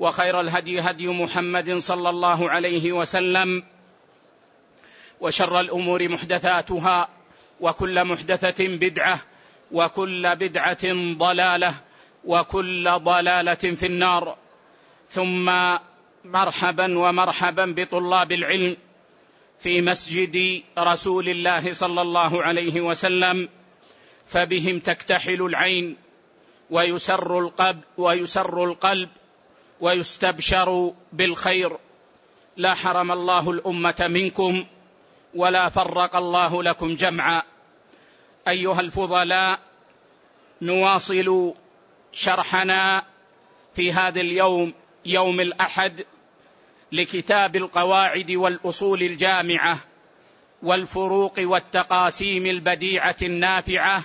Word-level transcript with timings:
وخير 0.00 0.40
الهدي 0.40 0.80
هدي 0.80 1.08
محمد 1.08 1.78
صلى 1.78 2.10
الله 2.10 2.50
عليه 2.50 2.92
وسلم 2.92 3.64
وشر 5.20 5.60
الأمور 5.60 6.08
محدثاتها 6.08 7.08
وكل 7.60 8.04
محدثة 8.04 8.66
بدعة 8.68 9.20
وكل 9.72 10.36
بدعة 10.36 11.14
ضلالة 11.16 11.74
وكل 12.24 12.90
ضلالة 12.90 13.54
في 13.54 13.86
النار. 13.86 14.36
ثم 15.08 15.52
مرحبا 16.24 16.98
ومرحبا 16.98 17.74
بطلاب 17.76 18.32
العلم 18.32 18.76
في 19.58 19.80
مسجد 19.80 20.62
رسول 20.78 21.28
الله 21.28 21.72
صلى 21.72 22.02
الله 22.02 22.42
عليه 22.42 22.80
وسلم 22.80 23.48
فبهم 24.26 24.78
تكتحل 24.78 25.42
العين 25.42 25.96
ويسر 26.70 27.38
القلب 27.38 27.80
ويسر 27.98 28.64
القلب 28.64 29.08
ويستبشر 29.80 30.92
بالخير. 31.12 31.76
لا 32.56 32.74
حرم 32.74 33.12
الله 33.12 33.50
الأمة 33.50 34.06
منكم 34.08 34.64
ولا 35.34 35.68
فرق 35.68 36.16
الله 36.16 36.62
لكم 36.62 36.94
جمعا. 36.94 37.42
أيها 38.48 38.80
الفضلاء 38.80 39.58
نواصل 40.62 41.54
شرحنا 42.12 43.04
في 43.74 43.92
هذا 43.92 44.20
اليوم 44.20 44.74
يوم 45.06 45.40
الأحد 45.40 46.06
لكتاب 46.92 47.56
القواعد 47.56 48.30
والأصول 48.30 49.02
الجامعة 49.02 49.78
والفروق 50.62 51.34
والتقاسيم 51.38 52.46
البديعة 52.46 53.16
النافعة 53.22 54.02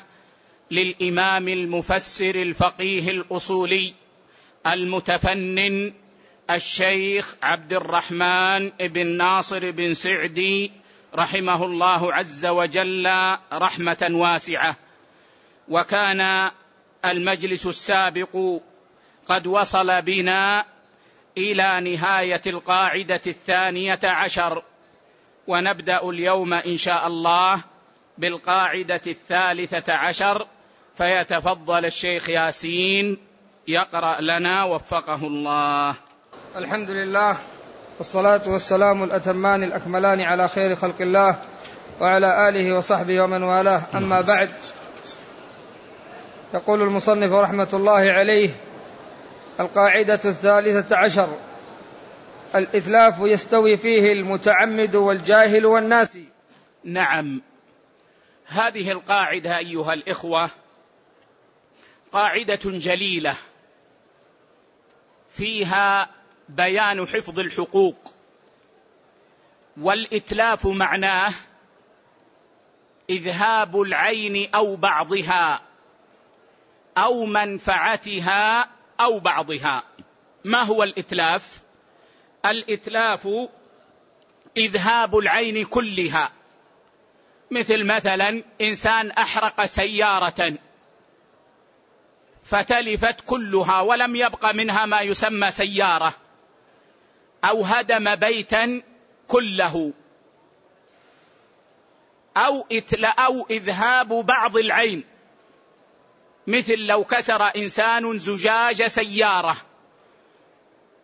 للإمام 0.71 1.47
المفسر 1.47 2.35
الفقيه 2.35 3.11
الأصولي. 3.11 3.93
المتفنن 4.67 5.93
الشيخ 6.49 7.35
عبد 7.43 7.73
الرحمن 7.73 8.69
بن 8.69 9.17
ناصر 9.17 9.71
بن 9.71 9.93
سعدي 9.93 10.71
رحمه 11.15 11.65
الله 11.65 12.13
عز 12.13 12.45
وجل 12.45 13.11
رحمة 13.53 14.07
واسعة. 14.11 14.75
وكان 15.69 16.51
المجلس 17.05 17.65
السابق 17.65 18.59
قد 19.27 19.47
وصل 19.47 20.01
بنا 20.01 20.65
إلى 21.37 21.95
نهاية 21.95 22.41
القاعدة 22.47 23.21
الثانية 23.27 23.99
عشر. 24.03 24.63
ونبدأ 25.47 26.09
اليوم 26.09 26.53
إن 26.53 26.77
شاء 26.77 27.07
الله 27.07 27.59
بالقاعدة 28.17 29.01
الثالثة 29.07 29.93
عشر. 29.93 30.47
فيتفضل 30.97 31.85
الشيخ 31.85 32.29
ياسين 32.29 33.17
يقرأ 33.67 34.21
لنا 34.21 34.63
وفقه 34.63 35.27
الله. 35.27 35.95
الحمد 36.55 36.89
لله 36.89 37.37
والصلاة 37.97 38.41
والسلام 38.47 39.03
الأتمان 39.03 39.63
الأكملان 39.63 40.21
على 40.21 40.47
خير 40.47 40.75
خلق 40.75 41.01
الله 41.01 41.41
وعلى 42.01 42.49
آله 42.49 42.77
وصحبه 42.77 43.21
ومن 43.21 43.43
والاه. 43.43 43.81
أما 43.95 44.21
بعد 44.21 44.49
يقول 46.53 46.81
المصنف 46.81 47.31
رحمة 47.33 47.69
الله 47.73 48.11
عليه 48.11 48.49
القاعدة 49.59 50.19
الثالثة 50.25 50.95
عشر 50.97 51.37
الإتلاف 52.55 53.15
يستوي 53.19 53.77
فيه 53.77 54.11
المتعمد 54.11 54.95
والجاهل 54.95 55.65
والناس. 55.65 56.17
نعم. 56.83 57.41
هذه 58.47 58.91
القاعدة 58.91 59.57
أيها 59.57 59.93
الإخوة 59.93 60.49
قاعدة 62.11 62.59
جليلة. 62.63 63.35
فيها 65.37 66.09
بيان 66.49 67.07
حفظ 67.07 67.39
الحقوق. 67.39 68.15
والإتلاف 69.81 70.67
معناه 70.67 71.33
إذهاب 73.09 73.81
العين 73.81 74.49
أو 74.55 74.75
بعضها 74.75 75.61
أو 76.97 77.25
منفعتها 77.25 78.69
أو 78.99 79.19
بعضها. 79.19 79.83
ما 80.43 80.63
هو 80.63 80.83
الإتلاف؟ 80.83 81.59
الإتلاف 82.45 83.29
إذهاب 84.57 85.17
العين 85.17 85.65
كلها. 85.65 86.31
مثل 87.51 87.85
مثلا 87.85 88.43
إنسان 88.61 89.11
أحرق 89.11 89.65
سيارة 89.65 90.57
فتلفت 92.45 93.21
كلها 93.21 93.81
ولم 93.81 94.15
يبق 94.15 94.51
منها 94.51 94.85
ما 94.85 95.01
يسمى 95.01 95.51
سيارة 95.51 96.13
أو 97.43 97.63
هدم 97.63 98.15
بيتا 98.15 98.81
كله 99.27 99.93
أو 102.37 102.65
إتلا 102.71 103.09
أو 103.09 103.47
إذهاب 103.49 104.07
بعض 104.07 104.57
العين. 104.57 105.03
مثل 106.47 106.77
لو 106.77 107.03
كسر 107.03 107.55
إنسان 107.55 108.19
زجاج 108.19 108.83
سيارة 108.83 109.57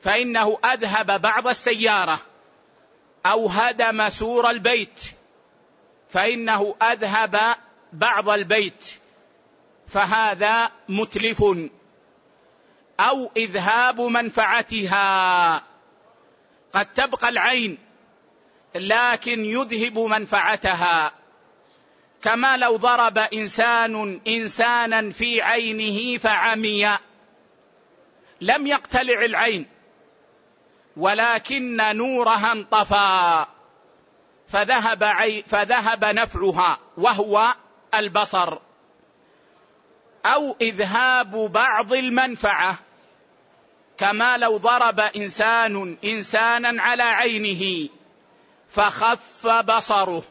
فإنه 0.02 0.58
أذهب 0.66 1.22
بعض 1.22 1.48
السيارة 1.48 2.20
أو 3.26 3.48
هدم 3.48 4.10
سور 4.10 4.50
البيت 4.50 5.12
فإنه 6.10 6.76
أذهب 6.82 7.56
بعض 7.94 8.30
البيت. 8.30 9.01
فهذا 9.92 10.72
متلف 10.90 11.44
أو 13.00 13.32
إذهاب 13.38 14.02
منفعتها. 14.02 15.64
قد 16.74 16.86
تبقى 16.86 17.30
العين 17.30 17.78
لكن 18.76 19.46
يذهب 19.46 20.00
منفعتها. 20.00 21.12
كما 22.22 22.58
لو 22.58 22.78
ضرب 22.78 23.18
إنسان 23.18 24.22
إنسانا 24.28 25.10
في 25.10 25.42
عينه 25.42 26.18
فعمي. 26.18 26.88
لم 28.42 28.68
يقتلع 28.68 29.26
العين 29.26 29.66
ولكن 30.98 31.78
نورها 31.98 32.52
انطفى. 32.52 33.46
فذهب 34.48 35.04
عي 35.04 35.44
فذهب 35.48 36.06
نفعها 36.06 36.80
وهو 36.98 37.56
البصر. 37.96 38.58
أو 40.26 40.56
إذهاب 40.62 41.36
بعض 41.36 41.94
المنفعة 41.94 42.76
كما 43.98 44.38
لو 44.38 44.58
ضرب 44.58 45.00
إنسان 45.00 45.98
إنسانا 46.04 46.82
على 46.82 47.04
عينه 47.04 47.90
فخف 48.68 49.48
بصره 49.48 50.24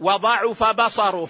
وضعف 0.00 0.62
بصره 0.64 1.28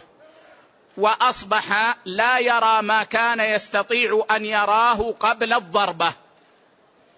وأصبح 0.97 1.97
لا 2.05 2.39
يرى 2.39 2.83
ما 2.83 3.05
كان 3.05 3.41
يستطيع 3.41 4.25
أن 4.31 4.45
يراه 4.45 5.13
قبل 5.21 5.53
الضربة. 5.53 6.13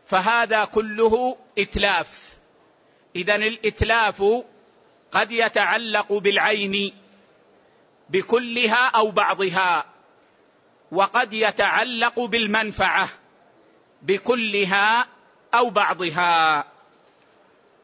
فهذا 0.07 0.65
كله 0.65 1.37
إتلاف. 1.59 2.39
اذا 3.17 3.35
الإتلاف 3.35 4.25
قد 5.13 5.33
يتعلق 5.33 6.13
بالعين 6.13 6.93
بكلها 8.11 8.89
أو 8.89 9.11
بعضها. 9.11 9.94
وقد 10.91 11.33
يتعلق 11.33 12.21
بالمنفعة 12.21 13.09
بكلها 14.03 15.07
أو 15.55 15.71
بعضها. 15.71 16.65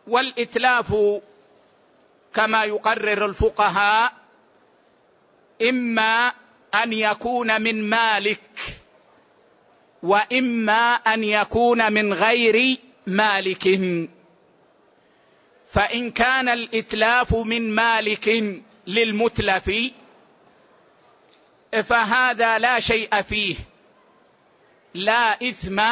والإتلاف 0.07 0.95
كما 2.35 2.65
يقرر 2.65 3.27
الفقهاء 3.27 4.13
إما 5.63 6.33
أن 6.75 6.93
يكون 6.93 7.63
من 7.63 7.89
مالك 7.91 8.41
وإما 10.03 10.95
أن 10.95 11.25
يكون 11.25 11.93
من 11.93 12.13
غير 12.13 12.77
مالك 13.07 13.69
فإن 15.71 16.11
كان 16.11 16.49
الإتلاف 16.49 17.35
من 17.35 17.75
مالك 17.75 18.55
للمتلف 18.87 19.71
فهذا 21.73 22.59
لا 22.59 22.81
شيء 22.81 23.23
فيه. 23.23 23.57
لا 24.95 25.49
إثم 25.49 25.83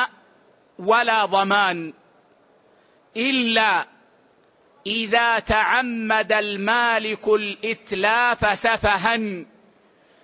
ولا 0.78 1.24
ضمان. 1.24 1.92
إلا 3.16 3.86
إذا 4.86 5.38
تعمد 5.38 6.32
المالك 6.32 7.28
الإتلاف 7.28 8.58
سفها 8.58 9.44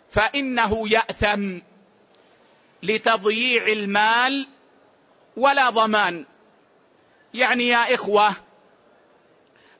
فإنه 0.08 0.88
يأثم 0.88 1.58
لتضييع 2.82 3.66
المال 3.66 4.46
ولا 5.36 5.70
ضمان. 5.70 6.24
يعني 7.34 7.68
يا 7.68 7.94
إخوة 7.94 8.32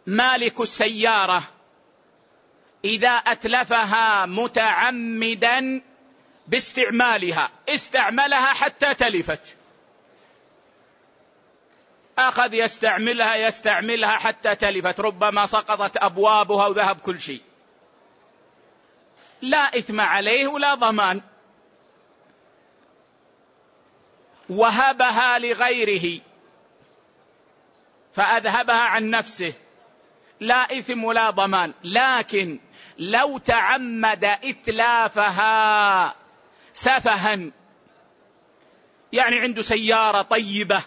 مالك 0.06 0.60
السيارة 0.60 1.42
إذا 2.84 3.10
أتلفها 3.10 4.26
متعمدا 4.26 5.82
باستعمالها. 6.46 7.50
استعملها 7.68 8.52
حتى 8.52 8.94
تلفت. 8.94 9.56
أخذ 12.18 12.54
يستعملها 12.54 13.36
يستعملها 13.36 14.16
حتى 14.16 14.54
تلفت. 14.54 15.00
ربما 15.00 15.46
سقطت 15.46 15.96
أبوابها 15.96 16.66
وذهب 16.66 17.00
كل 17.00 17.20
شيء. 17.20 17.42
لا 19.42 19.78
إثم 19.78 20.00
عليه 20.00 20.46
ولا 20.46 20.74
ضمان. 20.74 21.20
وهبها 24.48 25.38
لغيره. 25.38 26.20
فأذهبها 28.14 28.82
عن 28.82 29.10
نفسه. 29.10 29.52
لا 30.40 30.78
إثم 30.78 31.04
ولا 31.04 31.30
ضمان. 31.30 31.72
لكن 31.84 32.60
لو 32.98 33.38
تعمد 33.38 34.24
إتلافها 34.24 36.14
سفها. 36.72 37.50
يعني 39.12 39.40
عنده 39.40 39.62
سيارة 39.62 40.22
طيبة 40.22 40.82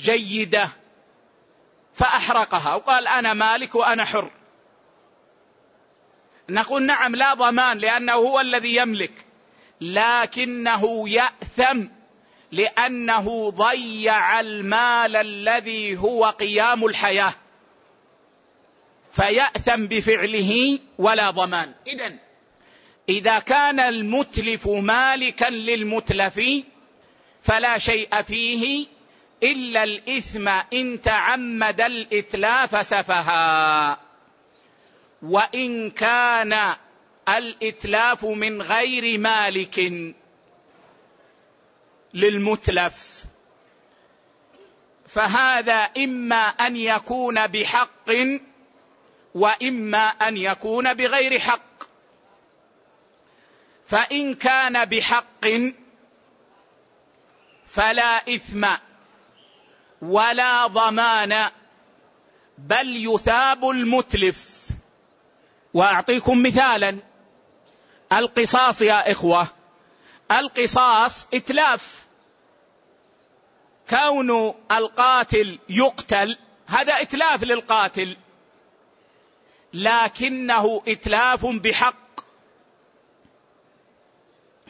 جيدة 0.00 0.68
فأحرقها 1.94 2.74
وقال 2.74 3.08
أنا 3.08 3.32
مالك 3.32 3.74
وأنا 3.74 4.04
حر. 4.04 4.30
نقول 6.48 6.82
نعم 6.82 7.16
لا 7.16 7.34
ضمان 7.34 7.78
لأنه 7.78 8.12
هو 8.12 8.40
الذي 8.40 8.76
يملك 8.76 9.26
لكنه 9.80 11.08
يأثم 11.08 11.84
لأنه 12.52 13.50
ضيع 13.50 14.40
المال 14.40 15.16
الذي 15.16 15.98
هو 15.98 16.24
قيام 16.24 16.84
الحياة. 16.86 17.34
فيأثم 19.16 19.86
بفعله 19.86 20.78
ولا 20.98 21.30
ضمان. 21.30 21.74
اذا 21.86 22.12
إذا 23.08 23.38
كان 23.38 23.80
المتلف 23.80 24.68
مالكا 24.68 25.50
للمتلف 25.50 26.40
فلا 27.42 27.78
شيء 27.78 28.22
فيه 28.22 28.86
إلا 29.42 29.84
الإثم 29.84 30.48
إن 30.48 31.00
تعمد 31.00 31.80
الإتلاف 31.80 32.86
سفها. 32.86 34.00
وإن 35.22 35.90
كان 35.90 36.76
الإتلاف 37.28 38.24
من 38.24 38.62
غير 38.62 39.18
مالك 39.18 39.92
للمتلف 42.14 43.24
فهذا 45.08 45.74
إما 45.74 46.48
أن 46.48 46.76
يكون 46.76 47.46
بحق 47.46 48.10
وإما 49.36 50.06
أن 50.08 50.36
يكون 50.36 50.94
بغير 50.94 51.38
حق. 51.38 51.84
فإن 53.86 54.34
كان 54.34 54.84
بحق 54.84 55.46
فلا 57.66 58.34
إثم 58.34 58.66
ولا 60.02 60.66
ضمان 60.66 61.50
بل 62.58 63.06
يثاب 63.06 63.68
المتلف. 63.68 64.68
وأعطيكم 65.74 66.42
مثالا. 66.42 66.98
القصاص 68.12 68.82
يا 68.82 69.10
إخوة. 69.10 69.48
القصاص 70.32 71.28
إتلاف. 71.34 72.06
كون 73.90 74.54
القاتل 74.72 75.58
يقتل 75.68 76.38
هذا 76.66 77.02
إتلاف 77.02 77.42
للقاتل. 77.42 78.16
لكنه 79.76 80.82
إتلاف 80.88 81.46
بحق. 81.46 82.20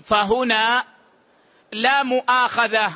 فهنا 0.02 0.84
لا 1.72 2.02
مؤاخذة 2.02 2.92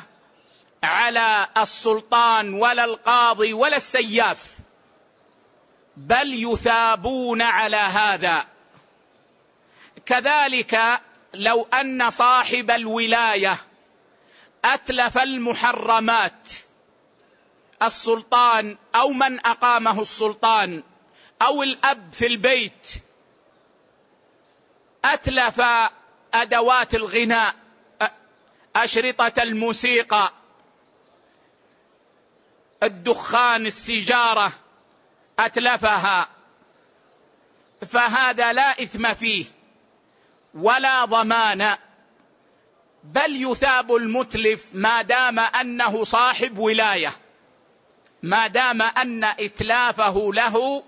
على 0.83 1.47
السلطان 1.57 2.53
ولا 2.53 2.85
القاضي 2.85 3.53
ولا 3.53 3.77
السياف 3.77 4.57
بل 5.97 6.33
يثابون 6.33 7.41
على 7.41 7.77
هذا. 7.77 8.45
كذلك 10.05 11.01
لو 11.33 11.67
أن 11.73 12.09
صاحب 12.09 12.71
الولاية 12.71 13.57
أتلف 14.65 15.17
المحرمات 15.17 16.49
السلطان 17.83 18.77
أو 18.95 19.09
من 19.09 19.45
أقامه 19.45 20.01
السلطان 20.01 20.83
أو 21.41 21.63
الأب 21.63 22.13
في 22.13 22.27
البيت. 22.27 22.87
أتلف 25.05 25.61
أدوات 26.33 26.95
الغناء 26.95 27.55
أشرطة 28.75 29.43
الموسيقى 29.43 30.33
الدخان 32.83 33.65
السجاره 33.65 34.51
أتلفها. 35.39 36.29
فهذا 37.87 38.53
لا 38.53 38.83
إثم 38.83 39.13
فيه 39.13 39.45
ولا 40.53 41.05
ضمان. 41.05 41.77
بل 43.03 43.51
يثاب 43.51 43.95
المتلف 43.95 44.65
ما 44.73 45.01
دام 45.01 45.39
أنه 45.39 46.03
صاحب 46.03 46.57
ولاية 46.57 47.11
ما 48.23 48.47
دام 48.47 48.81
أن 48.81 49.23
إتلافه 49.23 50.31
له 50.33 50.83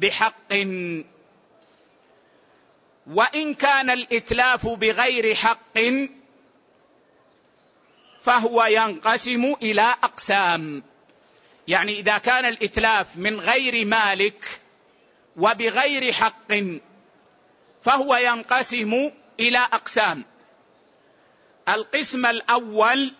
بحق. 0.00 0.52
وإن 3.06 3.54
كان 3.54 3.90
الإتلاف 3.90 4.68
بغير 4.68 5.34
حق 5.34 5.78
فهو 8.20 8.64
ينقسم 8.64 9.54
إلى 9.62 9.82
أقسام. 9.82 10.82
يعني 11.68 12.00
إذا 12.00 12.18
كان 12.18 12.44
الإتلاف 12.44 13.16
من 13.16 13.40
غير 13.40 13.86
مالك 13.86 14.60
وبغير 15.36 16.12
حق 16.12 16.52
فهو 17.82 18.16
ينقسم 18.16 19.10
إلى 19.40 19.58
أقسام. 19.58 20.24
القسم 21.68 22.26
الأول 22.26 23.12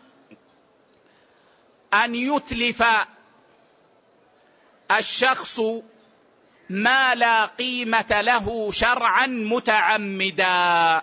أن 1.94 2.14
يتلف 2.14 2.84
الشخص 4.98 5.60
ما 6.70 7.14
لا 7.14 7.46
قيمة 7.46 8.20
له 8.20 8.70
شرعا 8.70 9.26
متعمدا. 9.26 11.02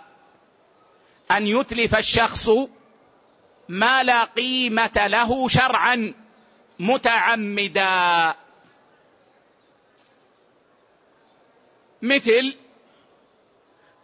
أن 1.32 1.48
يتلف 1.48 1.96
الشخص 1.96 2.50
ما 3.70 4.04
لا 4.04 4.24
قيمة 4.24 5.08
له 5.08 5.48
شرعا 5.48 6.14
متعمدا. 6.80 8.36
مثل 12.02 12.56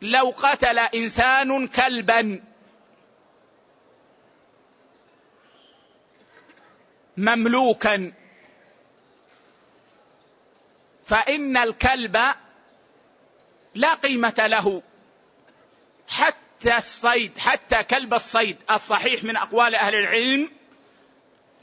لو 0.01 0.33
قتل 0.37 0.79
إنسان 0.79 1.67
كلبا. 1.67 2.43
مملوكا. 7.17 8.22
فإن 11.13 11.57
الكلب 11.57 12.17
لا 13.75 13.93
قيمة 13.93 14.33
له. 14.47 14.81
حتى 16.09 16.77
الصيد 16.77 17.37
حتى 17.37 17.83
كلب 17.83 18.13
الصيد 18.13 18.57
الصحيح 18.71 19.23
من 19.23 19.37
أقوال 19.37 19.75
أهل 19.75 19.95
العلم 19.95 20.51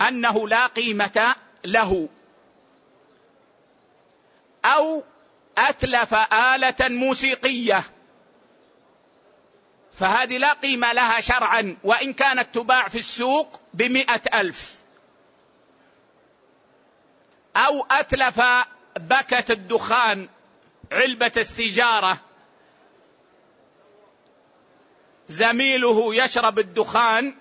أنه 0.09 0.49
لا 0.49 0.67
قيمة 0.67 1.35
له. 1.65 2.09
أو 4.65 5.05
أتلف 5.59 6.15
آلة 6.15 6.89
موسيقية. 6.89 7.83
فهذه 9.93 10.39
لا 10.39 10.53
قيمة 10.53 10.93
لها 10.93 11.21
شرعا 11.21 11.77
وإن 11.85 12.13
كانت 12.13 12.55
تباع 12.55 12.89
في 12.89 12.99
السوق 12.99 13.61
بمئة 13.75 14.41
ألف. 14.41 14.79
أو 17.57 17.87
أتلف 17.91 18.41
بكه 19.11 19.53
الدخان 19.53 20.29
علبة 20.93 21.33
السيجارة. 21.37 22.19
زميله 25.29 26.15
يشرب 26.15 26.59
الدخان 26.59 27.37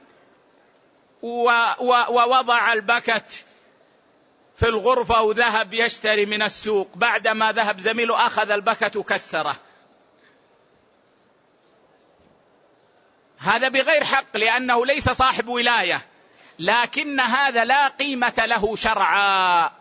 ووضع 1.21 2.73
البكت 2.73 3.45
في 4.55 4.67
الغرفة 4.67 5.21
وذهب 5.21 5.73
يشتري 5.73 6.25
من 6.25 6.41
السوق. 6.41 6.89
بعدما 6.95 7.51
ذهب 7.51 7.79
زميله 7.79 8.25
أخذ 8.25 8.51
البكت 8.51 8.95
وكسره. 8.95 9.59
هذا 13.37 13.69
بغير 13.69 14.03
حق 14.03 14.37
لأنه 14.37 14.85
ليس 14.85 15.09
صاحب 15.09 15.47
ولاية 15.47 16.01
لكن 16.59 17.19
هذا 17.19 17.65
لا 17.65 17.87
قيمة 17.87 18.33
له 18.37 18.75
شرعا. 18.75 19.78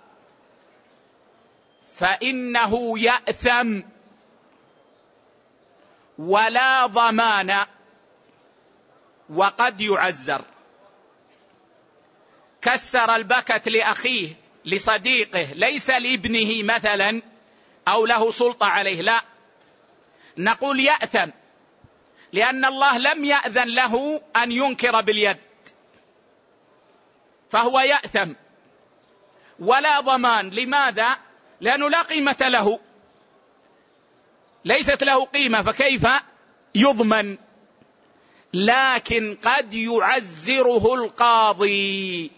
فإنه 1.99 2.99
يأثم 2.99 3.81
ولا 6.19 6.87
ضمان 6.87 7.67
وقد 9.35 9.81
يعزر. 9.81 10.45
كسر 12.63 13.17
البكت 13.17 13.69
لأخيه 13.69 14.37
لصديقه 14.65 15.53
ليس 15.53 15.91
لابنه 15.91 16.63
مثلا 16.75 17.23
أو 17.89 18.07
له 18.07 18.31
سلطة 18.31 18.67
عليه 18.67 19.03
لا. 19.03 19.21
نقول 20.37 20.81
يأثم 20.81 21.31
لأن 22.33 22.65
الله 22.65 22.99
لم 22.99 23.25
يأذن 23.25 23.75
له 23.75 24.23
أن 24.37 24.53
ينكر 24.53 25.01
باليد. 25.01 25.37
فهو 27.51 27.81
يأثم 27.81 28.33
ولا 29.59 30.01
ضمان. 30.01 30.51
لماذا؟ 30.51 31.28
لأنه 31.61 31.91
لا 31.91 32.03
قيمة 32.03 32.37
له. 32.41 32.81
ليست 34.65 35.05
له 35.05 35.25
قيمة 35.25 35.63
فكيف 35.63 36.07
يضمن؟ 36.75 37.37
لكن 38.55 39.39
قد 39.45 39.75
يعزره 39.75 40.95
القاضي. 40.95 42.31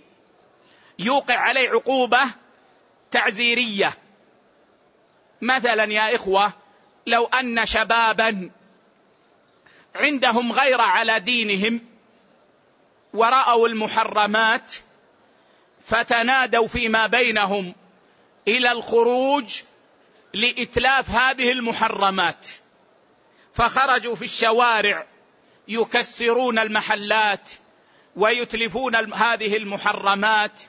يوقع 0.99 1.35
عليه 1.35 1.71
عقوبة 1.71 2.23
تعزيرية. 3.11 3.93
مثلا 5.41 5.85
يا 5.85 6.15
إخوة 6.15 6.53
لو 7.07 7.27
أن 7.27 7.67
شبابا 7.67 8.51
عندهم 9.95 10.53
غيره 10.53 10.83
على 10.83 11.21
دينهم 11.21 11.81
وراوا 13.15 13.69
المحرمات 13.69 14.75
فتنادوا 15.85 16.69
فيما 16.69 17.07
بينهم. 17.07 17.75
إلى 18.49 18.73
الخروج 18.73 19.63
لإتلاف 20.35 21.11
هذه 21.11 21.53
المحرمات. 21.53 22.49
فخرجوا 23.53 24.15
في 24.15 24.25
الشوارع 24.25 25.07
يكسرون 25.69 26.59
المحلات 26.59 27.51
ويتلفون 28.17 28.97
هذه 29.15 29.57
المحرمات. 29.57 30.63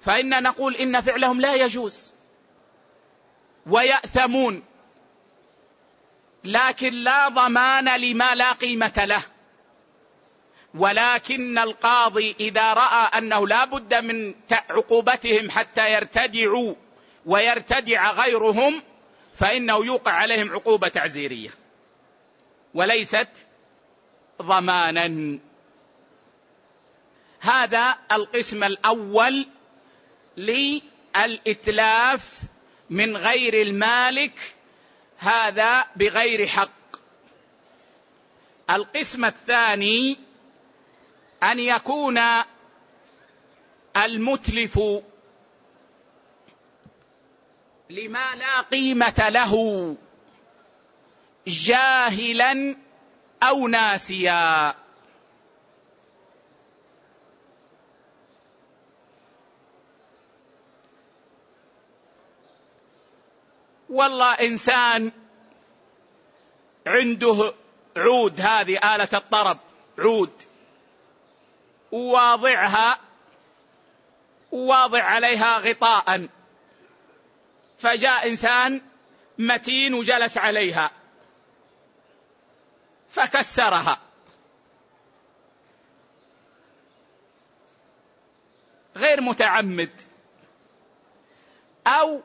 فإن 0.00 0.42
نقول 0.42 0.74
إن 0.74 1.00
فعلهم 1.00 1.40
لا 1.40 1.54
يجوز 1.54 2.12
ويأثمون. 3.66 4.64
لكن 6.44 6.94
لا 6.94 7.28
ضمان 7.28 8.00
لما 8.00 8.34
لا 8.34 8.52
قيمة 8.52 9.04
له. 9.04 9.22
ولكن 10.74 11.58
القاضي 11.58 12.36
إذا 12.40 12.72
رأى 12.72 13.18
أنه 13.18 13.48
لا 13.48 13.64
بد 13.64 13.94
من 13.94 14.34
عقوبتهم 14.70 15.50
حتى 15.50 15.92
يرتدعوا 15.92 16.74
ويرتدع 17.28 18.10
غيرهم 18.10 18.82
فإنه 19.34 19.86
يوقع 19.86 20.12
عليهم 20.12 20.52
عقوبة 20.52 20.88
تعزيرية. 20.88 21.50
وليست 22.74 23.28
ضمانا. 24.42 25.38
هذا 27.40 27.98
القسم 28.12 28.64
الأول 28.64 29.46
للإتلاف 30.36 32.42
من 32.90 33.16
غير 33.16 33.62
المالك 33.62 34.54
هذا 35.18 35.86
بغير 35.96 36.46
حق. 36.46 36.78
القسم 38.70 39.24
الثاني 39.24 40.16
أن 41.42 41.58
يكون 41.58 42.20
المتلف 43.96 44.80
لما 47.90 48.34
لا 48.34 48.60
قيمة 48.60 49.28
له 49.28 49.96
جاهلا 51.46 52.76
أو 53.42 53.68
ناسيا. 53.68 54.74
والله 63.88 64.32
إنسان 64.32 65.12
عنده 66.86 67.54
عود 67.96 68.40
هذه 68.40 68.94
آلة 68.94 69.08
الطرب 69.14 69.58
عود. 69.98 70.32
وواضعها 71.92 73.00
وواضع 74.52 75.02
عليها 75.02 75.58
غطاء. 75.58 76.28
فجاء 77.78 78.28
إنسان 78.28 78.80
متين 79.38 79.94
وجلس 79.94 80.38
عليها. 80.38 80.90
فكسرها. 83.10 84.00
غير 88.96 89.20
متعمد. 89.20 89.90
أو 91.86 92.22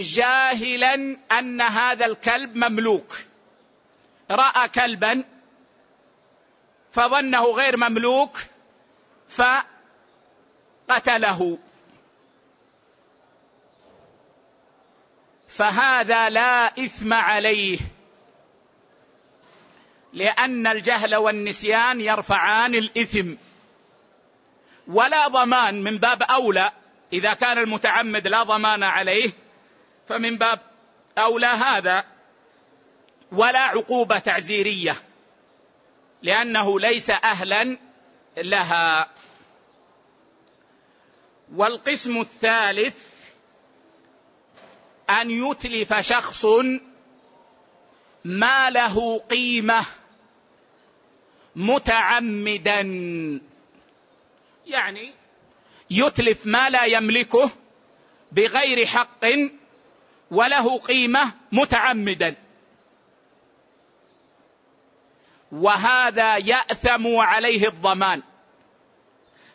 جاهلا 0.00 1.16
أن 1.38 1.60
هذا 1.60 2.06
الكلب 2.06 2.56
مملوك. 2.56 3.18
رأى 4.30 4.68
كلبا 4.68 5.24
فظنه 6.92 7.44
غير 7.44 7.76
مملوك 7.76 8.38
فقتله. 10.88 11.58
فهذا 15.56 16.28
لا 16.28 16.66
إثم 16.66 17.12
عليه. 17.12 17.78
لأن 20.12 20.66
الجهل 20.66 21.14
والنسيان 21.14 22.00
يرفعان 22.00 22.74
الإثم. 22.74 23.34
ولا 24.86 25.28
ضمان 25.28 25.82
من 25.82 25.98
باب 25.98 26.22
أولى. 26.22 26.72
إذا 27.12 27.34
كان 27.34 27.58
المتعمد 27.58 28.26
لا 28.26 28.42
ضمان 28.42 28.82
عليه 28.82 29.30
فمن 30.08 30.38
باب 30.38 30.60
أولى 31.18 31.46
هذا. 31.46 32.04
ولا 33.32 33.60
عقوبة 33.60 34.18
تعزيرية. 34.18 34.96
لأنه 36.22 36.80
ليس 36.80 37.10
أهلا 37.10 37.78
لها. 38.36 39.10
والقسم 41.54 42.20
الثالث 42.20 43.13
أن 45.10 45.30
يتلف 45.30 45.94
شخص 45.94 46.46
ما 48.24 48.70
له 48.70 49.18
قيمة 49.18 49.84
متعمدا. 51.56 52.80
يعني 54.66 55.10
يتلف 55.90 56.46
ما 56.46 56.70
لا 56.70 56.84
يملكه 56.84 57.50
بغير 58.32 58.86
حق 58.86 59.24
وله 60.30 60.78
قيمة 60.78 61.32
متعمدا. 61.52 62.36
وهذا 65.52 66.36
يأثم 66.36 67.06
وعليه 67.06 67.68
الضمان 67.68 68.22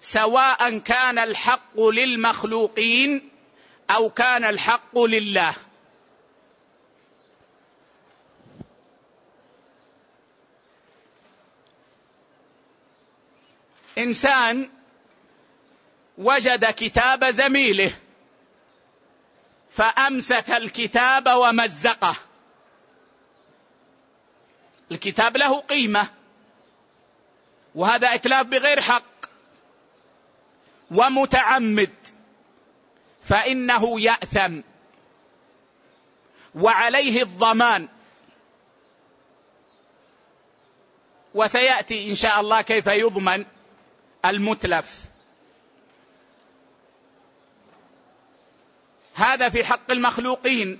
سواء 0.01 0.77
كان 0.77 1.19
الحق 1.19 1.79
للمخلوقين 1.79 3.28
أو 3.89 4.09
كان 4.09 4.45
الحق 4.45 4.99
لله. 4.99 5.53
إنسان 13.97 14.69
وجد 16.17 16.65
كتاب 16.65 17.25
زميله 17.25 17.91
فأمسك 19.69 20.51
الكتاب 20.51 21.27
ومزقه. 21.27 22.15
الكتاب 24.91 25.37
له 25.37 25.59
قيمة 25.59 26.07
وهذا 27.75 28.15
إتلاف 28.15 28.45
بغير 28.45 28.81
حق 28.81 29.25
ومتعمد. 30.91 32.18
فإنه 33.21 34.01
يأثم. 34.01 34.61
وعليه 36.55 37.21
الضمان. 37.23 37.87
وسيأتي 41.33 42.09
إن 42.09 42.15
شاء 42.15 42.39
الله 42.39 42.61
كيف 42.61 42.87
يضمن 42.87 43.45
المتلف. 44.25 45.05
هذا 49.13 49.49
في 49.49 49.63
حق 49.63 49.91
المخلوقين. 49.91 50.79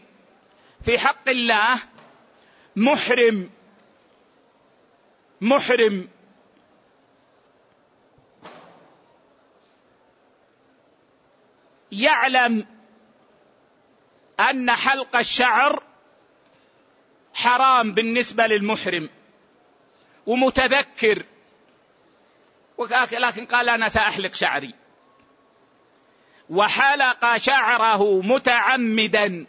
في 0.81 0.99
حق 0.99 1.29
الله 1.29 1.79
محرم. 2.75 3.49
محرم. 5.41 6.09
يعلم 11.91 12.65
أن 14.39 14.71
حلق 14.71 15.15
الشعر 15.15 15.83
حرام 17.33 17.93
بالنسبة 17.93 18.47
للمحرم 18.47 19.09
ومتذكر. 20.25 21.25
لكن 23.11 23.45
قال 23.45 23.69
أنا 23.69 23.89
سأحلق 23.89 24.35
شعري. 24.35 24.73
وحلق 26.49 27.37
شعره 27.37 28.21
متعمدا 28.21 29.45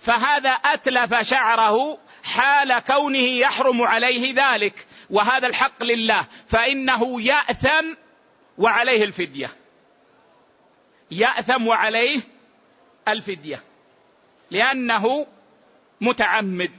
فهذا 0.00 0.50
أتلف 0.50 1.14
شعره 1.14 1.98
حال 2.24 2.78
كونه 2.78 3.18
يحرم 3.18 3.82
عليه 3.82 4.34
ذلك. 4.36 4.86
وهذا 5.10 5.46
الحق 5.46 5.82
لله 5.82 6.26
فإنه 6.48 7.22
يأثم 7.22 7.94
وعليه 8.58 9.04
الفدية. 9.04 9.61
يأثم 11.12 11.66
وعليه 11.66 12.20
الفدية 13.08 13.62
لأنه 14.50 15.26
متعمد. 16.00 16.72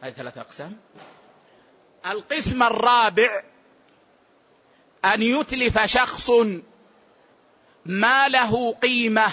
هذه 0.00 0.12
ثلاثة 0.12 0.40
أقسام. 0.40 0.76
القسم 2.06 2.62
الرابع 2.62 3.42
أن 5.04 5.22
يتلف 5.22 5.78
شخص 5.84 6.30
ما 7.86 8.28
له 8.28 8.72
قيمة. 8.72 9.32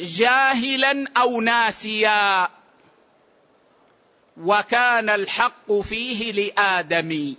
جاهلا 0.00 1.04
أو 1.16 1.40
ناسيا. 1.40 2.48
وكان 4.40 5.10
الحق 5.10 5.72
فيه 5.72 6.32
لآدم. 6.32 7.34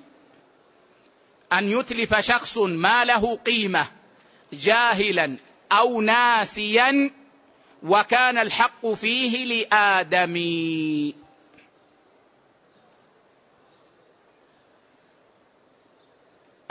أن 1.54 1.70
يتلف 1.70 2.16
شخص 2.20 2.58
ما 2.58 3.06
له 3.06 3.36
قيمة 3.36 3.88
جاهلا 4.54 5.38
أو 5.72 6.02
ناسيا 6.02 7.12
وكان 7.84 8.38
الحق 8.38 8.88
فيه 8.88 9.46
لآدم. 9.46 10.38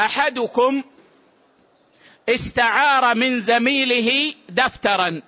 أحدكم 0.00 0.82
استعار 2.28 3.14
من 3.14 3.40
زميله 3.40 4.34
دفترا. 4.48 5.22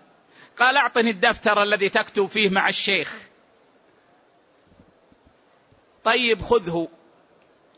قال 0.58 0.76
أعطني 0.76 1.11
الدفتر 1.11 1.62
الذي 1.62 1.88
تكتب 1.88 2.26
فيه 2.26 2.50
مع 2.50 2.68
الشيخ. 2.68 3.28
طيب 6.09 6.42
خذه 6.42 6.88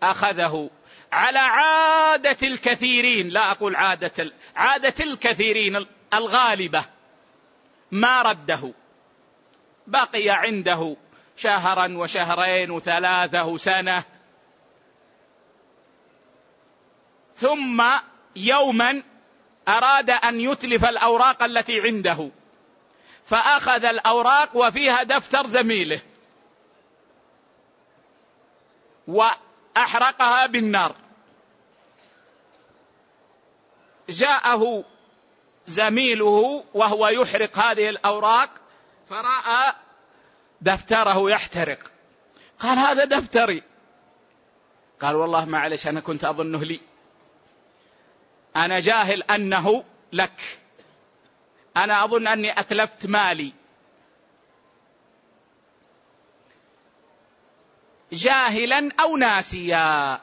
أخذه. 0.03 0.71
على 1.13 1.39
عادة 1.39 2.37
الكثيرين 2.43 3.29
لا 3.29 3.51
أقول 3.51 3.77
عادة 3.77 4.33
عادة 4.57 5.05
الكثيرين 5.05 5.87
الغالبة 6.15 6.85
ما 7.91 8.23
رده. 8.23 8.73
بقي 9.87 10.29
عنده 10.29 10.97
شهرا 11.37 11.97
وشهرين 11.97 12.71
وثلاثة 12.71 13.47
وسنة. 13.47 14.03
ثم 17.37 17.85
يوما 18.37 19.03
أراد 19.69 20.11
أن 20.11 20.41
يتلف 20.41 20.85
الأوراق 20.85 21.43
التي 21.43 21.81
عنده. 21.81 22.31
فأخذ 23.25 23.85
الأوراق 23.85 24.57
وفيها 24.57 25.03
دفتر 25.03 25.47
زميله. 25.47 26.01
وأحرقها 29.07 30.47
بالنار. 30.47 30.97
جاءه 34.09 34.85
زميله 35.67 36.65
وهو 36.75 37.09
يحرق 37.09 37.59
هذه 37.59 37.89
الأوراق 37.89 38.51
فرأى 39.11 39.73
دفتره 40.61 41.31
يحترق. 41.31 41.79
قال 42.59 42.79
هذا 42.79 43.05
دفتري. 43.05 43.63
قال 45.01 45.17
والله 45.17 45.45
معلش 45.45 45.87
أنا 45.87 46.01
كنت 46.01 46.25
أظنه 46.25 46.65
لي. 46.65 46.81
أنا 48.57 48.81
جاهل 48.81 49.23
أنه 49.23 49.85
لك. 50.13 50.61
أنا 51.77 52.05
أظن 52.05 52.27
أني 52.27 52.61
اتلفت 52.61 53.07
مالي. 53.07 53.53
جاهلا 58.13 58.91
أو 59.01 59.17
ناسيا. 59.17 60.21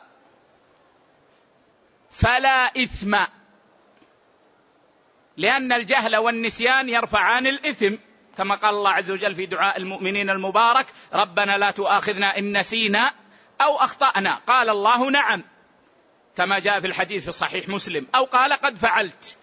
فلا 2.09 2.83
إثم. 2.83 3.17
لأن 5.37 5.73
الجهل 5.73 6.15
والنسيان 6.15 6.89
يرفعان 6.89 7.47
الإثم. 7.47 7.95
كما 8.37 8.55
قال 8.55 8.75
الله 8.75 8.91
عز 8.91 9.11
وجل 9.11 9.35
في 9.35 9.45
دعاء 9.45 9.77
المؤمنين 9.77 10.29
المبارك 10.29 10.85
ربنا 11.13 11.57
لا 11.57 11.71
تؤاخذنا 11.71 12.37
إن 12.37 12.57
نسينا 12.57 13.13
أو 13.61 13.75
أخطأنا. 13.75 14.35
قال 14.35 14.69
الله 14.69 15.09
نعم 15.09 15.43
كما 16.35 16.59
جاء 16.59 16.79
في 16.79 16.87
الحديث 16.87 17.25
في 17.25 17.31
صحيح 17.31 17.69
مسلم. 17.69 18.07
أو 18.15 18.23
قال 18.23 18.53
قد 18.53 18.77
فعلت. 18.77 19.37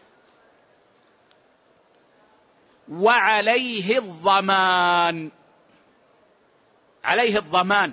وعليه 2.89 3.99
الضمان. 3.99 5.31
عليه 7.05 7.39
الضمان. 7.39 7.93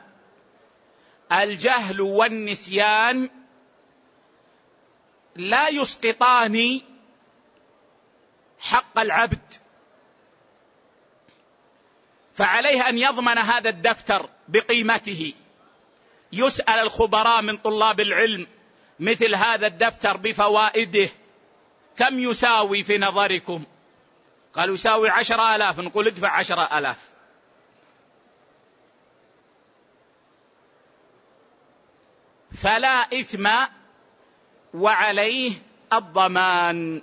الجهل 1.31 2.01
والنسيان 2.01 3.29
لا 5.35 5.67
يسقطان 5.67 6.81
حق 8.59 8.99
العبد. 8.99 9.53
فعليه 12.33 12.89
أن 12.89 12.97
يضمن 12.97 13.37
هذا 13.37 13.69
الدفتر 13.69 14.29
بقيمته. 14.47 15.33
يسأل 16.33 16.79
الخبراء 16.79 17.41
من 17.41 17.57
طلاب 17.57 17.99
العلم 17.99 18.47
مثل 18.99 19.35
هذا 19.35 19.67
الدفتر 19.67 20.17
بفوائده. 20.17 21.09
كم 21.97 22.19
يساوي 22.19 22.83
في 22.83 22.97
نظركم؟ 22.97 23.63
قالوا 24.53 24.73
يساوي 24.73 25.09
عشرة 25.09 25.55
آلاف 25.55 25.79
نقول 25.79 26.07
ادفع 26.07 26.29
عشرة 26.29 26.77
آلاف. 26.77 27.10
فلا 32.61 33.19
إثم 33.19 33.49
وعليه 34.73 35.53
الضمان. 35.93 37.01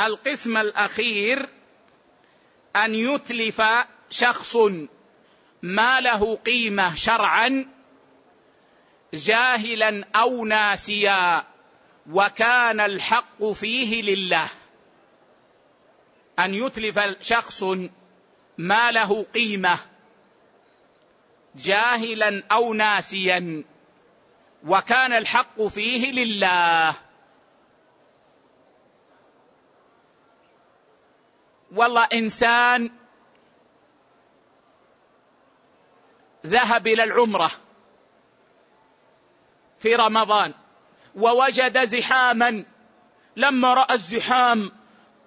القسم 0.00 0.56
الأخير 0.56 1.48
أن 2.76 2.94
يتلف 2.94 3.62
شخص 4.10 4.56
ما 5.62 6.00
له 6.00 6.36
قيمة 6.36 6.94
شرعا 6.94 7.66
جاهلا 9.14 10.04
أو 10.14 10.44
ناسيا 10.44 11.44
وكان 12.10 12.80
الحق 12.80 13.44
فيه 13.44 14.02
لله. 14.02 14.48
أن 16.38 16.54
يتلف 16.54 17.00
شخص 17.20 17.62
ما 18.58 18.90
له 18.90 19.26
قيمة 19.34 19.89
جاهلا 21.54 22.42
أو 22.52 22.74
ناسيا. 22.74 23.64
وكان 24.66 25.12
الحق 25.12 25.62
فيه 25.62 26.12
لله. 26.12 26.94
والله 31.72 32.08
إنسان 32.12 32.90
ذهب 36.46 36.86
إلى 36.86 37.04
العمرة 37.04 37.50
في 39.78 39.94
رمضان 39.94 40.54
ووجد 41.14 41.84
زحاما. 41.84 42.64
لما 43.36 43.74
رأى 43.74 43.94
الزحام 43.94 44.72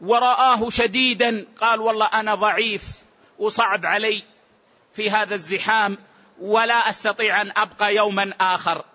ورآه 0.01 0.69
شديدا 0.69 1.47
قال 1.57 1.81
والله 1.81 2.05
أنا 2.05 2.35
ضعيف 2.35 3.03
وصعب 3.39 3.85
علي 3.85 4.23
في 4.93 5.11
هذا 5.11 5.35
الزحام. 5.35 5.97
ولا 6.39 6.89
أستطيع 6.89 7.41
أن 7.41 7.53
أبقى 7.57 7.95
يوما 7.95 8.33
آخر. 8.41 8.85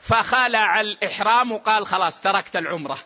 فخلع 0.00 0.80
الإحرام 0.80 1.52
وقال 1.52 1.86
خلاص 1.86 2.20
تركت 2.20 2.56
العمرة. 2.56 2.98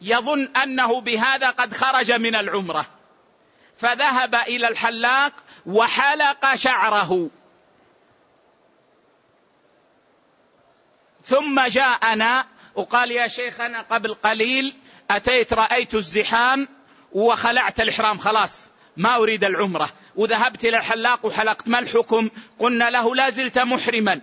يظن 0.00 0.56
أنه 0.56 1.00
بهذا 1.00 1.50
قد 1.50 1.74
خرج 1.74 2.12
من 2.12 2.34
العمرة. 2.34 2.86
فذهب 3.76 4.34
إلى 4.34 4.68
الحلاق 4.68 5.32
وحلق 5.66 6.54
شعره. 6.54 7.30
ثم 11.24 11.66
جاءنا 11.66 12.46
وقال 12.74 13.10
يا 13.10 13.28
شيخنا 13.28 13.80
قبل 13.80 14.14
قليل 14.14 14.76
أتيت 15.10 15.52
رأيت 15.52 15.94
الزحام 15.94 16.68
وخلعت 17.12 17.80
الإحرام. 17.80 18.18
خلاص 18.18 18.70
ما 18.96 19.16
أريد 19.16 19.44
العمرة. 19.44 19.90
وذهبت 20.18 20.64
إلى 20.64 20.76
الحلاق 20.76 21.26
وحلقت 21.26 21.68
ما 21.68 21.78
الحكم؟ 21.78 22.30
قلنا 22.58 22.90
له 22.90 23.14
لا 23.14 23.30
زلت 23.30 23.58
محرما. 23.58 24.20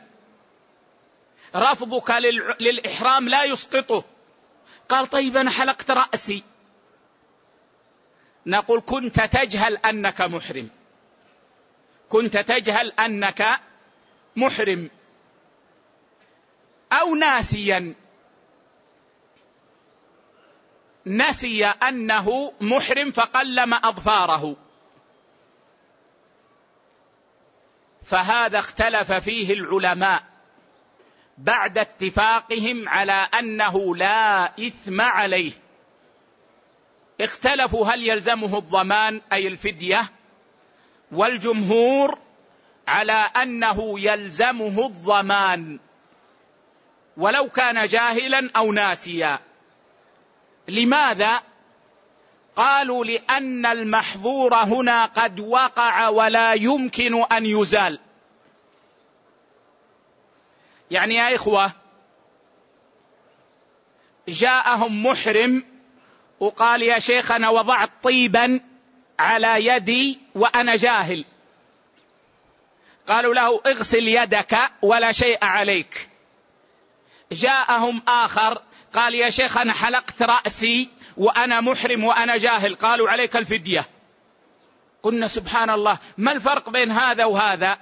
رفضك 1.55 2.11
للإحرام 2.59 3.29
لا 3.29 3.43
يسقطه. 3.43 4.03
قال 4.89 5.07
طيب 5.07 5.37
أنا 5.37 5.51
حلقت 5.51 5.91
رأسي. 5.91 6.43
نقول 8.45 8.81
كنت 8.85 9.21
تجهل 9.21 9.77
أنك 9.77 10.21
محرم. 10.21 10.69
كنت 12.09 12.37
تجهل 12.37 12.91
أنك 12.91 13.59
محرم. 14.35 14.89
أو 16.91 17.15
ناسيا. 17.15 17.93
نسي 21.05 21.65
أنه 21.65 22.53
محرم 22.61 23.11
فقلم 23.11 23.73
أظفاره. 23.73 24.64
فهذا 28.05 28.59
اختلف 28.59 29.11
فيه 29.11 29.53
العلماء 29.53 30.23
بعد 31.37 31.77
اتفاقهم 31.77 32.89
على 32.89 33.27
أنه 33.39 33.95
لا 33.95 34.45
إثم 34.45 35.01
عليه. 35.01 35.51
اختلفوا 37.21 37.87
هل 37.87 38.07
يلزمه 38.07 38.57
الضمان 38.57 39.21
أي 39.33 39.47
الفدية 39.47 40.11
والجمهور 41.11 42.19
على 42.87 43.31
أنه 43.41 43.99
يلزمه 43.99 44.85
الضمان 44.85 45.79
ولو 47.17 47.49
كان 47.49 47.87
جاهلا 47.87 48.51
أو 48.55 48.71
ناسيا. 48.71 49.39
لماذا؟ 50.67 51.41
قالوا 52.55 53.05
لأن 53.05 53.65
المحظور 53.65 54.55
هنا 54.55 55.05
قد 55.05 55.39
وقع 55.39 56.07
ولا 56.07 56.53
يمكن 56.53 57.23
أن 57.23 57.45
يزال. 57.45 57.99
يعني 60.91 61.15
يا 61.15 61.35
إخوة 61.35 61.71
جاءهم 64.27 65.05
محرم 65.05 65.63
وقال 66.39 66.81
يا 66.81 66.99
شيخ 66.99 67.31
أنا 67.31 67.49
وضعت 67.49 67.89
طيبا 68.03 68.59
على 69.19 69.65
يدي 69.65 70.19
وأنا 70.35 70.75
جاهل. 70.75 71.25
قالوا 73.07 73.33
له 73.33 73.61
اغسل 73.65 74.07
يدك 74.07 74.57
ولا 74.81 75.11
شيء 75.11 75.45
عليك. 75.45 76.09
جاءهم 77.31 78.01
آخر 78.07 78.61
قال 78.93 79.15
يا 79.15 79.29
شيخ 79.29 79.57
أنا 79.57 79.73
حلقت 79.73 80.23
رأسي 80.23 80.89
وأنا 81.17 81.61
محرم 81.61 82.03
وأنا 82.03 82.37
جاهل. 82.37 82.75
قالوا 82.75 83.09
عليك 83.09 83.35
الفدية. 83.35 83.85
قلنا 85.03 85.27
سبحان 85.27 85.69
الله. 85.69 85.97
ما 86.17 86.31
الفرق 86.31 86.69
بين 86.69 86.91
هذا 86.91 87.25
وهذا؟ 87.25 87.77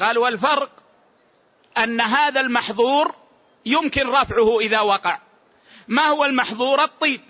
قالوا 0.00 0.28
الفرق 0.28 0.70
أن 1.78 2.00
هذا 2.00 2.40
المحظور 2.40 3.14
يمكن 3.66 4.08
رفعه 4.08 4.60
إذا 4.60 4.80
وقع. 4.80 5.18
ما 5.88 6.02
هو 6.02 6.24
المحظور؟ 6.24 6.84
الطيب. 6.84 7.20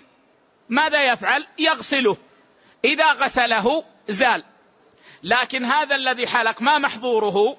ماذا 0.69 1.11
يفعل؟ 1.11 1.47
يغسله. 1.59 2.17
إذا 2.85 3.11
غسله 3.11 3.83
زال. 4.07 4.43
لكن 5.23 5.65
هذا 5.65 5.95
الذي 5.95 6.27
حلق 6.27 6.61
ما 6.61 6.77
محظوره؟ 6.77 7.57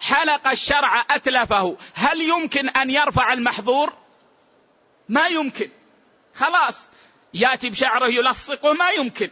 حلق 0.00 0.48
الشرع 0.48 1.04
أتلفه. 1.10 1.76
هل 1.94 2.20
يمكن 2.20 2.68
أن 2.68 2.90
يرفع 2.90 3.32
المحظور؟ 3.32 3.92
ما 5.08 5.26
يمكن. 5.26 5.70
خلاص. 6.34 6.90
يأتي 7.34 7.70
بشعره 7.70 8.06
يلصقه 8.06 8.72
ما 8.72 8.90
يمكن. 8.90 9.30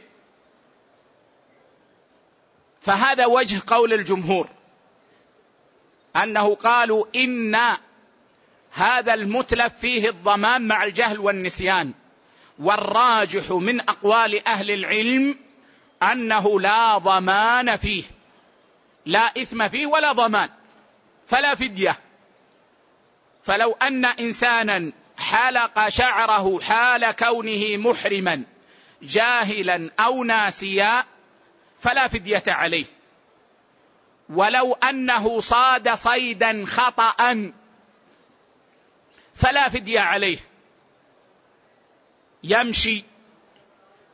فهذا 2.81 3.27
وجه 3.27 3.63
قول 3.67 3.93
الجمهور. 3.93 4.49
أنه 6.17 6.55
قالوا 6.55 7.07
إن 7.17 7.57
هذا 8.71 9.15
المتلف 9.15 9.75
فيه 9.75 10.09
الضمان 10.09 10.69
مع 10.69 10.85
الجهل 10.85 11.19
والنسيان. 11.19 11.95
والراجح 12.59 13.51
من 13.51 13.81
أقوال 13.81 14.47
أهل 14.47 14.71
العلم 14.71 15.39
أنه 16.03 16.61
لا 16.61 16.99
ضمان 16.99 17.77
فيه. 17.77 18.05
لا 19.07 19.33
إثم 19.39 19.69
فيه 19.69 19.87
ولا 19.87 20.13
ضمان. 20.13 20.49
فلا 21.27 21.55
فدية. 21.55 21.99
فلو 23.45 23.73
أن 23.73 24.05
إنسانا 24.05 24.93
حلق 25.23 25.89
شعره 25.89 26.61
حال 26.61 27.11
كونه 27.11 27.77
محرما 27.77 28.45
جاهلا 29.03 29.91
أو 30.01 30.25
ناسيا 30.25 31.05
فلا 31.81 32.09
فدية 32.09 32.43
عليه. 32.47 32.87
ولو 34.29 34.73
أنه 34.73 35.41
صاد 35.41 35.95
صيدا 35.95 36.65
خطأ 36.67 37.53
فلا 39.35 39.69
فدية 39.69 40.01
عليه. 40.01 40.39
يمشي 42.45 43.05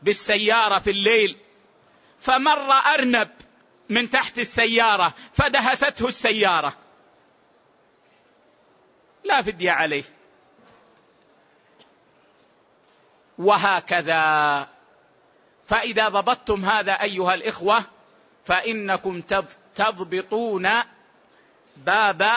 بالسيارة 0.03 0.79
في 0.79 0.91
الليل 0.91 1.37
فمر 2.19 2.73
أرنب 2.73 3.31
من 3.89 4.11
تحت 4.11 4.39
السيارة 4.39 5.15
فدهسته 5.33 6.09
السيارة. 6.09 6.77
لا 9.25 9.43
فدية 9.43 9.71
عليه. 9.71 10.05
وهكذا. 13.39 14.69
فإذا 15.67 16.09
ضبطتم 16.09 16.65
هذا 16.65 16.93
أيها 16.93 17.35
الإخوة 17.35 17.83
فإنكم 18.45 19.21
تضبطون 19.75 20.69
باب 21.77 22.31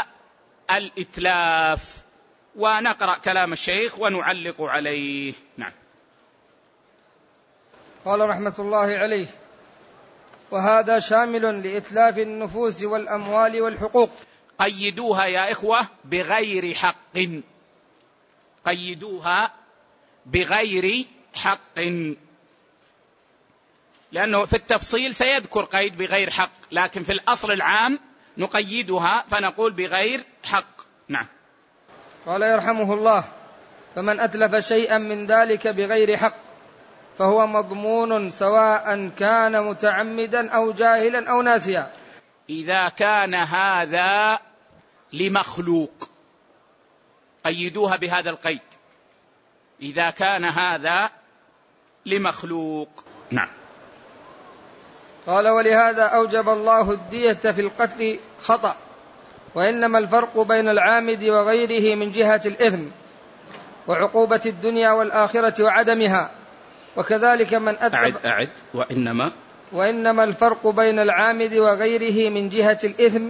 الإتلاف. 0.72 1.98
ونقرأ 2.56 3.18
كلام 3.18 3.54
الشيخ 3.54 4.00
ونعلق 4.00 4.62
عليه. 4.62 5.34
نعم. 5.58 5.72
قال 8.06 8.30
رحمة 8.30 8.56
الله 8.60 8.98
عليه 8.98 9.28
وهذا 10.52 11.00
شامل 11.00 11.64
لإتلاف 11.64 12.18
النفوس 12.18 12.84
والأموال 12.84 13.62
والحقوق. 13.62 14.10
قيدوها 14.60 15.26
يا 15.26 15.52
إخوة 15.52 15.88
بغير 16.06 16.74
حق. 16.74 17.20
قيدوها 18.66 19.61
بغير 20.26 21.06
حق. 21.34 21.80
لأنه 24.12 24.46
في 24.46 24.56
التفصيل 24.56 25.16
سيذكر 25.16 25.64
قيد 25.64 25.98
بغير 25.98 26.30
حق 26.30 26.52
لكن 26.72 27.04
في 27.04 27.12
الأصل 27.12 27.52
العام 27.52 28.00
نقيدها 28.38 29.26
فنقول 29.30 29.72
بغير 29.72 30.24
حق. 30.44 30.82
نعم. 31.08 31.28
قال 32.26 32.42
يرحمه 32.42 32.94
الله 32.94 33.24
فمن 33.96 34.20
أتلف 34.20 34.68
شيئا 34.68 34.98
من 34.98 35.26
ذلك 35.26 35.68
بغير 35.68 36.18
حق 36.18 36.36
فهو 37.18 37.48
مضمون 37.48 38.32
سواء 38.32 39.10
كان 39.20 39.64
متعمدا 39.64 40.50
أو 40.52 40.72
جاهلا 40.72 41.32
أو 41.32 41.42
ناسيا. 41.42 41.92
إذا 42.50 42.90
كان 42.90 43.36
هذا 43.36 44.40
لمخلوق 45.14 46.10
قيدوها 47.46 47.96
بهذا 47.96 48.30
القيد. 48.30 48.62
إذا 49.82 50.10
كان 50.10 50.46
هذا 50.46 51.10
لمخلوق. 52.06 52.90
نعم. 53.32 53.50
قال 55.28 55.50
ولهذا 55.50 56.04
أوجب 56.04 56.50
الله 56.50 56.92
الدية 56.92 57.34
في 57.34 57.62
القتل 57.62 58.20
خطأ 58.44 58.76
وإنما 59.56 59.98
الفرق 59.98 60.42
بين 60.42 60.70
العامد 60.70 61.24
وغيره 61.24 61.96
من 61.96 62.12
جهة 62.12 62.42
الإثم 62.46 62.84
وعقوبة 63.88 64.42
الدنيا 64.46 64.92
والآخرة 64.92 65.64
وعدمها 65.64 66.32
وكذلك 66.98 67.54
من 67.54 67.76
أتلف 67.80 67.96
أعد 67.96 68.26
أعد 68.26 68.50
وإنما؟ 68.74 69.32
وإنما 69.72 70.24
الفرق 70.24 70.68
بين 70.68 71.00
العامد 71.00 71.54
وغيره 71.54 72.30
من 72.30 72.50
جهة 72.50 72.80
الإثم 72.84 73.28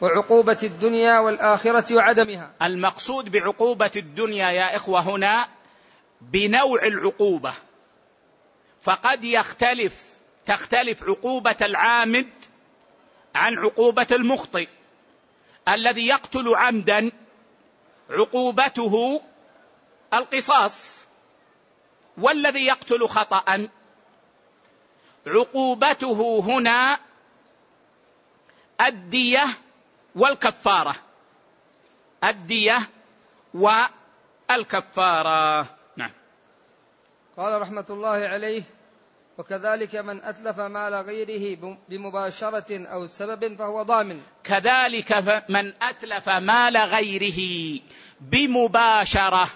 وعقوبة 0.00 0.58
الدنيا 0.62 1.18
والآخرة 1.18 1.94
وعدمها. 1.94 2.50
المقصود 2.62 3.30
بعقوبة 3.30 3.90
الدنيا 3.96 4.50
يا 4.50 4.76
إخوة 4.76 5.00
هنا 5.00 5.46
بنوع 6.20 6.86
العقوبة. 6.86 7.54
فقد 8.82 9.24
يختلف 9.24 10.04
تختلف 10.46 11.02
عقوبة 11.02 11.56
العامد 11.62 12.30
عن 13.34 13.58
عقوبة 13.58 14.06
المخطئ. 14.12 14.68
الذي 15.68 16.06
يقتل 16.06 16.54
عمدا 16.54 17.10
عقوبته 18.10 19.22
القصاص 20.14 21.04
والذي 22.18 22.66
يقتل 22.66 23.08
خطأ 23.08 23.68
عقوبته 25.26 26.42
هنا 26.46 26.98
الدية 28.80 29.46
والكفارة. 30.14 30.94
الدية 32.24 32.90
والكفارة. 33.54 35.60
نعم 35.60 35.77
قال 37.38 37.60
رحمة 37.60 37.84
الله 37.90 38.08
عليه 38.08 38.62
وكذلك 39.38 39.96
من 39.96 40.24
أتلف 40.24 40.60
مال 40.60 40.94
غيره 40.94 41.76
بمباشرة 41.88 42.86
أو 42.86 43.06
سبب 43.06 43.56
فهو 43.56 43.82
ضامن. 43.82 44.22
كذلك 44.44 45.12
من 45.48 45.72
أتلف 45.82 46.28
مال 46.28 46.76
غيره 46.76 47.40
بمباشرة 48.20 49.48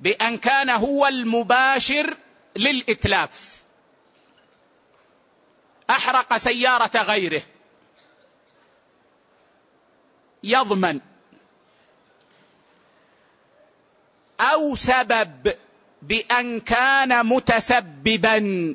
بأن 0.00 0.38
كان 0.38 0.70
هو 0.70 1.06
المباشر 1.06 2.16
للإتلاف. 2.56 3.62
أحرق 5.90 6.36
سيارة 6.36 7.02
غيره. 7.02 7.42
يضمن. 10.42 11.00
أو 14.40 14.74
سبب. 14.74 15.56
بأن 16.02 16.60
كان 16.60 17.26
متسببا 17.26 18.74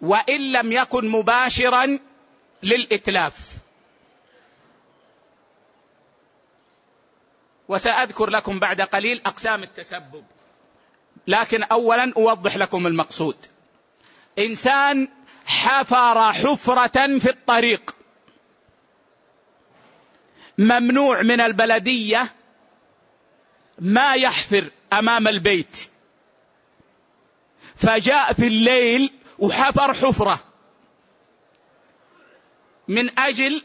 وإن 0.00 0.52
لم 0.52 0.72
يكن 0.72 1.08
مباشرا 1.08 1.98
للإتلاف. 2.62 3.52
وسأذكر 7.68 8.30
لكم 8.30 8.58
بعد 8.58 8.80
قليل 8.80 9.22
أقسام 9.26 9.62
التسبب. 9.62 10.24
لكن 11.26 11.62
اولا 11.62 12.12
أوضح 12.16 12.56
لكم 12.56 12.86
المقصود. 12.86 13.36
إنسان 14.38 15.08
حفر 15.46 16.32
حفرة 16.32 17.18
في 17.18 17.30
الطريق. 17.30 17.96
ممنوع 20.58 21.22
من 21.22 21.40
البلدية 21.40 22.26
ما 23.78 24.14
يحفر 24.14 24.70
أمام 24.92 25.28
البيت. 25.28 25.91
فجاء 27.82 28.32
في 28.32 28.46
الليل 28.46 29.12
وحفر 29.38 29.94
حفرة. 29.94 30.38
من 32.88 33.18
أجل 33.18 33.62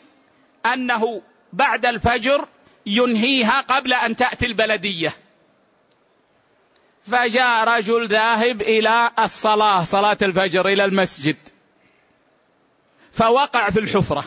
أنه 0.65 1.21
بعد 1.53 1.85
الفجر 1.85 2.47
ينهيها 2.85 3.61
قبل 3.61 3.93
أن 3.93 4.15
تأتي 4.15 4.45
البلدية. 4.45 5.13
فجاء 7.11 7.63
رجل 7.63 8.07
ذاهب 8.07 8.61
إلى 8.61 9.11
الصلاة 9.19 9.83
صلاة 9.83 10.17
الفجر 10.21 10.67
إلى 10.67 10.85
المسجد. 10.85 11.37
فوقع 13.11 13.69
في 13.69 13.79
الحفرة. 13.79 14.23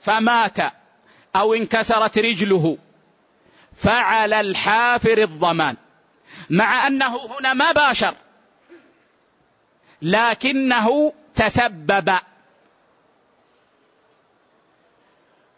فمات 0.00 0.58
أو 1.36 1.54
انكسرت 1.54 2.18
رجله. 2.18 2.78
فعلى 3.74 4.40
الحافر 4.40 5.18
الضمان. 5.18 5.76
مع 6.50 6.86
أنه 6.86 7.26
هنا 7.26 7.54
ما 7.54 7.72
باشر. 7.72 8.14
لكنه 10.02 11.12
تسبب. 11.34 12.18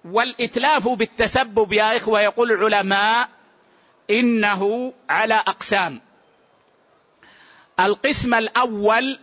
والإتلاف 0.04 0.88
بالتسبب 0.88 1.72
يا 1.72 1.96
إخوة 1.96 2.20
يقول 2.20 2.52
العلماء 2.52 3.28
إنه 4.10 4.92
على 5.10 5.34
أقسام. 5.34 6.00
القسم 7.80 8.34
الأول 8.34 9.18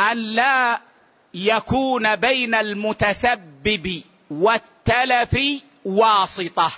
أن 0.00 0.16
لا 0.16 0.80
يكون 1.34 2.16
بين 2.16 2.54
المتسبب 2.54 4.02
والتلف 4.30 5.38
واسطة. 5.84 6.72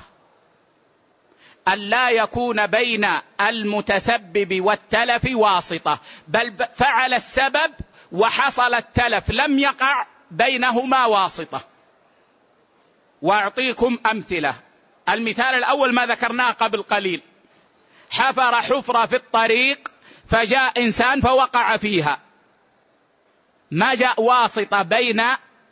أن 1.69 1.79
لا 1.79 2.11
يكون 2.11 2.67
بين 2.67 3.09
المتسبب 3.41 4.61
والتلف 4.65 5.29
واسطة 5.33 6.01
بل 6.29 6.67
فعل 6.75 7.15
السبب 7.15 7.73
وحصل 8.13 8.75
التلف 8.75 9.31
لم 9.31 9.59
يقع 9.59 10.07
بينهما 10.31 11.07
واسطة. 11.07 11.61
وأعطيكم 13.23 13.99
أمثلة. 14.11 14.55
المثال 15.09 15.55
الأول 15.55 15.95
ما 15.95 16.07
ذكرناه 16.07 16.51
قبل 16.51 16.83
قليل. 16.83 17.21
حفر 18.11 18.61
حفرة 18.61 19.07
في 19.07 19.17
الطريق 19.17 19.89
فجاء 20.27 20.83
إنسان 20.83 21.21
فوقع 21.21 21.77
فيها. 21.77 22.21
ما 23.71 23.95
جاء 23.95 24.23
واسطة 24.23 24.83
بين 24.83 25.23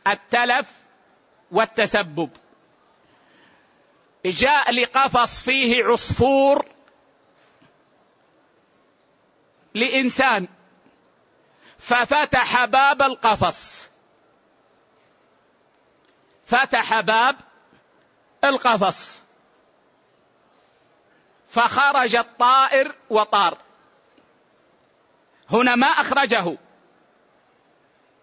التلف 0.07 0.71
والتسبب. 1.51 2.31
جاء 4.31 4.73
لقفص 4.73 5.43
فيه 5.43 5.85
عصفور 5.85 6.67
لإنسان 9.75 10.49
ففتح 11.79 12.65
باب 12.65 13.03
القفص. 13.03 13.87
فتح 16.47 17.01
باب 17.01 17.37
القفص. 18.45 19.21
فخرج 21.49 22.17
الطائر 22.17 22.95
وطار. 23.11 23.59
هنا 25.51 25.75
ما 25.75 25.87
أخرجه. 25.87 26.57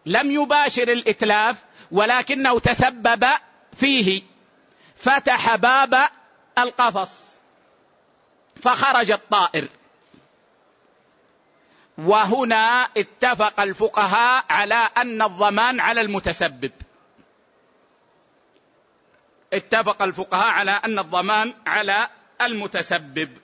لم 0.06 0.32
يباشر 0.32 0.92
الإتلاف 0.92 1.64
ولكنه 1.92 2.60
تسبب 2.60 3.28
فيه. 3.76 4.33
فتح 5.04 5.56
باب 5.56 6.10
القفص. 6.58 7.38
فخرج 8.62 9.12
الطائر. 9.12 9.70
وهنا 11.98 12.88
اتفق 12.98 13.60
الفقهاء 13.60 14.46
على 14.50 14.90
أن 14.98 15.22
الضمان 15.22 15.80
على 15.80 16.02
المتسبب. 16.02 16.72
اتفق 19.54 20.02
الفقهاء 20.02 20.48
على 20.48 20.72
أن 20.72 21.00
الضمان 21.00 21.54
على 21.66 22.10
المتسبب. 22.42 23.38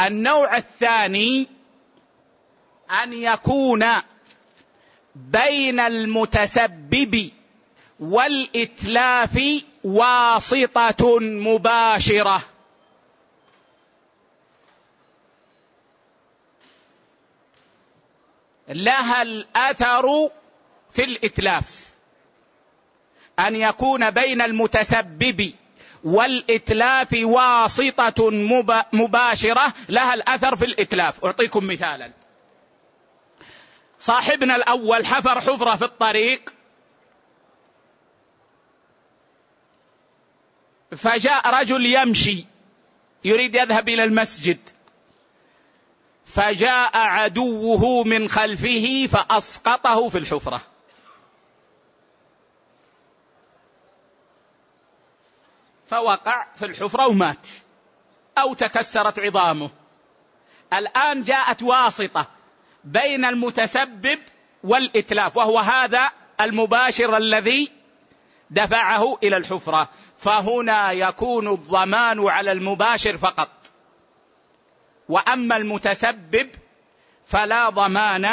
النوع 0.00 0.56
الثاني 0.56 1.48
أن 3.02 3.12
يكون 3.12 3.84
بين 5.14 5.80
المتسبب 5.80 7.30
والإتلاف 8.00 9.40
واسطة 9.84 11.20
مباشرة. 11.20 12.42
لها 18.68 19.22
الأثر 19.22 20.30
في 20.90 21.04
الإتلاف. 21.04 21.84
أن 23.38 23.56
يكون 23.56 24.10
بين 24.10 24.40
المتسبب 24.40 25.52
والإتلاف 26.04 27.08
واسطة 27.12 28.30
مباشرة 28.92 29.74
لها 29.88 30.14
الأثر 30.14 30.56
في 30.56 30.64
الإتلاف. 30.64 31.24
أعطيكم 31.24 31.66
مثالا. 31.66 32.23
صاحبنا 34.04 34.56
الأول 34.56 35.06
حفر 35.06 35.40
حفرة 35.40 35.76
في 35.76 35.84
الطريق. 35.84 36.54
فجاء 40.96 41.60
رجل 41.60 41.86
يمشي 41.86 42.44
يريد 43.24 43.54
يذهب 43.54 43.88
إلى 43.88 44.04
المسجد. 44.04 44.58
فجاء 46.26 46.96
عدوه 46.96 48.04
من 48.04 48.28
خلفه 48.28 49.08
فأسقطه 49.12 50.08
في 50.08 50.18
الحفرة. 50.18 50.60
فوقع 55.86 56.46
في 56.56 56.64
الحفرة 56.64 57.06
ومات 57.06 57.48
أو 58.38 58.54
تكسرت 58.54 59.18
عظامه. 59.18 59.70
الآن 60.72 61.22
جاءت 61.22 61.62
واسطة. 61.62 62.33
بين 62.84 63.24
المتسبب 63.24 64.18
والإتلاف 64.64 65.36
وهو 65.36 65.58
هذا 65.58 66.10
المباشر 66.40 67.16
الذي 67.16 67.70
دفعه 68.50 69.18
إلى 69.22 69.36
الحفرة. 69.36 69.88
فهنا 70.18 70.92
يكون 70.92 71.48
الضمان 71.48 72.28
على 72.28 72.52
المباشر 72.52 73.16
فقط. 73.16 73.50
وأما 75.08 75.56
المتسبب 75.56 76.50
فلا 77.26 77.70
ضمان 77.70 78.30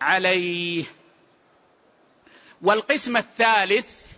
عليه. 0.00 0.84
والقسم 2.62 3.16
الثالث 3.16 4.10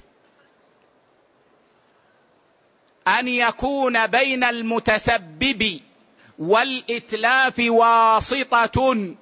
أن 3.09 3.29
يكون 3.29 4.07
بين 4.07 4.45
المتسبب 4.45 5.81
والإتلاف 6.39 7.55
واسطة 7.59 9.15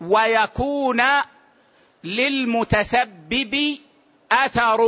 ويكون 0.00 1.02
للمتسبب 2.04 3.78
أثر 4.32 4.78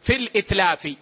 في 0.00 0.16
الإتلاف. 0.16 0.94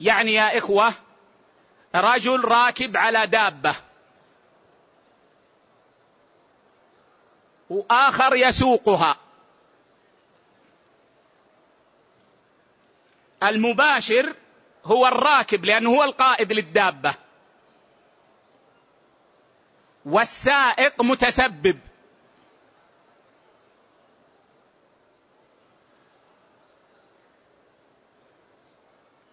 يعني 0.00 0.34
يا 0.34 0.58
إخوة 0.58 0.92
رجل 1.94 2.44
راكب 2.44 2.96
على 2.96 3.26
دابة 3.26 3.74
وآخر 7.70 8.34
يسوقها. 8.36 9.23
المباشر 13.48 14.34
هو 14.84 15.06
الراكب 15.06 15.64
لأنه 15.64 15.90
هو 15.90 16.04
القائد 16.04 16.52
للدابة. 16.52 17.14
والسائق 20.04 21.02
متسبب. 21.02 21.78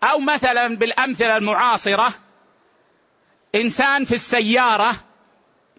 أو 0.03 0.19
مثلا 0.19 0.75
بالأمثلة 0.75 1.37
المعاصرة 1.37 2.13
إنسان 3.55 4.05
في 4.05 4.15
السيارة 4.15 4.95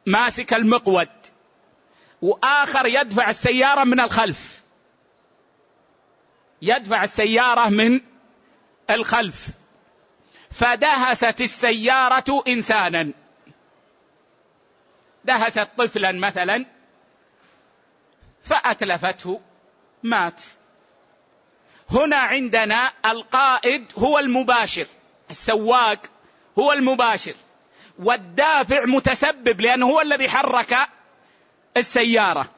ماسك 0.07 0.55
المقود 0.55 1.09
وآخر 2.23 2.87
يدفع 2.87 3.31
السيارة 3.31 3.85
من 3.85 4.01
الخلف. 4.01 4.63
يدفع 6.63 7.05
السيارة 7.05 7.69
من 7.69 8.01
الخلف. 8.95 9.49
فدهست 10.51 11.41
السيارة 11.41 12.45
إنسانا. 12.49 13.13
دهست 15.25 15.69
طفلا 15.79 16.13
مثلا 16.13 16.67
فأتلفته 18.43 19.41
مات. 20.03 20.43
هنا 21.91 22.17
عندنا 22.17 22.93
القائد 23.07 23.93
هو 23.99 24.19
المباشر 24.19 24.87
السواق 25.31 25.99
هو 26.59 26.73
المباشر 26.73 27.35
والدافع 27.99 28.85
متسبب 28.85 29.61
لأنه 29.61 29.87
هو 29.87 30.01
الذي 30.01 30.29
حرك 30.29 30.77
السيارة. 31.77 32.51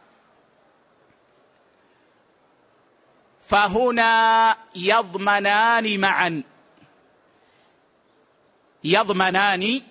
فهنا 3.48 4.57
يضمنان 4.74 6.00
معا. 6.00 6.42
يضمنان 8.85 9.83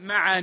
معا. 0.00 0.40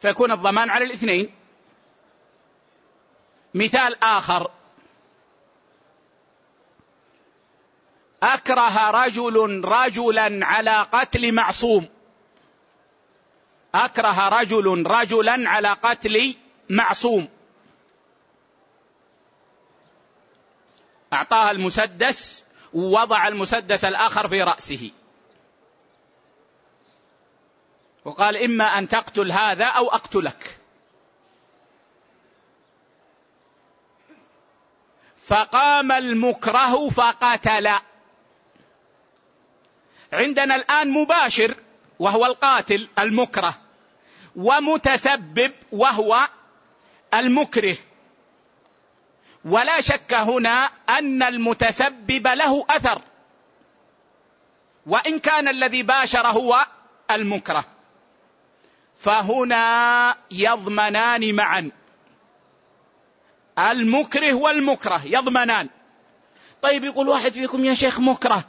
فيكون 0.00 0.32
الضمان 0.32 0.70
على 0.70 0.84
الاثنين. 0.84 1.34
مثال 3.54 4.04
آخر. 4.04 4.50
أكره 8.22 8.90
رجل 8.90 9.64
رجلا 9.64 10.46
على 10.46 10.82
قتل 10.82 11.32
معصوم. 11.32 11.88
أكره 13.74 14.28
رجل 14.28 14.86
رجلا 14.86 15.50
على 15.50 15.72
قتل 15.72 16.34
معصوم. 16.70 17.28
أعطاها 21.12 21.50
المسدس 21.50 22.44
ووضع 22.74 23.28
المسدس 23.28 23.84
الآخر 23.84 24.28
في 24.28 24.42
رأسه. 24.42 24.90
وقال 28.04 28.36
إما 28.36 28.64
أن 28.64 28.88
تقتل 28.88 29.32
هذا 29.32 29.64
أو 29.64 29.88
أقتلك. 29.88 30.58
فقام 35.16 35.92
المكره 35.92 36.88
فقتل 36.88 37.70
عندنا 40.12 40.56
الآن 40.56 40.90
مباشر 40.90 41.54
وهو 41.98 42.26
القاتل 42.26 42.88
المكره 42.98 43.58
ومتسبب 44.36 45.52
وهو 45.72 46.28
المكره. 47.14 47.76
ولا 49.44 49.80
شك 49.80 50.14
هنا 50.14 50.70
أن 50.88 51.22
المتسبب 51.22 52.26
له 52.26 52.66
أثر. 52.70 53.02
وإن 54.86 55.18
كان 55.18 55.48
الذي 55.48 55.82
باشر 55.82 56.26
هو 56.26 56.66
المكره. 57.10 57.64
فهنا 58.96 60.16
يضمنان 60.30 61.34
معا. 61.34 61.70
المكره 63.58 64.34
والمكره 64.34 65.02
يضمنان. 65.04 65.68
طيب 66.62 66.84
يقول 66.84 67.08
واحد 67.08 67.32
فيكم 67.32 67.64
يا 67.64 67.74
شيخ 67.74 68.00
مكره. 68.00 68.44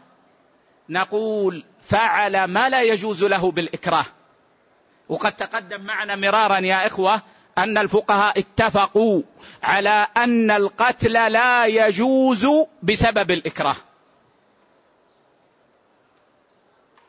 نقول 0.89 1.63
فعل 1.81 2.43
ما 2.43 2.69
لا 2.69 2.81
يجوز 2.81 3.23
له 3.23 3.51
بالإكراه. 3.51 4.05
وقد 5.09 5.35
تقدم 5.35 5.81
معنا 5.81 6.15
مرارا 6.15 6.59
يا 6.59 6.87
إخوة 6.87 7.21
أن 7.59 7.77
الفقهاء 7.77 8.39
اتفقوا 8.39 9.21
على 9.63 10.07
أن 10.17 10.51
القتل 10.51 11.31
لا 11.31 11.65
يجوز 11.65 12.47
بسبب 12.83 13.31
الإكراه. 13.31 13.75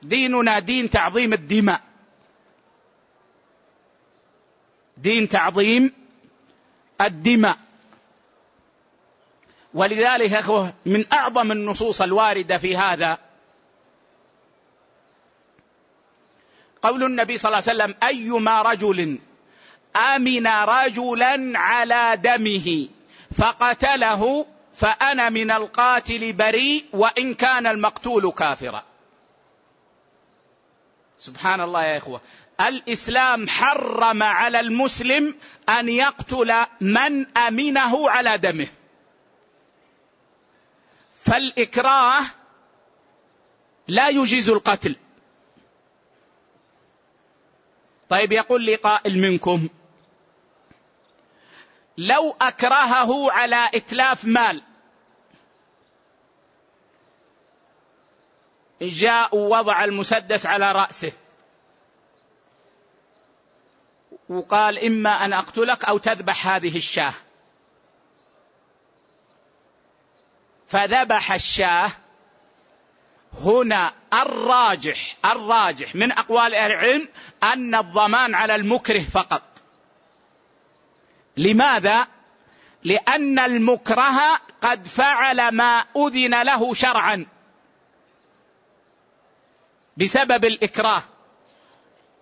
ديننا 0.02 0.58
دين 0.58 0.90
تعظيم 0.90 1.32
الدماء. 1.32 1.80
دين 4.96 5.28
تعظيم 5.28 5.92
الدماء. 7.00 7.56
ولذلك 9.74 10.32
أخوة 10.32 10.74
من 10.86 11.04
أعظم 11.12 11.52
النصوص 11.52 12.02
الواردة 12.02 12.58
في 12.58 12.76
هذا 12.76 13.18
قول 16.82 17.04
النبي 17.04 17.38
صلى 17.38 17.48
الله 17.48 17.70
عليه 17.70 17.82
وسلم 17.84 17.94
أيما 18.02 18.62
رجل 18.62 19.18
آمن 19.96 20.46
رجلا 20.46 21.58
على 21.58 22.16
دمه 22.16 22.88
فقتله 23.38 24.46
فأنا 24.74 25.28
من 25.28 25.50
القاتل 25.50 26.32
بريء 26.32 26.84
وإن 26.92 27.34
كان 27.34 27.66
المقتول 27.66 28.32
كافرا. 28.32 28.84
سبحان 31.18 31.60
الله 31.60 31.84
يا 31.84 31.98
إخوة. 31.98 32.20
الإسلام 32.60 33.48
حرم 33.48 34.22
على 34.22 34.60
المسلم 34.60 35.34
أن 35.68 35.88
يقتل 35.88 36.54
من 36.80 37.38
آمنه 37.38 38.10
على 38.10 38.38
دمه. 38.38 38.68
فالإكراه 41.24 42.22
لا 43.88 44.08
يجيز 44.08 44.50
القتل. 44.50 44.96
طيب 48.08 48.32
يقول 48.32 48.64
لي 48.64 48.74
قائل 48.74 49.18
منكم 49.18 49.68
لو 52.00 52.36
أكرهه 52.40 53.32
على 53.32 53.70
إتلاف 53.74 54.24
مال. 54.24 54.62
جاء 58.82 59.36
ووضع 59.36 59.84
المسدس 59.84 60.46
على 60.46 60.72
رأسه. 60.72 61.12
وقال 64.28 64.84
إما 64.84 65.24
أن 65.24 65.32
أقتلك 65.32 65.84
أو 65.84 65.98
تذبح 65.98 66.46
هذه 66.46 66.76
الشاة. 66.76 67.12
فذبح 70.68 71.32
الشاة 71.32 71.90
هنا 73.32 73.92
الراجح 74.12 75.16
الراجح 75.24 75.94
من 75.94 76.12
أقوال 76.12 76.54
أهل 76.54 76.72
العلم 76.72 77.08
أن 77.42 77.74
الضمان 77.74 78.34
على 78.34 78.54
المكره 78.54 79.02
فقط. 79.02 79.49
لماذا؟ 81.40 82.06
لأن 82.84 83.38
المكره 83.38 84.40
قد 84.62 84.86
فعل 84.86 85.48
ما 85.48 85.84
أذن 85.96 86.42
له 86.42 86.74
شرعا. 86.74 87.26
بسبب 89.96 90.44
الإكراه. 90.44 91.02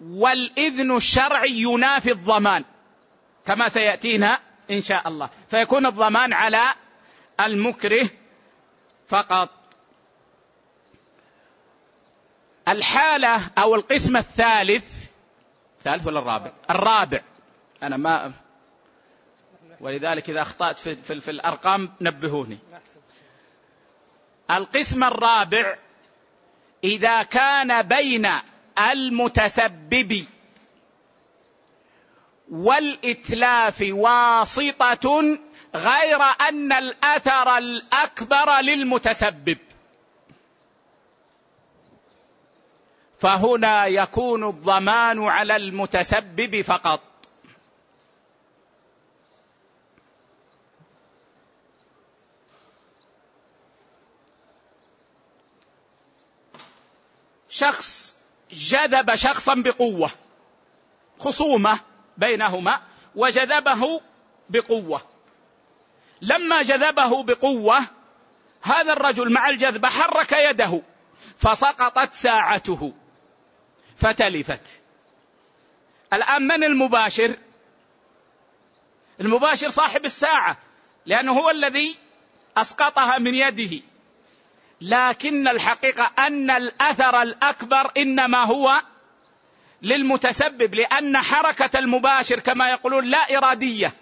والإذن 0.01 0.97
الشرعي 0.97 1.63
ينافي 1.63 2.13
الضمان. 2.13 2.65
كما 3.47 3.69
سيأتينا 3.69 4.41
إن 4.71 4.83
شاء 4.83 5.09
الله. 5.09 5.31
فيكون 5.51 5.87
الضمان 5.87 6.33
على 6.33 6.75
المكره 7.41 8.09
فقط. 9.09 9.51
الحالة 12.69 13.41
أو 13.59 13.75
القسم 13.75 14.17
الثالث. 14.17 15.05
الثالث 15.79 16.07
ولا 16.07 16.19
الرابع؟ 16.19 16.53
الرابع. 16.71 17.21
أنا 17.83 17.97
ما 17.97 18.33
ولذلك 19.81 20.31
إذا 20.31 20.43
أخطأت 20.43 20.79
في, 20.79 20.97
في, 20.97 21.21
في 21.21 21.31
الأرقام 21.31 21.93
نبهوني. 22.01 22.59
القسم 24.51 25.05
الرابع 25.05 25.77
إذا 26.85 27.23
كان 27.23 27.83
بين 27.83 28.29
المتسبب 28.91 30.25
والإتلاف 32.51 33.85
واسطة 33.89 35.39
غير 35.75 36.23
أن 36.23 36.73
الأثر 36.73 37.59
الأكبر 37.59 38.61
للمتسبب. 38.61 39.59
فهنا 43.19 43.87
يكون 43.87 44.45
الضمان 44.49 45.25
على 45.25 45.57
المتسبب 45.57 46.63
فقط. 46.63 47.08
شخص 57.59 58.17
جذب 58.51 59.15
شخصا 59.15 59.55
بقوة. 59.55 60.11
خصومة 61.19 61.81
بينهما 62.17 62.81
وجذبه 63.15 64.01
بقوة. 64.49 65.03
لما 66.23 66.63
جذبه 66.63 67.23
بقوة 67.23 67.81
هذا 68.63 68.93
الرجل 68.93 69.33
مع 69.33 69.49
الجذب 69.49 69.87
حرك 69.87 70.33
يده 70.33 70.83
فسقطت 71.39 72.15
ساعته 72.15 72.93
فتلفت. 73.97 74.81
الآن 76.13 76.43
من 76.43 76.65
المباشر؟ 76.65 77.37
المباشر 79.21 79.69
صاحب 79.69 80.05
الساعة 80.05 80.57
لأنه 81.07 81.33
هو 81.33 81.51
الذي 81.51 81.97
أسقطها 82.57 83.19
من 83.19 83.35
يده. 83.35 83.83
لكن 84.81 85.49
الحقيقة 85.49 86.11
أن 86.27 86.51
الأثر 86.51 87.23
الأكبر 87.23 87.93
إنما 87.97 88.45
هو 88.45 88.83
للمتسبب 89.83 90.75
لأن 90.75 91.17
حركة 91.17 91.79
المباشر 91.79 92.41
كما 92.41 92.71
يقولون 92.71 93.05
لا 93.05 93.37
إرادية 93.37 93.93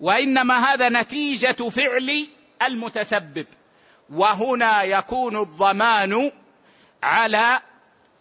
وإنما 0.00 0.58
هذا 0.58 0.88
نتيجة 0.88 1.68
فعل 1.68 2.26
المتسبب. 2.62 3.46
وهنا 4.10 4.82
يكون 4.82 5.36
الضمان 5.36 6.32
على 7.02 7.60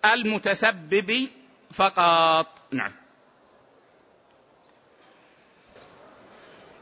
المتسبب 0.06 1.28
فقط. 1.74 2.48
نعم. 2.72 2.92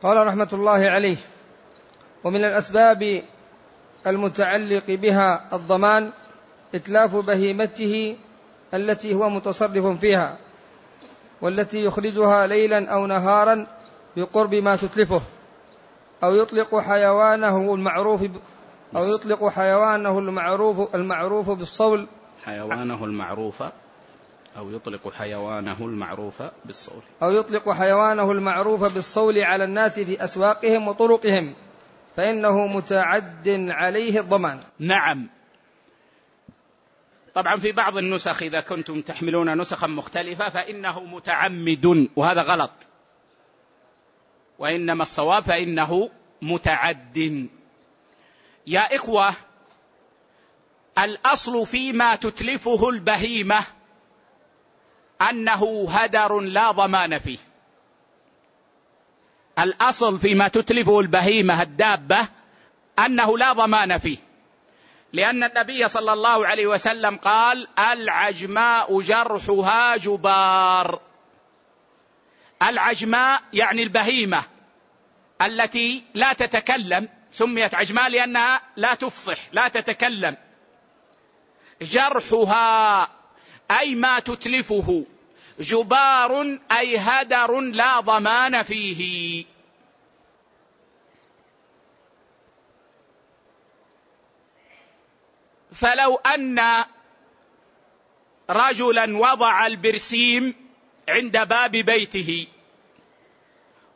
قال 0.03 0.27
رحمة 0.27 0.49
الله 0.53 0.89
عليه 0.89 1.17
ومن 2.23 2.45
الأسباب 2.45 3.23
المتعلق 4.08 4.86
بها 4.88 5.56
الضمان 5.56 6.12
إتلاف 6.76 7.16
بهيمته 7.16 8.18
التي 8.74 9.14
هو 9.14 9.30
متصرف 9.30 10.00
فيها 10.00 10.38
والتي 11.41 11.86
يخرجها 11.86 12.47
ليلا 12.47 12.89
أو 12.89 13.06
نهارا 13.06 13.68
بقرب 14.18 14.56
ما 14.56 14.76
تتلفه 14.76 15.22
أو 16.24 16.36
يطلق 16.36 16.80
حيوانه 16.80 17.74
المعروف. 17.74 18.22
أو 18.95 19.04
يطلق 19.16 19.47
حيوانه 19.47 20.20
المعروف 20.20 20.95
المعروف 20.95 21.50
بالصول. 21.50 22.08
حيوانه 22.43 23.06
المعروف 23.06 23.64
أو 24.58 24.70
يطلق 24.70 25.12
حيوانه 25.12 25.78
المعروف 25.80 26.43
بالصول. 26.66 27.02
أو 27.24 27.32
يطلق 27.32 27.70
حيوانه 27.72 28.32
المعروف 28.32 28.93
بالصول 28.93 29.39
على 29.39 29.64
الناس 29.64 30.00
في 30.00 30.24
أسواقهم 30.24 30.88
وطرقهم. 30.88 31.54
فإنه 32.20 32.67
متعد 32.67 33.49
عليه 33.70 34.20
الضمان. 34.20 34.59
نعم. 34.80 35.28
طبعا 37.36 37.57
في 37.57 37.72
بعض 37.72 37.97
النسخ 37.97 38.43
إذا 38.43 38.61
كنتم 38.61 39.01
تحملون 39.01 39.57
نسخا 39.61 39.88
مختلفة 39.88 40.49
فإنه 40.49 41.03
متعمد 41.03 42.09
وهذا 42.15 42.41
غلط. 42.41 42.72
وإنما 44.59 45.03
الصواب 45.03 45.43
فإنه 45.43 46.09
متعد. 46.41 47.47
يا 48.67 48.95
إخوة 48.95 49.34
الأصل 50.99 51.65
فيما 51.65 52.15
تتلفه 52.15 52.89
البهيمة 52.89 53.59
أنه 55.30 55.88
هدر 55.89 56.39
لا 56.39 56.72
ضمان 56.72 57.20
فيه. 57.20 57.49
الأصل 59.64 60.20
فيما 60.20 60.47
تتلفه 60.47 60.99
البهيمة 60.99 61.62
الدابة 61.62 62.28
أنه 63.05 63.38
لا 63.38 63.53
ضمان 63.53 63.97
فيه. 63.97 64.18
لأن 65.14 65.43
النبي 65.43 65.88
صلى 65.88 66.14
الله 66.14 66.47
عليه 66.47 66.68
وسلم 66.68 67.18
قال 67.18 67.68
العجماء 67.80 69.01
جرحها 69.01 69.97
جبار. 69.97 70.99
العجماء 72.64 73.41
يعني 73.53 73.84
البهيمة 73.84 74.43
التي 75.41 76.03
لا 76.14 76.34
تتكلم 76.34 77.10
سميت 77.32 77.76
عجماء 77.76 78.10
لأنها 78.10 78.62
لا 78.76 78.93
تفصح 78.95 79.38
لا 79.51 79.68
تتكلم. 79.68 80.38
جرحها 81.82 83.07
أي 83.80 83.95
ما 83.95 84.20
تتلفه. 84.20 85.05
جبار 85.60 86.60
أي 86.72 86.97
هدر 86.97 87.60
لا 87.60 87.99
ضمان 87.99 88.64
فيه. 88.64 89.45
فلو 95.74 96.16
أن 96.16 96.86
رجلا 98.49 99.18
وضع 99.18 99.68
البرسيم 99.68 100.55
عند 101.10 101.47
باب 101.47 101.72
بيته 101.72 102.47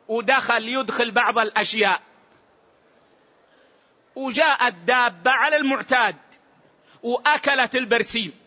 ودخل 0.08 0.68
يدخل 0.68 1.10
بعض 1.10 1.38
الأشياء 1.38 2.00
وجاءت 4.16 4.74
دابه 4.74 5.30
على 5.30 5.56
المعتاد 5.56 6.16
وأكلت 7.02 7.76
البرسيم. 7.76 8.43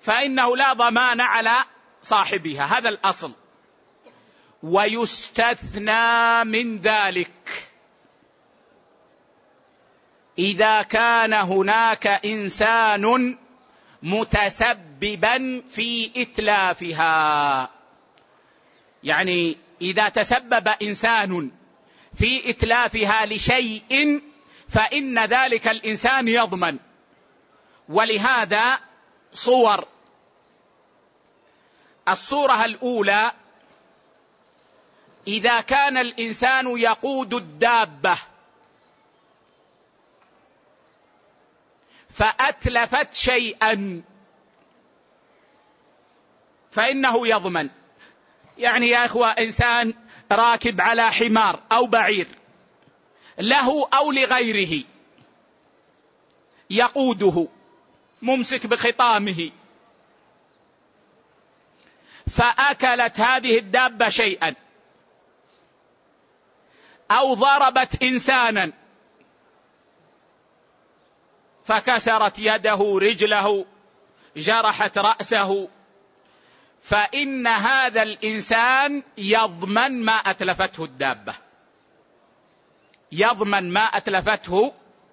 فإنه 0.00 0.56
لا 0.56 0.72
ضمان 0.72 1.20
على 1.20 1.64
صاحبها. 2.02 2.78
هذا 2.78 2.88
الأصل. 2.88 3.32
ويستثنى 4.62 6.44
من 6.44 6.78
ذلك. 6.78 7.68
إذا 10.38 10.82
كان 10.82 11.32
هناك 11.32 12.06
إنسان 12.06 13.36
متسببا 14.02 15.62
في 15.70 16.10
إتلافها. 16.16 17.70
يعني 19.02 19.56
إذا 19.82 20.08
تسبب 20.08 20.68
إنسان 20.82 21.50
في 22.14 22.50
إتلافها 22.50 23.26
لشيء 23.26 24.20
فإن 24.68 25.18
ذلك 25.24 25.68
الإنسان 25.68 26.28
يضمن. 26.28 26.78
ولهذا 27.88 28.89
صور. 29.32 29.88
الصورة 32.08 32.64
الأولى 32.64 33.32
إذا 35.26 35.60
كان 35.60 35.96
الإنسان 35.96 36.78
يقود 36.78 37.34
الدابة 37.34 38.18
فأتلفت 42.08 43.14
شيئا 43.14 44.02
فإنه 46.72 47.28
يضمن. 47.28 47.70
يعني 48.58 48.88
يا 48.88 49.04
أخوة 49.04 49.28
إنسان 49.30 49.94
راكب 50.32 50.80
على 50.80 51.12
حمار 51.12 51.62
أو 51.72 51.86
بعير 51.86 52.28
له 53.38 53.88
أو 53.94 54.12
لغيره 54.12 54.84
يقوده. 56.70 57.48
ممسك 58.22 58.66
بخطامه. 58.66 59.50
فأكلت 62.28 63.20
هذه 63.20 63.58
الدابة 63.58 64.08
شيئا. 64.08 64.54
أو 67.10 67.34
ضربت 67.34 68.02
انسانا. 68.02 68.72
فكسرت 71.64 72.38
يده 72.38 72.98
رجله 73.02 73.66
جرحت 74.36 74.98
رأسه. 74.98 75.68
فإن 76.80 77.46
هذا 77.46 78.02
الإنسان 78.02 79.02
يضمن 79.18 80.04
ما 80.04 80.12
أتلفته 80.12 80.84
الدابة. 80.84 81.34
يضمن 83.12 83.72
ما 83.72 83.80
أتلفته 83.80 84.72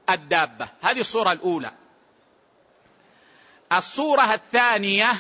الدابة. 0.10 0.70
هذه 0.82 1.00
الصورة 1.00 1.32
الأولى. 1.32 1.72
الصورة 3.72 4.34
الثانية 4.34 5.14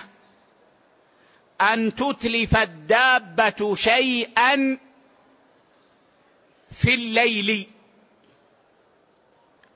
أن 1.61 1.95
تتلف 1.95 2.57
الدابة 2.57 3.75
شيئا 3.75 4.77
في 6.71 6.93
الليل. 6.93 7.67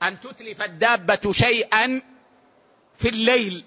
أن 0.02 0.20
تتلف 0.20 0.62
الدابة 0.62 1.32
شيئا 1.32 2.02
في 2.94 3.08
الليل. 3.08 3.64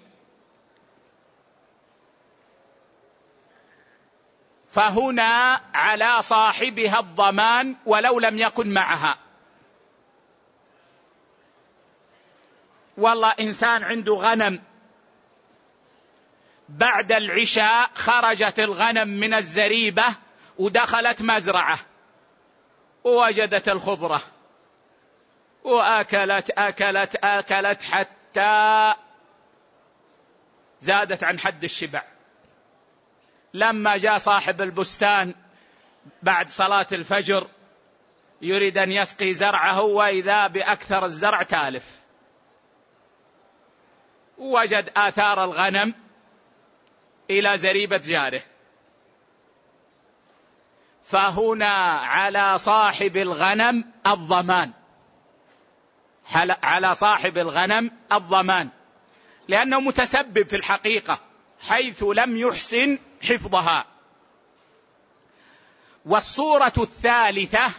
فهنا 4.69 5.61
على 5.73 6.21
صاحبها 6.21 6.99
الضمان 6.99 7.75
ولو 7.85 8.19
لم 8.19 8.39
يكن 8.39 8.73
معها. 8.73 9.17
والله 12.97 13.29
إنسان 13.29 13.83
عنده 13.83 14.13
غنم. 14.13 14.61
بعد 16.69 17.11
العشاء 17.11 17.89
خرجت 17.93 18.59
الغنم 18.59 19.07
من 19.07 19.33
الزريبة 19.33 20.05
ودخلت 20.57 21.21
مزرعة. 21.21 21.79
ووجدت 23.03 23.69
الخضرة. 23.69 24.21
واكلت 25.63 26.51
اكلت 26.51 27.15
أكلت 27.15 27.83
حتى 27.83 28.93
زادت 30.81 31.23
عن 31.23 31.39
حد 31.39 31.63
الشبع. 31.63 32.03
لما 33.53 33.97
جاء 33.97 34.17
صاحب 34.17 34.61
البستان 34.61 35.33
بعد 36.23 36.49
صلاة 36.49 36.87
الفجر 36.91 37.47
يريد 38.41 38.77
أن 38.77 38.91
يسقي 38.91 39.33
زرعه 39.33 39.81
وإذا 39.81 40.47
بأكثر 40.47 41.05
الزرع 41.05 41.43
تالف. 41.43 42.01
وجد 44.37 44.89
آثار 44.97 45.43
الغنم 45.43 46.04
إلى 47.29 47.57
زريبة 47.57 47.97
جاره. 47.97 48.41
فهنا 51.03 51.75
على 51.93 52.57
صاحب 52.57 53.17
الغنم 53.17 53.91
الضمان. 54.07 54.71
على 56.63 56.95
صاحب 56.95 57.37
الغنم 57.37 57.91
الضمان. 58.11 58.69
لأنه 59.47 59.79
متسبب 59.79 60.49
في 60.49 60.55
الحقيقة 60.55 61.19
حيث 61.59 62.03
لم 62.03 62.37
يحسن 62.37 62.99
حفظها. 63.21 63.85
والصورة 66.05 66.73
الثالثة 66.77 67.71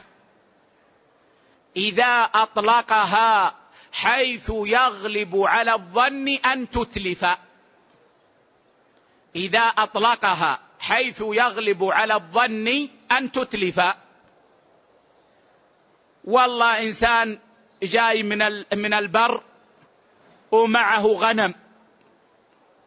إذا 1.76 2.22
أطلقها 2.34 3.55
حيث 3.92 4.51
يغلب 4.55 5.36
على 5.36 5.72
الظن 5.74 6.28
أن 6.28 6.70
تتلف. 6.70 7.26
إذا 9.37 9.61
أطلقها 9.61 10.61
حيث 10.80 11.20
يغلب 11.20 11.84
على 11.84 12.14
الظن 12.14 12.89
أن 13.12 13.32
تتلف. 13.32 13.80
والله 16.24 16.82
إنسان 16.82 17.39
جاي 17.82 18.22
من 18.22 18.39
من 18.74 18.95
البر 18.95 19.43
ومعه 20.51 21.07
غنم 21.07 21.55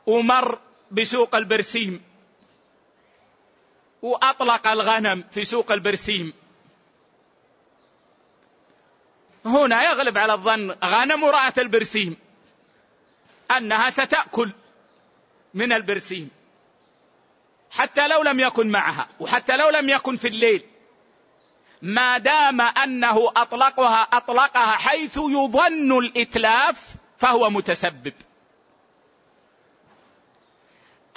ومر 0.05 0.59
بسوق 0.91 1.35
البرسيم. 1.35 2.03
وأطلق 4.01 4.67
الغنم 4.67 5.23
في 5.31 5.45
سوق 5.45 5.71
البرسيم. 5.71 6.33
هنا 9.45 9.83
يغلب 9.83 10.17
على 10.17 10.33
الظن 10.33 10.71
غنم 10.83 11.25
رأت 11.25 11.59
البرسيم. 11.59 12.17
أنها 13.51 13.89
ستأكل 13.89 14.51
من 15.53 15.73
البرسيم. 15.73 16.38
حتى 17.71 18.07
لو 18.07 18.23
لم 18.23 18.39
يكن 18.39 18.69
معها 18.69 19.07
وحتى 19.19 19.57
لو 19.57 19.69
لم 19.69 19.89
يكن 19.89 20.15
في 20.15 20.27
الليل. 20.27 20.63
ما 21.81 22.17
دام 22.17 22.61
أنه 22.61 23.31
أطلقها 23.37 24.01
أطلقها 24.01 24.77
حيث 24.77 25.17
يظن 25.17 25.97
الإتلاف 25.97 26.95
فهو 27.17 27.49
متسبب. 27.49 28.13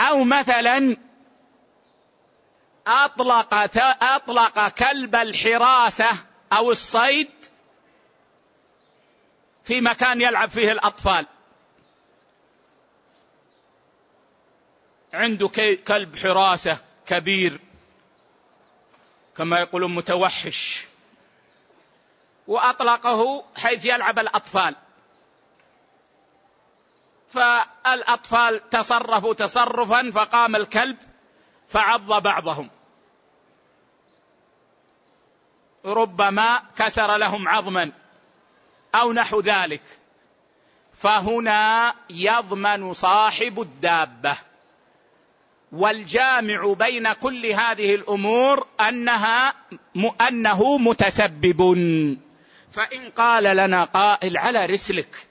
أو 0.00 0.24
مثلا 0.24 0.96
أطلق 2.86 3.54
أطلق 4.02 4.68
كلب 4.68 5.16
الحراسة 5.16 6.10
أو 6.52 6.70
الصيد 6.70 7.30
في 9.64 9.80
مكان 9.80 10.20
يلعب 10.20 10.50
فيه 10.50 10.72
الأطفال. 10.72 11.26
عنده 15.12 15.48
كلب 15.86 16.16
حراسة 16.16 16.78
كبير 17.06 17.60
كما 19.36 19.58
يقولون 19.60 19.94
متوحش 19.94 20.86
وأطلقه 22.46 23.44
حيث 23.56 23.84
يلعب 23.84 24.18
الأطفال. 24.18 24.76
فالأطفال 27.28 28.70
تصرفوا 28.70 29.34
تصرفا 29.34 30.10
فقام 30.10 30.56
الكلب 30.56 30.96
فعض 31.68 32.22
بعضهم. 32.22 32.70
ربما 35.84 36.62
كسر 36.76 37.16
لهم 37.16 37.48
عظما 37.48 37.92
أو 38.94 39.12
نحو 39.12 39.40
ذلك. 39.40 39.82
فهنا 40.92 41.94
يضمن 42.10 42.94
صاحب 42.94 43.60
الدابة. 43.60 44.36
والجامع 45.72 46.72
بين 46.72 47.12
كل 47.12 47.46
هذه 47.46 47.94
الأمور 47.94 48.66
أنها 48.80 49.54
أنه 50.28 50.78
متسبب. 50.78 51.62
فإن 52.72 53.10
قال 53.10 53.56
لنا 53.56 53.84
قائل 53.84 54.36
على 54.36 54.66
رسلك 54.66 55.26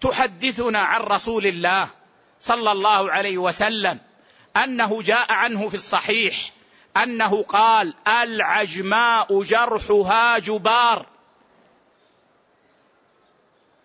تحدثنا 0.00 0.78
عن 0.78 1.00
رسول 1.00 1.46
الله 1.46 1.88
صلى 2.40 2.72
الله 2.72 3.10
عليه 3.10 3.38
وسلم 3.38 3.98
أنه 4.56 5.02
جاء 5.02 5.32
عنه 5.32 5.68
في 5.68 5.74
الصحيح 5.74 6.52
أنه 6.96 7.42
قال 7.42 7.94
العجماء 8.08 9.42
جرحها 9.42 10.38
جبار. 10.38 11.06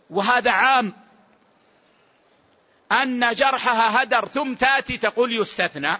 وهذا 0.09 0.51
عام 0.51 0.93
أن 2.91 3.33
جرحها 3.33 4.03
هدر 4.03 4.25
ثم 4.25 4.53
تأتي 4.53 4.97
تقول 4.97 5.35
يستثنى. 5.35 5.97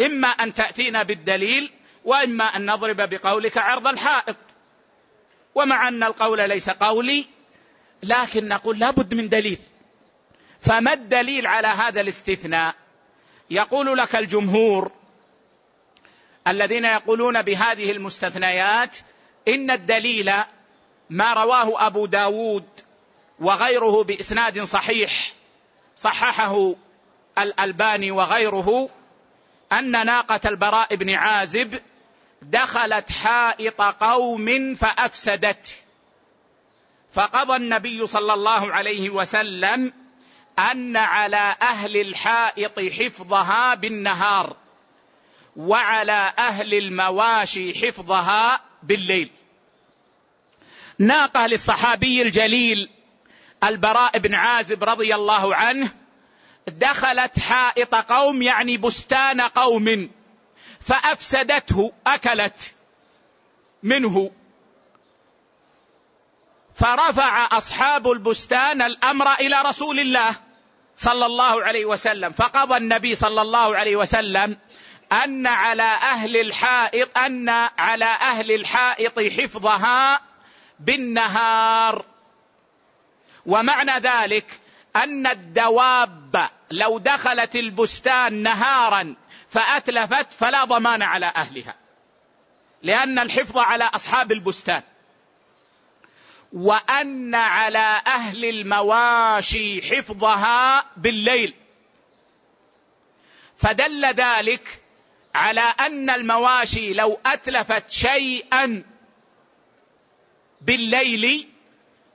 إما 0.00 0.28
أن 0.28 0.54
تأتينا 0.54 1.02
بالدليل 1.02 1.72
وإما 2.04 2.44
أن 2.44 2.70
نضرب 2.70 2.96
بقولك 2.96 3.58
عرض 3.58 3.86
الحائط. 3.86 4.36
ومع 5.54 5.88
أن 5.88 6.02
القول 6.02 6.48
ليس 6.48 6.70
قولي 6.70 7.26
لكن 8.02 8.48
نقول 8.48 8.78
لابد 8.78 9.14
من 9.14 9.28
دليل. 9.28 9.58
فما 10.60 10.92
الدليل 10.92 11.46
على 11.46 11.68
هذا 11.68 12.00
الاستثناء؟ 12.00 12.74
يقول 13.50 13.98
لك 13.98 14.16
الجمهور 14.16 14.92
الذين 16.48 16.84
يقولون 16.84 17.42
بهذه 17.42 17.92
المستثنيات 17.92 18.96
إن 19.48 19.70
الدليل 19.70 20.32
ما 21.10 21.32
رواه 21.34 21.86
أبو 21.86 22.06
داود 22.06 22.68
وغيره 23.40 24.04
بإسناد 24.04 24.62
صحيح 24.62 25.32
صححه 25.98 26.74
الألباني 27.38 28.10
وغيره 28.10 28.88
أن 29.72 29.90
ناقة 30.06 30.40
البراء 30.48 30.94
بن 30.94 31.14
عازب 31.14 31.80
دخلت 32.42 33.12
حائط 33.12 33.80
قوم 33.80 34.74
فأفسدت. 34.74 35.76
فقضى 37.12 37.56
النبي 37.56 38.06
صلى 38.06 38.34
الله 38.34 38.72
عليه 38.72 39.10
وسلم 39.10 39.92
أن 40.58 40.96
على 40.96 41.56
أهل 41.62 41.96
الحائط 41.96 42.80
حفظها 42.80 43.74
بالنهار 43.74 44.56
وعلى 45.56 46.32
أهل 46.38 46.74
المواشي 46.74 47.86
حفظها 47.86 48.60
بالليل. 48.82 49.30
ناقة 50.98 51.46
للصحابي 51.46 52.22
الجليل 52.22 52.90
البراء 53.64 54.18
بن 54.18 54.34
عازب 54.34 54.84
رضي 54.84 55.14
الله 55.14 55.54
عنه 55.54 55.90
دخلت 56.68 57.38
حائط 57.38 57.94
قوم 57.94 58.42
يعني 58.42 58.76
بستان 58.76 59.40
قوم 59.40 60.10
فأفسدته 60.80 61.92
أكلت 62.06 62.74
منه. 63.82 64.30
فرفع 66.74 67.58
أصحاب 67.58 68.10
البستان 68.10 68.82
الأمر 68.82 69.32
إلى 69.32 69.62
رسول 69.62 70.00
الله 70.00 70.34
صلى 70.96 71.26
الله 71.26 71.64
عليه 71.64 71.84
وسلم. 71.84 72.32
فقضى 72.32 72.76
النبي 72.76 73.14
صلى 73.14 73.42
الله 73.42 73.76
عليه 73.76 73.96
وسلم 73.96 74.58
أن 75.12 75.46
على 75.46 75.82
أهل 75.82 76.36
الحائط 76.36 77.18
أن 77.18 77.48
على 77.78 78.04
أهل 78.04 78.52
الحائط 78.52 79.20
حفظها 79.20 80.20
بالنهار. 80.80 82.04
ومعنى 83.48 83.98
ذلك 83.98 84.60
أن 84.96 85.26
الدواب 85.26 86.48
لو 86.70 86.98
دخلت 86.98 87.56
البستان 87.56 88.42
نهارا 88.42 89.14
فأتلفت 89.50 90.32
فلا 90.32 90.64
ضمان 90.64 91.02
على 91.02 91.26
أهلها 91.26 91.76
لأن 92.82 93.18
الحفظ 93.18 93.58
على 93.58 93.84
أصحاب 93.84 94.32
البستان. 94.32 94.82
وأن 96.52 97.34
على 97.34 98.02
أهل 98.06 98.44
المواشي 98.44 99.82
حفظها 99.82 100.84
بالليل. 100.96 101.54
فدل 103.56 104.06
ذلك 104.06 104.82
على 105.34 105.60
أن 105.60 106.10
المواشي 106.10 106.94
لو 106.94 107.20
أتلفت 107.26 107.90
شيئا 107.90 108.84
بالليل 110.60 111.48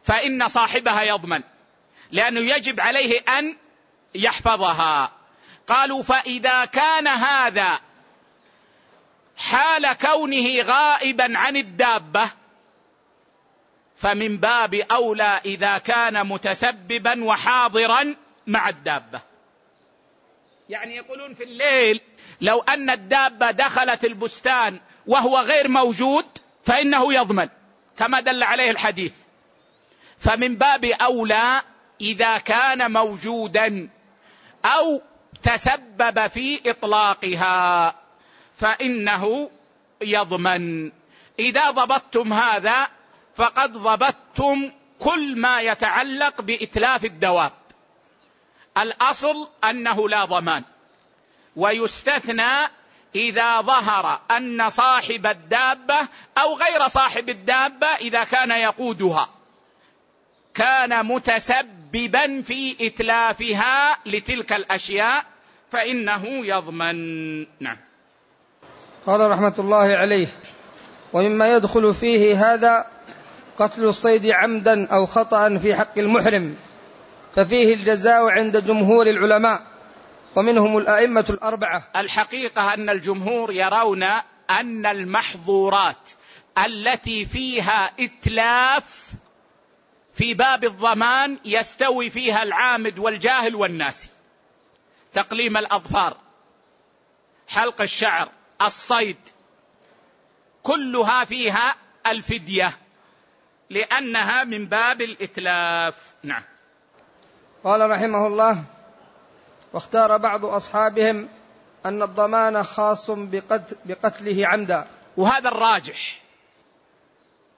فإن 0.03 0.47
صاحبها 0.47 1.01
يضمن 1.03 1.41
لأنه 2.11 2.39
يجب 2.39 2.79
عليه 2.79 3.19
أن 3.19 3.57
يحفظها. 4.15 5.11
قالوا 5.67 6.03
فإذا 6.03 6.65
كان 6.65 7.07
هذا 7.07 7.79
حال 9.37 9.93
كونه 9.93 10.61
غائبا 10.61 11.37
عن 11.37 11.57
الدابة 11.57 12.29
فمن 13.95 14.37
باب 14.37 14.73
أولى 14.73 15.41
إذا 15.45 15.77
كان 15.77 16.27
متسببا 16.27 17.23
وحاضرا 17.23 18.15
مع 18.47 18.69
الدابة. 18.69 19.21
يعني 20.69 20.95
يقولون 20.95 21.33
في 21.33 21.43
الليل 21.43 22.01
لو 22.41 22.61
أن 22.61 22.89
الدابة 22.89 23.51
دخلت 23.51 24.05
البستان 24.05 24.79
وهو 25.07 25.39
غير 25.39 25.67
موجود 25.67 26.25
فإنه 26.65 27.13
يضمن 27.13 27.49
كما 27.97 28.21
دل 28.21 28.43
عليه 28.43 28.71
الحديث. 28.71 29.22
فمن 30.23 30.55
باب 30.55 30.85
أولى 30.85 31.61
إذا 32.01 32.37
كان 32.37 32.91
موجودا 32.91 33.89
أو 34.65 35.01
تسبب 35.43 36.27
في 36.27 36.69
إطلاقها 36.69 37.95
فإنه 38.53 39.49
يضمن. 40.01 40.91
إذا 41.39 41.71
ضبطتم 41.71 42.33
هذا 42.33 42.87
فقد 43.35 43.71
ضبطتم 43.71 44.71
كل 44.99 45.35
ما 45.35 45.61
يتعلق 45.61 46.41
بإتلاف 46.41 47.05
الدواب. 47.05 47.51
الأصل 48.77 49.49
أنه 49.63 50.09
لا 50.09 50.25
ضمان. 50.25 50.63
ويستثنى 51.55 52.69
إذا 53.15 53.61
ظهر 53.61 54.21
أن 54.31 54.69
صاحب 54.69 55.25
الدابة 55.25 56.07
أو 56.37 56.57
غير 56.57 56.87
صاحب 56.87 57.29
الدابة 57.29 57.87
إذا 57.87 58.23
كان 58.23 58.51
يقودها. 58.51 59.42
كان 60.53 61.05
متسببا 61.05 62.41
في 62.41 62.87
إتلافها 62.87 63.97
لتلك 64.05 64.53
الأشياء 64.53 65.25
فإنه 65.71 66.25
يضمن. 66.25 67.39
نعم. 67.39 67.77
قال 69.05 69.31
رحمة 69.31 69.55
الله 69.59 69.95
عليه 69.95 70.27
ومما 71.13 71.53
يدخل 71.53 71.93
فيه 71.93 72.53
هذا 72.53 72.85
قتل 73.57 73.83
الصيد 73.83 74.25
عمدا 74.25 74.87
أو 74.87 75.05
خطا 75.05 75.57
في 75.57 75.75
حق 75.75 75.97
المحرم 75.97 76.55
ففيه 77.35 77.73
الجزاء 77.73 78.29
عند 78.29 78.65
جمهور 78.65 79.07
العلماء 79.07 79.61
ومنهم 80.35 80.77
الأئمة 80.77 81.25
الأربعة. 81.29 81.83
الحقيقة 81.95 82.73
أن 82.73 82.89
الجمهور 82.89 83.51
يرون 83.51 84.03
أن 84.49 84.85
المحظورات 84.85 86.09
التي 86.65 87.25
فيها 87.25 87.91
إتلاف 87.99 89.12
في 90.13 90.33
باب 90.33 90.63
الضمان 90.63 91.39
يستوي 91.45 92.09
فيها 92.09 92.43
العامد 92.43 92.99
والجاهل 92.99 93.55
والناسي. 93.55 94.09
تقليم 95.13 95.57
الأظفار 95.57 96.17
حلق 97.47 97.81
الشعر 97.81 98.29
الصيد 98.61 99.17
كلها 100.63 101.25
فيها 101.25 101.75
الفدية 102.07 102.77
لأنها 103.69 104.43
من 104.43 104.65
باب 104.65 105.01
الإتلاف. 105.01 106.13
نعم. 106.23 106.43
قال 107.63 107.89
رحمه 107.89 108.27
الله 108.27 108.63
واختار 109.73 110.17
بعض 110.17 110.45
أصحابهم 110.45 111.29
أن 111.85 112.03
الضمان 112.03 112.63
خاص 112.63 113.11
بقتل 113.11 113.75
بقتله 113.85 114.47
عمدا. 114.47 114.87
وهذا 115.17 115.49
الراجح 115.49 116.21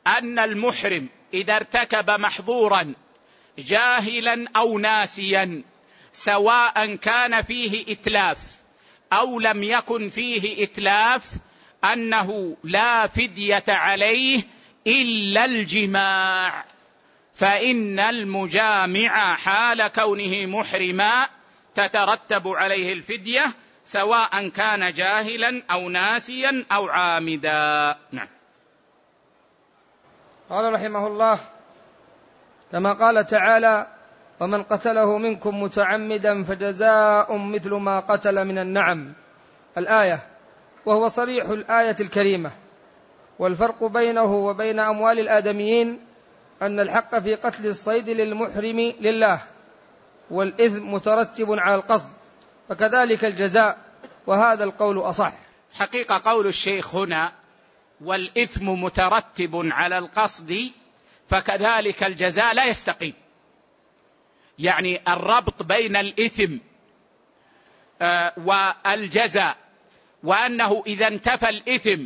أن 0.08 0.40
المحرم 0.40 1.10
إذا 1.34 1.56
ارتكب 1.56 2.10
محظورا 2.10 2.94
جاهلا 3.60 4.48
أو 4.56 4.80
ناسيا 4.80 5.64
سواء 6.14 6.96
كان 6.96 7.42
فيه 7.42 7.94
إتلاف 7.94 8.56
أو 9.14 9.40
لم 9.40 9.64
يكن 9.64 10.10
فيه 10.10 10.64
إتلاف 10.64 11.32
أنه 11.94 12.58
لا 12.64 13.08
فدية 13.08 13.64
عليه 13.68 14.44
إلا 14.88 15.46
الجماع. 15.46 16.66
فإن 17.36 18.00
المجامع 18.00 19.36
حال 19.36 19.88
كونه 19.88 20.46
محرما 20.46 21.28
تترتب 21.76 22.48
عليه 22.48 22.94
الفدية 22.94 23.46
سواء 23.86 24.48
كان 24.50 24.94
جاهلا 24.94 25.64
أو 25.72 25.90
ناسيا 25.90 26.66
أو 26.72 26.88
عامدا. 26.88 27.98
نعم. 28.12 28.28
قال 30.50 30.74
رحمه 30.74 31.08
الله 31.08 31.40
كما 32.72 32.94
قال 32.94 33.28
تعالى 33.28 33.88
ومن 34.40 34.64
قتله 34.64 35.18
منكم 35.18 35.64
متعمدا 35.64 36.44
فجزاء 36.44 37.38
مثل 37.38 37.74
ما 37.74 38.00
قتل 38.00 38.46
من 38.46 38.58
النعم 38.58 39.14
الآية 39.78 40.20
وهو 40.86 41.08
صريح 41.08 41.46
الآية 41.46 41.96
الكريمة 42.00 42.52
والفرق 43.40 43.84
بينه 43.84 44.36
وبين 44.36 44.80
أموال 44.80 45.20
الآدميين 45.20 46.00
أن 46.62 46.80
الحق 46.80 47.20
في 47.20 47.36
قتل 47.36 47.68
الصيد 47.68 48.10
للمحرم 48.10 48.94
لله 49.00 49.42
والاثم 50.32 50.94
مترتب 50.94 51.60
على 51.60 51.76
القصد 51.76 52.10
فكذلك 52.70 53.26
الجزاء 53.26 53.78
وهذا 54.28 54.64
القول 54.64 55.00
أصح. 55.00 55.34
حقيقة 55.74 56.22
قول 56.26 56.48
الشيخ 56.48 56.96
هنا 56.96 57.32
والإثم 58.06 58.70
مترتب 58.70 59.62
على 59.72 59.98
القصد 59.98 60.72
فكذلك 61.30 62.04
الجزاء 62.04 62.54
لا 62.54 62.66
يستقيم. 62.66 63.14
يعني 64.60 65.02
الربط 65.08 65.64
بين 65.64 65.96
الإثم 65.96 66.58
آه، 68.02 68.34
والجزاء 68.38 69.58
وأنه 70.24 70.84
إذا 70.88 71.08
انتفى 71.08 71.50
الإثم 71.50 72.06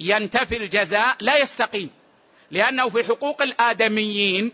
ينتفي 0.00 0.56
الجزاء 0.56 1.16
لا 1.20 1.36
يستقيم. 1.36 1.90
لأنه 2.50 2.88
في 2.88 3.04
حقوق 3.04 3.42
الآدميين 3.42 4.52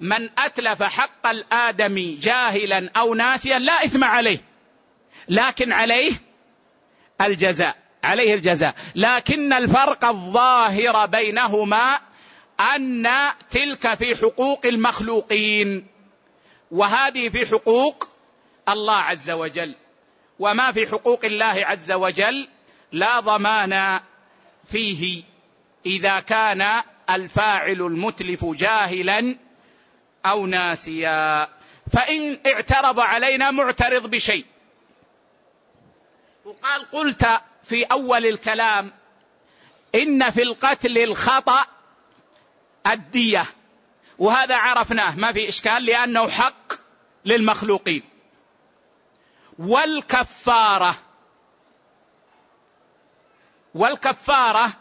من 0.00 0.30
أتلف 0.38 0.82
حق 0.82 1.26
الادمي 1.26 2.14
جاهلا 2.14 2.90
أو 2.96 3.14
ناسيا 3.14 3.58
لا 3.58 3.84
إثم 3.84 4.04
عليه 4.04 4.38
لكن 5.28 5.72
عليه 5.72 6.12
الجزاء. 7.20 7.89
عليه 8.04 8.34
الجزاء. 8.34 8.74
لكن 8.94 9.52
الفرق 9.52 10.04
الظاهر 10.04 11.06
بينهما 11.06 12.00
أن 12.60 13.08
تلك 13.50 13.94
في 13.94 14.16
حقوق 14.16 14.66
المخلوقين 14.66 15.86
وهذه 16.70 17.28
في 17.28 17.46
حقوق 17.46 18.08
الله 18.68 18.96
عز 18.96 19.30
وجل. 19.30 19.74
وما 20.38 20.72
في 20.72 20.86
حقوق 20.86 21.24
الله 21.24 21.66
عز 21.66 21.92
وجل 21.92 22.48
لا 22.92 23.20
ضمان 23.20 24.00
فيه. 24.64 25.22
إذا 25.86 26.20
كان 26.20 26.82
الفاعل 27.10 27.80
المتلف 27.80 28.44
جاهلا 28.44 29.36
أو 30.26 30.46
ناسيا. 30.46 31.48
فإن 31.92 32.38
اعترض 32.46 33.00
علينا 33.00 33.50
معترض 33.50 34.10
بشيء. 34.10 34.44
وقال 36.44 36.90
قلت 36.90 37.40
في 37.70 37.84
أول 37.84 38.26
الكلام 38.26 38.92
إن 39.94 40.30
في 40.30 40.42
القتل 40.42 40.98
الخطأ 40.98 41.66
الدية 42.86 43.44
وهذا 44.18 44.56
عرفناه 44.56 45.16
ما 45.16 45.32
في 45.32 45.48
إشكال 45.48 45.84
لأنه 45.84 46.28
حق 46.28 46.72
للمخلوقين. 47.24 48.02
والكفارة 49.58 50.94
والكفارة 53.74 54.72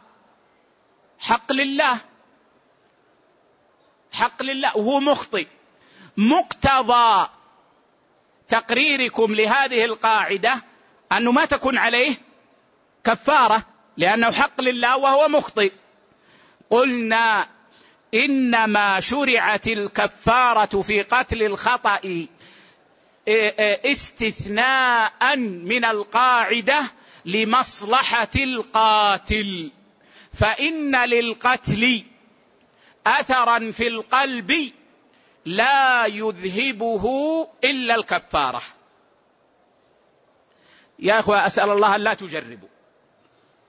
حق 1.20 1.52
لله 1.52 1.98
حق 4.12 4.44
لله 4.44 4.78
وهو 4.78 5.00
مخطئ. 5.00 5.48
مقتضى 6.18 7.30
تقريركم 8.48 9.36
لهذه 9.36 9.86
القاعدة 9.86 10.64
أنه 11.12 11.32
ما 11.32 11.46
تكون 11.46 11.78
عليه 11.78 12.29
كفارة 13.10 13.64
لأنه 13.98 14.32
حق 14.32 14.62
لله 14.62 14.98
وهو 14.98 15.28
مخطئ. 15.28 15.72
قلنا 16.70 17.48
إنما 18.14 19.00
شرعت 19.00 19.68
الكفارة 19.68 20.82
في 20.82 21.02
قتل 21.02 21.44
الخطأ 21.44 22.28
استثناء 23.86 25.36
من 25.38 25.86
القاعدة 25.86 26.82
لمصلحة 27.26 28.32
القاتل. 28.36 29.72
فإن 30.34 30.96
للقتل 30.96 32.04
اثرا 33.08 33.72
في 33.72 33.88
القلب 33.88 34.72
لا 35.46 36.06
يذهبه 36.06 37.06
إلا 37.64 37.96
الكفارة. 37.96 38.62
يا 41.00 41.20
أخوة 41.20 41.46
أسأل 41.46 41.70
الله 41.70 41.96
أن 41.96 42.02
لا 42.02 42.14
تجربوا. 42.14 42.70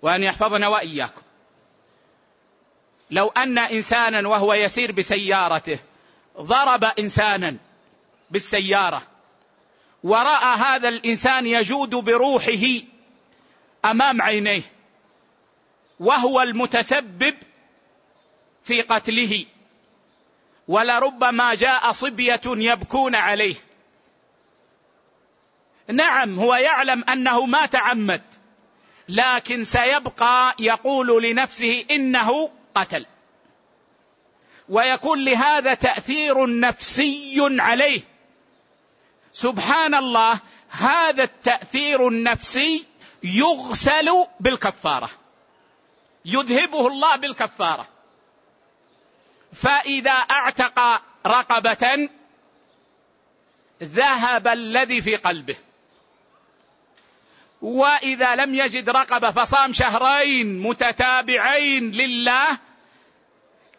وأن 0.02 0.22
يحفظنا 0.22 0.68
وإياكم. 0.68 1.22
لو 3.10 3.28
أن 3.28 3.58
إنسانا 3.58 4.28
وهو 4.28 4.54
يسير 4.54 4.92
بسيارته 4.92 5.78
ضرب 6.40 6.84
إنسانا 6.84 7.56
بالسيارة 8.30 9.02
ورأى 10.04 10.56
هذا 10.56 10.88
الإنسان 10.88 11.46
يجود 11.46 11.90
بروحه 11.90 12.66
أمام 13.84 14.22
عينيه 14.22 14.62
وهو 16.00 16.42
المتسبب 16.42 17.34
في 18.64 18.80
قتله. 18.80 19.46
ولربما 20.68 21.54
جاء 21.54 21.92
صبية 21.92 22.40
يبكون 22.46 23.14
عليه. 23.14 23.54
نعم 25.88 26.38
هو 26.38 26.54
يعلم 26.54 27.04
أنه 27.04 27.46
ما 27.46 27.66
تعمد 27.66 28.22
لكن 29.10 29.64
سيبقى 29.64 30.54
يقول 30.58 31.22
لنفسه 31.22 31.84
إنه 31.90 32.50
قتل. 32.74 33.06
ويكون 34.68 35.24
لهذا 35.24 35.74
تأثير 35.74 36.60
نفسي 36.60 37.36
عليه. 37.40 38.00
سبحان 39.32 39.94
الله 39.94 40.40
هذا 40.70 41.22
التأثير 41.22 42.08
النفسي 42.08 42.86
يغسل 43.22 44.26
بالكفارة. 44.40 45.10
يذهبه 46.24 46.86
الله 46.86 47.16
بالكفارة. 47.16 47.88
فإذا 49.52 50.10
أعتق 50.10 51.02
رقبة 51.26 52.08
ذهب 53.82 54.48
الذي 54.48 55.02
في 55.02 55.16
قلبه. 55.16 55.56
وإذا 57.62 58.34
لم 58.34 58.54
يجد 58.54 58.90
رقبة 58.90 59.30
فصام 59.30 59.72
شهرين 59.72 60.62
متتابعين 60.62 61.90
لله 61.90 62.46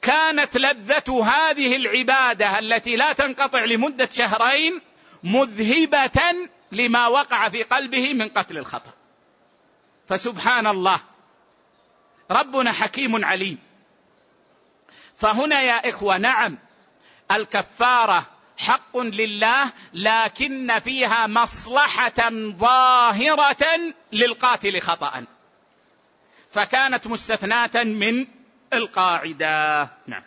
كانت 0.01 0.57
لذة 0.57 1.23
هذه 1.23 1.75
العبادة 1.75 2.59
التي 2.59 2.95
لا 2.95 3.13
تنقطع 3.13 3.65
لمدة 3.65 4.09
شهرين 4.11 4.82
مذهبة 5.23 6.21
لما 6.71 7.07
وقع 7.07 7.49
في 7.49 7.63
قلبه 7.63 8.13
من 8.13 8.29
قتل 8.29 8.57
الخطأ. 8.57 8.93
فسبحان 10.07 10.67
الله 10.67 10.99
ربنا 12.32 12.71
حكيم 12.71 13.25
عليم. 13.25 13.57
فهنا 15.17 15.61
يا 15.61 15.89
إخوة 15.89 16.17
نعم 16.17 16.57
الكفارة 17.32 18.25
حق 18.58 18.97
لله 18.97 19.72
لكن 19.93 20.80
فيها 20.80 21.28
مصلحة 21.28 22.30
ظاهرة 22.58 23.66
للقاتل 24.12 24.82
خطأ. 24.82 25.26
فكانت 26.52 27.08
مستثناة 27.08 27.84
من 27.84 28.28
القاعدة. 28.74 29.82
نعم. 30.08 30.24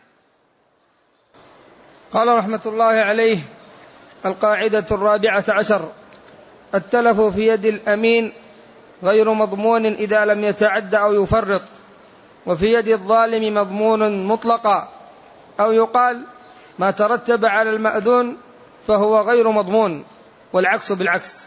قال 2.13 2.39
رحمة 2.39 2.61
الله 2.67 2.85
عليه 2.85 3.39
القاعدة 4.27 4.87
الرابعة 4.91 5.45
عشر 5.49 5.93
التلف 6.75 7.21
في 7.21 7.47
يد 7.47 7.65
الأمين 7.65 8.33
غير 9.03 9.33
مضمون 9.33 9.87
إذا 9.87 10.25
لم 10.25 10.45
يتعد 10.45 10.95
أو 10.95 11.23
يفرط 11.23 11.63
وفي 12.47 12.73
يد 12.73 12.89
الظالم 12.89 13.55
مضمون 13.55 14.27
مطلقا 14.27 14.89
أو 15.61 15.73
يقال 15.73 16.27
ما 16.79 16.91
ترتب 16.91 17.45
على 17.45 17.71
المأذون 17.71 18.41
فهو 18.87 19.21
غير 19.21 19.51
مضمون 19.51 20.07
والعكس 20.53 20.93
بالعكس. 20.93 21.47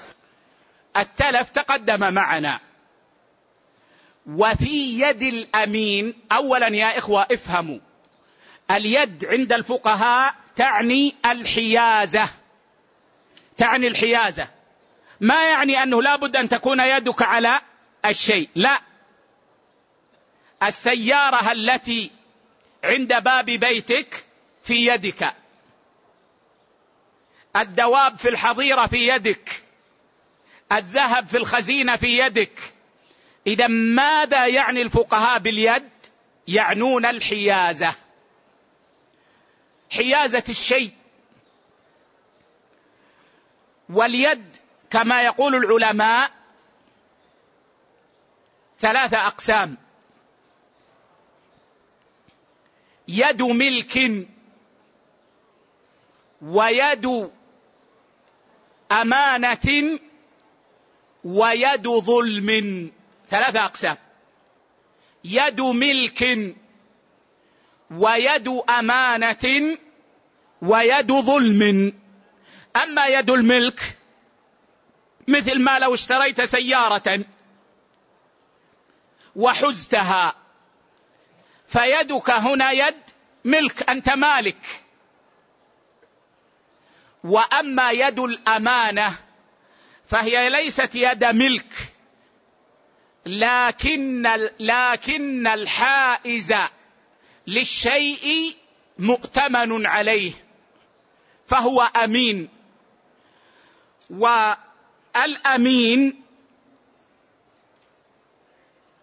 التلف 0.97 1.49
تقدم 1.49 2.13
معنا. 2.13 2.59
وفي 4.27 5.01
يد 5.01 5.21
الأمين 5.21 6.13
اولا 6.31 6.67
يا 6.67 6.97
إخوة 6.97 7.27
افهموا 7.31 7.79
اليد 8.71 9.25
عند 9.25 9.53
الفقهاء 9.53 10.35
تعني 10.55 11.15
الحيازة. 11.25 12.29
تعني 13.57 13.87
الحيازة. 13.87 14.47
ما 15.21 15.49
يعني 15.49 15.83
أنه 15.83 16.01
لابد 16.01 16.35
أن 16.35 16.49
تكون 16.49 16.79
يدك 16.79 17.21
على 17.21 17.61
الشيء 18.05 18.49
لا. 18.55 18.81
السيارة 20.63 21.51
التي 21.51 22.11
عند 22.83 23.23
باب 23.23 23.45
بيتك 23.45 24.26
في 24.67 24.87
يدك. 24.87 25.33
الدواب 27.55 28.19
في 28.19 28.29
الحظيرة 28.29 28.87
في 28.87 29.07
يدك. 29.07 29.63
الذهب 30.71 31.27
في 31.27 31.37
الخزينة 31.37 31.95
في 31.95 32.17
يدك. 32.17 32.59
إذا 33.47 33.67
ماذا 33.67 34.47
يعني 34.47 34.81
الفقهاء 34.81 35.39
باليد؟ 35.39 35.89
يعنون 36.47 37.05
الحيازة. 37.05 37.95
حيازة 39.91 40.43
الشيء. 40.49 40.91
واليد 43.89 44.57
كما 44.89 45.21
يقول 45.21 45.55
العلماء 45.55 46.31
ثلاثة 48.79 49.27
أقسام. 49.27 49.77
يد 53.07 53.41
ملك 53.41 54.27
ويد 56.41 57.29
أمانة 58.91 59.99
ويد 61.23 61.87
ظلم. 61.87 62.91
ثلاثة 63.29 63.65
أقسام. 63.65 63.97
يد 65.23 65.61
ملك 65.61 66.55
ويد 67.91 68.47
أمانة 68.69 69.77
ويد 70.61 71.11
ظلم. 71.11 71.93
أما 72.75 73.05
يد 73.07 73.29
الملك 73.29 73.97
مثل 75.27 75.59
ما 75.59 75.79
لو 75.79 75.93
اشتريت 75.93 76.41
سيارة 76.41 77.25
وحزتها 79.35 80.35
فيدك 81.67 82.29
هنا 82.29 82.71
يد 82.71 82.95
ملك 83.45 83.89
أنت 83.89 84.09
مالك. 84.09 84.86
وأما 87.27 87.91
يد 87.91 88.19
الأمانة 88.19 89.15
فهي 90.05 90.49
ليست 90.49 90.95
يد 90.95 91.23
ملك. 91.23 91.73
لكن 93.25 94.27
لكن 94.59 95.47
الحائز 95.47 96.55
للشيء 97.47 98.55
مؤتمن 98.99 99.85
عليه 99.85 100.31
فهو 101.47 101.81
أمين. 101.81 102.49
والأمين 104.09 106.23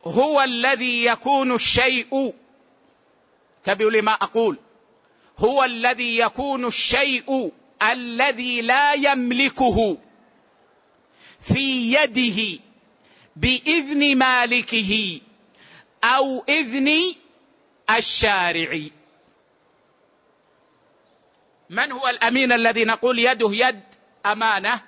هو 0.05 0.43
الذي 0.43 1.05
يكون 1.05 1.53
الشيء 1.53 2.35
انتبهوا 3.59 3.91
لما 3.91 4.13
أقول 4.13 4.59
هو 5.39 5.65
الذي 5.65 6.19
يكون 6.19 6.65
الشيء 6.65 7.53
الذي 7.93 8.63
لا 8.63 8.93
يملكه 8.93 9.99
في 11.41 11.93
يده 11.93 12.61
بإذن 13.37 14.19
مالكه 14.19 15.21
أو 16.05 16.45
إذن 16.49 17.15
الشارع. 17.91 18.81
من 21.71 21.93
هو 21.93 22.09
الأمين 22.09 22.53
الذي 22.53 22.85
نقول 22.85 23.19
يده 23.19 23.51
يد 23.53 23.81
أمانة؟ 24.27 24.81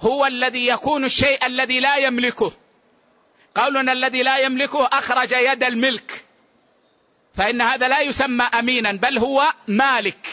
هو 0.00 0.26
الذي 0.26 0.66
يكون 0.66 1.04
الشيء 1.04 1.46
الذي 1.46 1.80
لا 1.80 1.96
يملكه. 1.96 2.52
قولنا 3.54 3.92
الذي 3.92 4.22
لا 4.22 4.38
يملكه 4.38 4.86
أخرج 4.86 5.32
يد 5.32 5.64
الملك. 5.64 6.24
فإن 7.34 7.60
هذا 7.60 7.88
لا 7.88 8.00
يسمى 8.00 8.44
أمينا 8.44 8.92
بل 8.92 9.18
هو 9.18 9.52
مالك. 9.68 10.26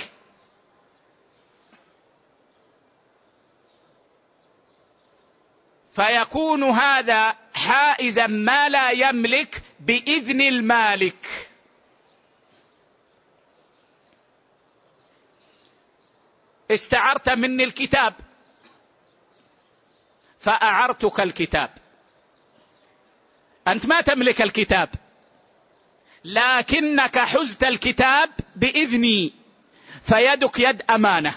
فيكون 5.95 6.63
هذا 6.63 7.35
حائزا 7.53 8.27
ما 8.27 8.69
لا 8.69 8.91
يملك 8.91 9.61
بإذن 9.79 10.41
المالك. 10.41 11.49
استعرت 16.71 17.29
مني 17.29 17.63
الكتاب. 17.63 18.13
فأعرتك 20.39 21.19
الكتاب. 21.19 21.69
أنت 23.67 23.85
ما 23.85 24.01
تملك 24.01 24.41
الكتاب. 24.41 24.89
لكنك 26.25 27.19
حزت 27.19 27.63
الكتاب 27.63 28.29
بإذني. 28.55 29.33
فيدك 30.03 30.59
يد 30.59 30.81
أمانة. 30.91 31.35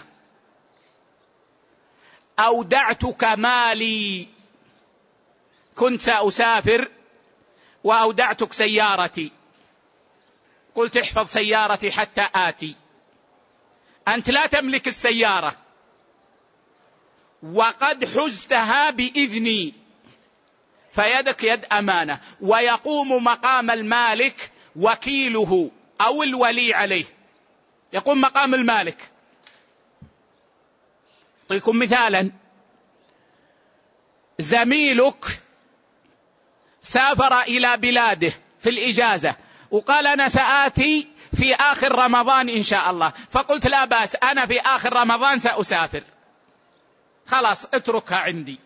أودعتك 2.38 3.24
مالي. 3.24 4.33
كنت 5.76 6.02
ساسافر 6.02 6.90
وأودعتك 7.84 8.52
سيارتي. 8.52 9.32
قلت 10.74 10.96
احفظ 10.96 11.28
سيارتي 11.28 11.92
حتى 11.92 12.28
آتي. 12.34 12.74
أنت 14.08 14.30
لا 14.30 14.46
تملك 14.46 14.88
السيارة. 14.88 15.56
وقد 17.42 18.04
حزتها 18.04 18.90
بإذني. 18.90 19.74
فيدك 20.92 21.44
يد 21.44 21.64
أمانة. 21.64 22.20
ويقوم 22.40 23.24
مقام 23.24 23.70
المالك 23.70 24.50
وكيله 24.76 25.70
أو 26.00 26.22
الولي 26.22 26.74
عليه. 26.74 27.04
يقوم 27.92 28.20
مقام 28.20 28.54
المالك. 28.54 29.10
أعطيكم 31.42 31.78
مثالا. 31.78 32.30
زميلك 34.38 35.40
سافر 36.84 37.40
إلى 37.40 37.76
بلاده 37.76 38.32
في 38.60 38.70
الإجازة 38.70 39.36
وقال 39.70 40.06
أنا 40.06 40.28
سآتي 40.28 41.08
في 41.34 41.54
آخر 41.54 41.92
رمضان 41.92 42.48
إن 42.48 42.62
شاء 42.62 42.90
الله. 42.90 43.12
فقلت 43.30 43.66
لا 43.66 43.84
بأس 43.84 44.16
أنا 44.16 44.46
في 44.46 44.60
آخر 44.60 44.92
رمضان 44.92 45.38
سأسافر. 45.38 46.02
خلاص 47.26 47.64
اتركها 47.64 48.18
عندي. 48.18 48.58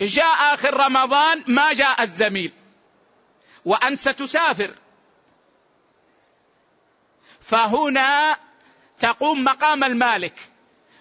جاء 0.00 0.54
آخر 0.54 0.74
رمضان 0.74 1.44
ما 1.46 1.72
جاء 1.72 2.02
الزميل. 2.02 2.52
وأنت 3.64 3.98
ستسافر. 3.98 4.74
فهنا 7.40 8.36
تقوم 9.00 9.44
مقام 9.44 9.84
المالك. 9.84 10.34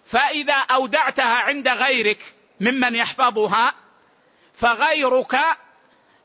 فإذا 0.05 0.53
أودعتها 0.53 1.35
عند 1.35 1.67
غيرك 1.67 2.35
ممن 2.59 2.95
يحفظها 2.95 3.82
فغيرك 4.53 5.39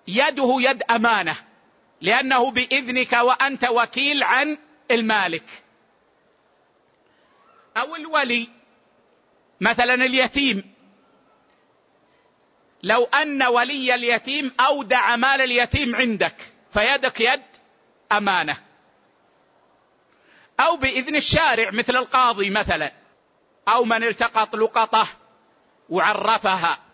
يده 0.09 0.57
يد 0.61 0.83
أمانة 0.91 1.37
لأنه 2.01 2.51
بإذنك 2.51 3.13
وأنت 3.13 3.65
وكيل 3.65 4.23
عن 4.23 4.59
المالك. 4.91 5.45
أو 7.77 7.97
الولي 7.97 8.49
مثلا 9.61 9.95
اليتيم. 9.95 10.75
لو 12.83 13.05
أن 13.05 13.43
ولي 13.43 13.95
اليتيم 13.95 14.53
أودع 14.61 15.17
مال 15.17 15.41
اليتيم 15.41 15.97
عندك 15.97 16.37
فيدك 16.73 17.21
يد 17.21 17.43
أمانة. 18.13 18.57
أو 20.61 20.77
بإذن 20.77 21.17
الشارع 21.17 21.71
مثل 21.71 21.97
القاضي 21.97 22.51
مثلا. 22.51 22.93
أو 23.69 23.85
من 23.85 24.05
التقط 24.05 24.57
لقطة 24.57 25.07
وعرفها. 25.89 26.88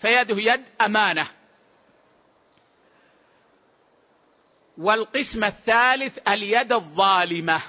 فيده 0.00 0.36
يد 0.38 0.64
أمانة. 0.80 1.26
والقسم 4.78 5.44
الثالث 5.44 6.18
اليد 6.28 6.72
الظالمة. 6.72 7.60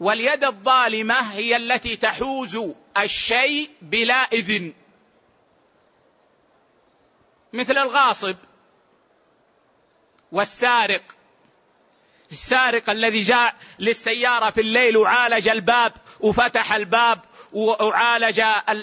واليد 0.00 0.44
الظالمة 0.44 1.32
هي 1.32 1.56
التي 1.56 1.96
تحوز 1.96 2.58
الشيء 2.98 3.70
بلا 3.82 4.14
إذن. 4.14 4.72
مثل 7.52 7.78
الغاصب 7.78 8.36
والسارق. 10.32 11.02
السارق 12.30 12.90
الذي 12.90 13.20
جاء 13.20 13.54
للسيارة 13.78 14.50
في 14.50 14.60
الليل 14.60 14.96
وعالج 14.96 15.48
الباب 15.48 15.92
وفتح 16.20 16.72
الباب 16.72 17.20
وعالج 17.52 18.40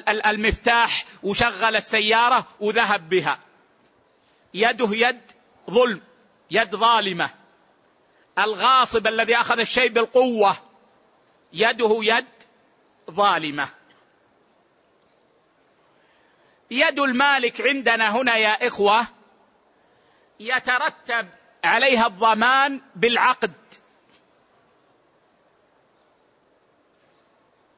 المفتاح 0.07 1.05
وشغل 1.24 1.76
السيارة 1.76 2.47
وذهب 2.59 3.09
بها. 3.09 3.39
يده 4.53 4.89
يد 4.91 5.22
ظلم 5.70 6.01
يد 6.51 6.76
ظالمة. 6.76 7.30
الغاصب 8.39 9.07
الذي 9.07 9.36
أخذ 9.36 9.59
الشيء 9.59 9.89
بالقوة 9.89 10.57
يده 11.53 11.99
يد 12.01 12.26
ظالمة. 13.11 13.70
يد 16.72 16.99
المالك 16.99 17.61
عندنا 17.61 18.18
هنا 18.18 18.38
يا 18.38 18.68
إخوة 18.68 19.07
يترتب 20.39 21.28
عليها 21.63 22.07
الضمان 22.07 22.82
بالعقد. 22.95 23.53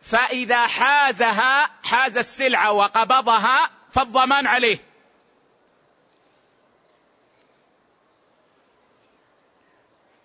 فإذا 0.10 0.68
حازها 0.68 1.70
حاز 1.84 2.18
السلعه 2.18 2.72
وقبضها 2.72 3.70
فالضمان 3.91 4.47
عليه. 4.47 4.80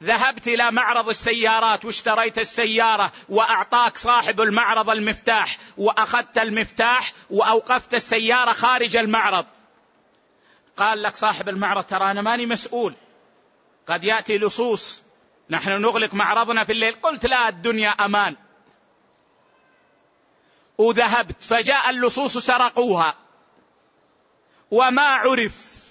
ذهبت 0.03 0.49
إلى 0.49 0.71
معرض 0.71 1.09
السيارات 1.09 1.85
واشتريت 1.85 2.39
السيارة 2.39 3.13
وأعطاك 3.29 3.97
صاحب 3.97 4.41
المعرض 4.41 4.91
المفتاح 4.91 5.59
وأخذت 5.77 6.39
المفتاح 6.39 7.13
وأوقفت 7.31 7.95
السيارة 7.95 8.53
خارج 8.53 8.97
المعرض. 8.97 9.47
قال 10.77 11.03
لك 11.03 11.17
صاحب 11.17 11.49
المعرض 11.49 11.85
ترى 11.85 12.11
أنا 12.11 12.23
ماني 12.23 12.47
مسؤول. 12.47 12.95
قد 13.87 14.05
يأتي 14.05 14.39
لصوص. 14.39 15.03
نحن 15.51 15.71
نغلق 15.71 16.15
معرضنا 16.15 16.65
في 16.65 16.73
الليل. 16.73 16.95
قلت 16.95 17.27
لا 17.27 17.49
الدنيا 17.49 17.91
أمان. 17.91 18.37
وذهبت 20.79 21.45
فجاء 21.45 21.91
اللصوص 21.91 22.39
سرقوها. 22.39 23.15
وما 24.71 25.07
عرف 25.07 25.85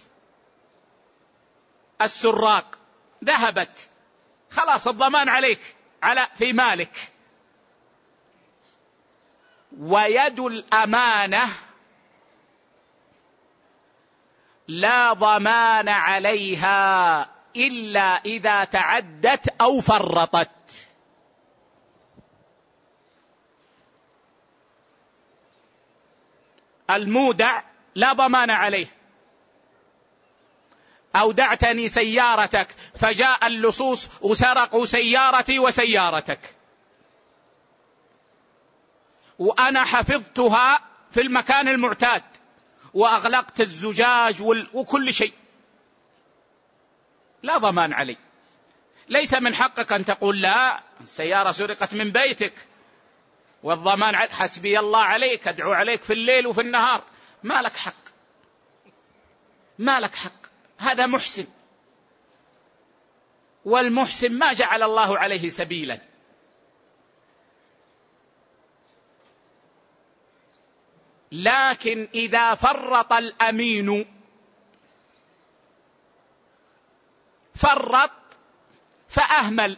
السراق. 2.02 2.78
ذهبت. 3.24 3.90
خلاص 4.50 4.88
الضمان 4.88 5.30
عليك 5.30 5.76
على 6.04 6.28
في 6.36 6.54
مالك. 6.54 7.12
ويد 9.80 10.40
الأمانة 10.40 11.50
لا 14.68 15.14
ضمان 15.14 15.90
عليها 15.90 17.30
إلا 17.56 18.22
إذا 18.26 18.64
تعدت 18.64 19.62
أو 19.62 19.82
فرطت. 19.82 20.50
المودع 26.90 27.62
لا 27.96 28.14
ضمان 28.14 28.50
عليه. 28.50 28.88
أودعتني 31.16 31.88
سيارتك 31.88 32.68
فجاء 32.96 33.48
اللصوص 33.48 34.10
وسرقوا 34.22 34.86
سيارتي 34.86 35.60
وسيارتك. 35.60 36.40
وأنا 39.40 39.84
حفظتها 39.84 40.82
في 41.12 41.22
المكان 41.22 41.68
المعتاد 41.68 42.24
وأغلقت 42.94 43.62
الزجاج 43.62 44.42
وكل 44.74 45.14
شيء. 45.14 45.34
لا 47.44 47.58
ضمان 47.58 47.94
علي. 47.94 48.18
ليس 49.10 49.34
من 49.34 49.56
حقك 49.56 49.92
أن 49.92 50.06
تقول 50.06 50.42
لا 50.42 50.84
السيارة 51.02 51.52
سرقت 51.52 51.94
من 51.94 52.12
بيتك. 52.12 52.54
والضمان 53.64 54.16
حسبي 54.16 54.80
الله 54.80 55.00
عليك 55.04 55.48
أدعو 55.48 55.72
عليك 55.72 56.04
في 56.04 56.14
الليل 56.14 56.48
وفي 56.48 56.62
النهار. 56.62 57.04
ما 57.44 57.62
لك 57.62 57.76
حق. 57.76 58.04
ما 59.80 60.00
لك 60.00 60.16
حق. 60.16 60.48
هذا 60.78 61.06
محسن. 61.06 61.46
والمحسن 63.66 64.34
ما 64.34 64.54
جعل 64.54 64.84
الله 64.84 65.18
عليه 65.18 65.50
سبيلا. 65.50 66.00
لكن 71.32 72.08
إذا 72.14 72.56
فرط 72.56 73.14
الأمين 73.14 74.06
فرط 77.56 78.12
فأهمل. 79.08 79.78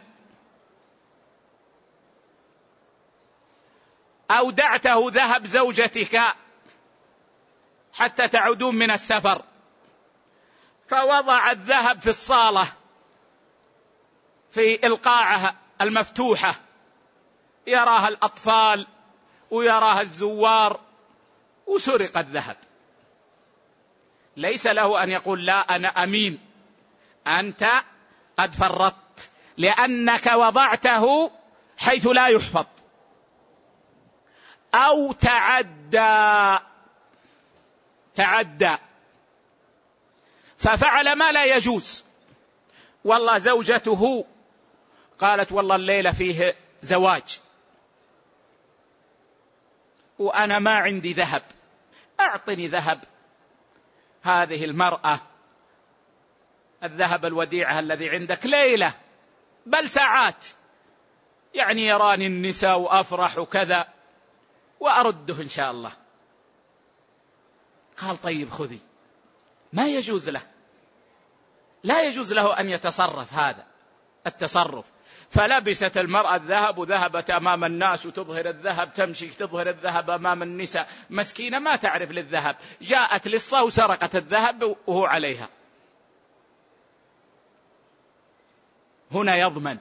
أودعته 4.30 5.10
ذهب 5.10 5.46
زوجتك 5.46 6.20
حتى 7.92 8.28
تعودون 8.28 8.74
من 8.74 8.90
السفر. 8.90 9.42
فوضع 10.88 11.50
الذهب 11.50 12.02
في 12.02 12.10
الصالة 12.10 12.66
في 14.50 14.86
القاعه 14.86 15.54
المفتوحة. 15.80 16.54
يراها 17.66 18.08
الأطفال 18.08 18.86
ويراها 19.50 20.00
الزوار 20.00 20.80
وسرق 21.66 22.18
الذهب. 22.18 22.56
ليس 24.36 24.66
له 24.66 25.02
أن 25.02 25.10
يقول 25.10 25.46
لا 25.46 25.76
أنا 25.76 25.88
أمين 25.88 26.40
أنت 27.26 27.66
قد 28.36 28.54
فرطت 28.54 29.30
لأنك 29.56 30.26
وضعته 30.26 31.30
حيث 31.78 32.06
لا 32.06 32.26
يحفظ. 32.26 32.66
أو 34.76 35.12
تعدى. 35.12 36.58
تعدى. 38.14 38.76
ففعل 40.56 41.12
ما 41.12 41.32
لا 41.32 41.44
يجوز. 41.44 42.04
والله 43.04 43.38
زوجته 43.38 44.24
قالت 45.18 45.52
والله 45.52 45.76
الليلة 45.76 46.12
فيه 46.12 46.54
زواج. 46.82 47.40
وأنا 50.18 50.58
ما 50.58 50.76
عندي 50.76 51.12
ذهب. 51.12 51.42
أعطني 52.20 52.68
ذهب. 52.68 53.04
هذه 54.22 54.64
المرأة 54.64 55.20
الذهب 56.84 57.26
الوديعة 57.26 57.78
الذي 57.78 58.10
عندك 58.10 58.46
ليلة. 58.46 58.92
بل 59.66 59.88
ساعات. 59.88 60.46
يعني 61.54 61.86
يراني 61.86 62.26
النساء 62.26 62.78
وأفرح 62.78 63.38
وكذا. 63.38 63.95
وأرده 64.80 65.42
إن 65.42 65.48
شاء 65.48 65.70
الله. 65.70 65.92
قال 67.96 68.22
طيب 68.22 68.50
خذي. 68.50 68.80
ما 69.72 69.86
يجوز 69.86 70.28
له. 70.28 70.42
لا 71.82 72.02
يجوز 72.02 72.32
له 72.32 72.60
أن 72.60 72.68
يتصرف 72.68 73.34
هذا 73.34 73.66
التصرف. 74.26 74.92
فلبست 75.30 75.96
المرأة 75.96 76.36
الذهب 76.36 76.78
وذهبت 76.78 77.30
أمام 77.30 77.64
الناس 77.64 78.06
وتظهر 78.06 78.48
الذهب 78.48 78.94
تمشي 78.94 79.28
تظهر 79.28 79.68
الذهب 79.68 80.10
أمام 80.10 80.42
النساء. 80.42 80.88
مسكينة 81.10 81.58
ما 81.58 81.76
تعرف 81.76 82.10
للذهب. 82.10 82.56
جاءت 82.82 83.28
لصة 83.28 83.64
وسرقت 83.64 84.16
الذهب 84.16 84.76
وهو 84.86 85.04
عليها. 85.06 85.48
هنا 89.12 89.36
يضمن. 89.36 89.78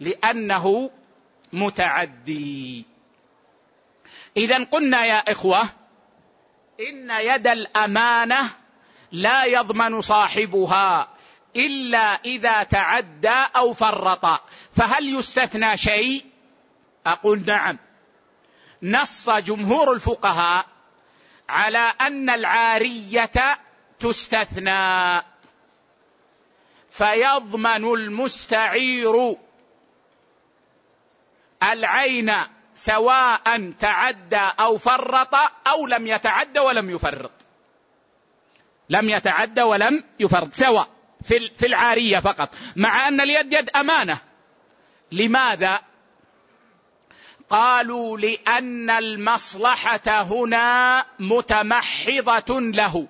لأنه 0.00 0.90
متعدي. 1.54 2.84
إذا 4.36 4.64
قلنا 4.64 5.04
يا 5.04 5.32
إخوة 5.32 5.62
إن 6.80 7.10
يد 7.10 7.46
الأمانة 7.46 8.50
لا 9.12 9.44
يضمن 9.44 10.00
صاحبها 10.00 11.08
إلا 11.56 12.20
إذا 12.24 12.62
تعدى 12.62 13.44
أو 13.56 13.72
فرط. 13.72 14.40
فهل 14.76 15.14
يستثنى 15.18 15.76
شيء؟ 15.76 16.24
أقول 17.06 17.44
نعم. 17.46 17.78
نص 18.82 19.30
جمهور 19.30 19.92
الفقهاء 19.92 20.66
على 21.48 21.92
أن 22.00 22.30
العارية 22.30 23.58
تستثنى. 24.00 25.22
فيضمن 26.90 27.94
المستعير. 27.94 29.36
العين 31.62 32.32
سواء 32.74 33.72
تعدى 33.80 34.50
أو 34.60 34.78
فرط 34.78 35.34
أو 35.66 35.86
لم 35.86 36.06
يتعدى 36.06 36.60
ولم 36.60 36.90
يفرط. 36.90 37.32
لم 38.88 39.08
يتعدى 39.08 39.62
ولم 39.62 40.04
يفرط 40.20 40.54
سواء 40.54 40.88
في 41.22 41.50
في 41.58 41.66
العارية 41.66 42.18
فقط. 42.18 42.54
مع 42.76 43.08
أن 43.08 43.20
اليد 43.20 43.52
يد 43.52 43.70
أمانة. 43.70 44.18
لماذا؟ 45.12 45.80
قالوا 47.50 48.18
لأن 48.18 48.90
المصلحة 48.90 50.22
هنا 50.22 51.06
متمحضة 51.18 52.60
له. 52.60 53.06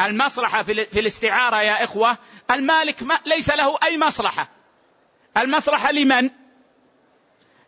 المصلحة 0.00 0.62
في 0.62 1.00
الاستعارة 1.00 1.62
يا 1.62 1.84
إخوة 1.84 2.18
المالك 2.50 3.02
ما 3.02 3.20
ليس 3.26 3.50
له 3.50 3.78
أي 3.82 3.98
مصلحة. 3.98 4.48
المصلحة 5.36 5.92
لمن؟ 5.92 6.30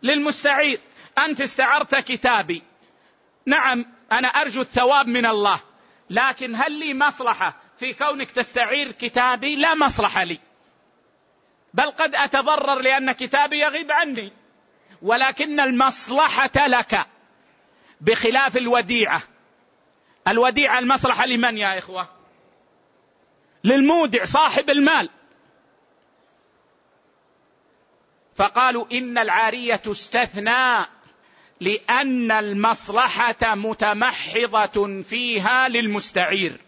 للمستعير 0.06 0.80
أنت 1.18 1.40
استعرت 1.40 1.94
كتابي. 1.94 2.62
نعم 3.46 3.86
أنا 4.12 4.28
أرجو 4.28 4.60
الثواب 4.60 5.06
من 5.06 5.26
الله 5.26 5.60
لكن 6.10 6.56
هل 6.56 6.72
لي 6.78 6.94
مصلحة 6.94 7.56
في 7.78 7.92
كونك 7.94 8.30
تستعير 8.30 8.92
كتابي؟ 8.92 9.56
لا 9.56 9.74
مصلحة 9.74 10.24
لي. 10.24 10.38
بل 11.74 11.90
قد 11.90 12.14
أتضرر 12.14 12.80
لأن 12.80 13.12
كتابي 13.12 13.58
يغيب 13.58 13.92
عني. 13.92 14.32
ولكن 15.02 15.60
المصلحة 15.60 16.66
لك 16.66 17.06
بخلاف 18.00 18.56
الوديعة. 18.56 19.22
الوديعة 20.28 20.78
المصلحة 20.78 21.26
لمن 21.26 21.58
يا 21.58 21.78
إخوة؟ 21.78 22.08
للمودع 23.64 24.24
صاحب 24.24 24.70
المال. 24.70 25.10
فقالوا 28.36 28.86
إن 28.92 29.18
العارية 29.18 29.76
تستثنى 29.76 30.86
لأن 31.60 32.32
المصلحة 32.32 33.54
متمحضة 33.54 35.02
فيها 35.02 35.68
للمستعير. 35.68 36.60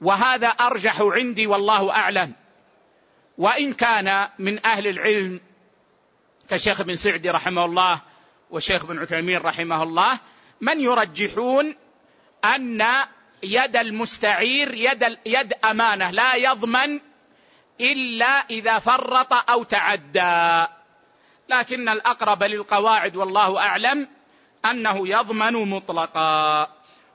وهذا 0.00 0.48
أرجح 0.48 1.00
عندي 1.00 1.46
والله 1.46 1.90
أعلم. 1.90 2.32
وإن 3.38 3.72
كان 3.72 4.28
من 4.38 4.66
أهل 4.66 4.86
العلم 4.86 5.40
كشيخ 6.48 6.82
بن 6.82 6.96
سعدي 6.96 7.30
رحمه 7.30 7.64
الله 7.64 8.00
والشيخ 8.50 8.86
بن 8.86 8.98
عثيمين 8.98 9.36
رحمه 9.36 9.82
الله 9.82 10.20
من 10.60 10.80
يرجحون 10.80 11.74
أن 12.44 12.82
يد 13.42 13.76
المستعير 13.76 14.74
يد 14.74 15.18
يد 15.26 15.52
أمانة 15.64 16.10
لا 16.10 16.34
يضمن 16.34 17.00
إلا 17.80 18.26
إذا 18.26 18.78
فرط 18.78 19.50
أو 19.50 19.62
تعدى. 19.62 20.66
لكن 21.48 21.88
الأقرب 21.88 22.42
للقواعد 22.42 23.16
والله 23.16 23.58
أعلم 23.58 24.08
أنه 24.64 25.08
يضمن 25.08 25.52
مطلقا. 25.52 26.68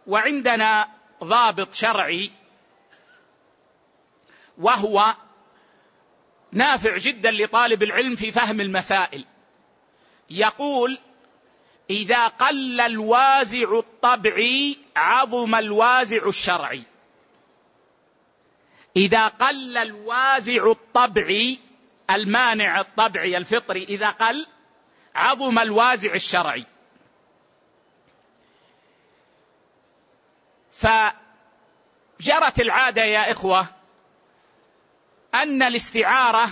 وعندنا 0.07 0.88
ضابط 1.24 1.74
شرعي 1.74 2.32
وهو 4.57 5.14
نافع 6.51 6.97
جدا 6.97 7.32
لطالب 7.32 7.84
العلم 7.84 8.16
في 8.16 8.32
فهم 8.32 8.62
المسائل. 8.62 9.26
يقول 10.30 10.97
إذا 11.89 12.28
قل 12.28 12.82
الوازع 12.82 13.80
الطبعي 13.80 14.78
عظم 14.95 15.55
الوازع 15.55 16.28
الشرعي 16.28 16.84
إذا 18.96 19.28
قل 19.28 19.78
الوازع 19.78 20.72
الطبعي 20.72 21.60
المانع 22.10 22.80
الطبعي 22.80 23.38
الفطري 23.38 23.84
إذا 23.84 24.10
قل 24.10 24.48
عظم 25.16 25.60
الوازع 25.60 26.14
الشرعي. 26.14 26.66
فجرت 30.72 32.60
العادة 32.60 33.04
يا 33.04 33.32
إخوة 33.32 33.66
أن 35.34 35.64
الاستعارة 35.64 36.50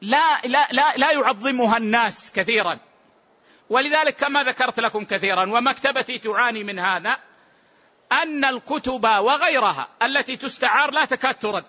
لا 0.00 0.40
لا 0.44 0.68
لا 0.72 0.96
لا 0.96 1.12
يعظمها 1.12 1.76
الناس 1.76 2.32
كثيرا. 2.32 2.78
ولذلك 3.70 4.14
كما 4.16 4.42
ذكرت 4.42 4.80
لكم 4.80 5.04
كثيرا 5.04 5.42
ومكتبتي 5.42 6.18
تعاني 6.18 6.64
من 6.64 6.78
هذا. 6.78 7.18
أن 8.12 8.44
الكتب 8.44 9.04
وغيرها 9.04 9.88
التي 10.02 10.36
تستعار 10.36 10.90
لا 10.90 11.04
تكاد 11.04 11.34
ترد. 11.34 11.64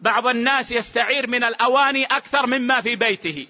بعض 0.00 0.26
الناس 0.26 0.72
يستعير 0.72 1.26
من 1.26 1.44
الأواني 1.44 2.04
أكثر 2.04 2.46
مما 2.46 2.80
في 2.80 2.96
بيته. 2.96 3.46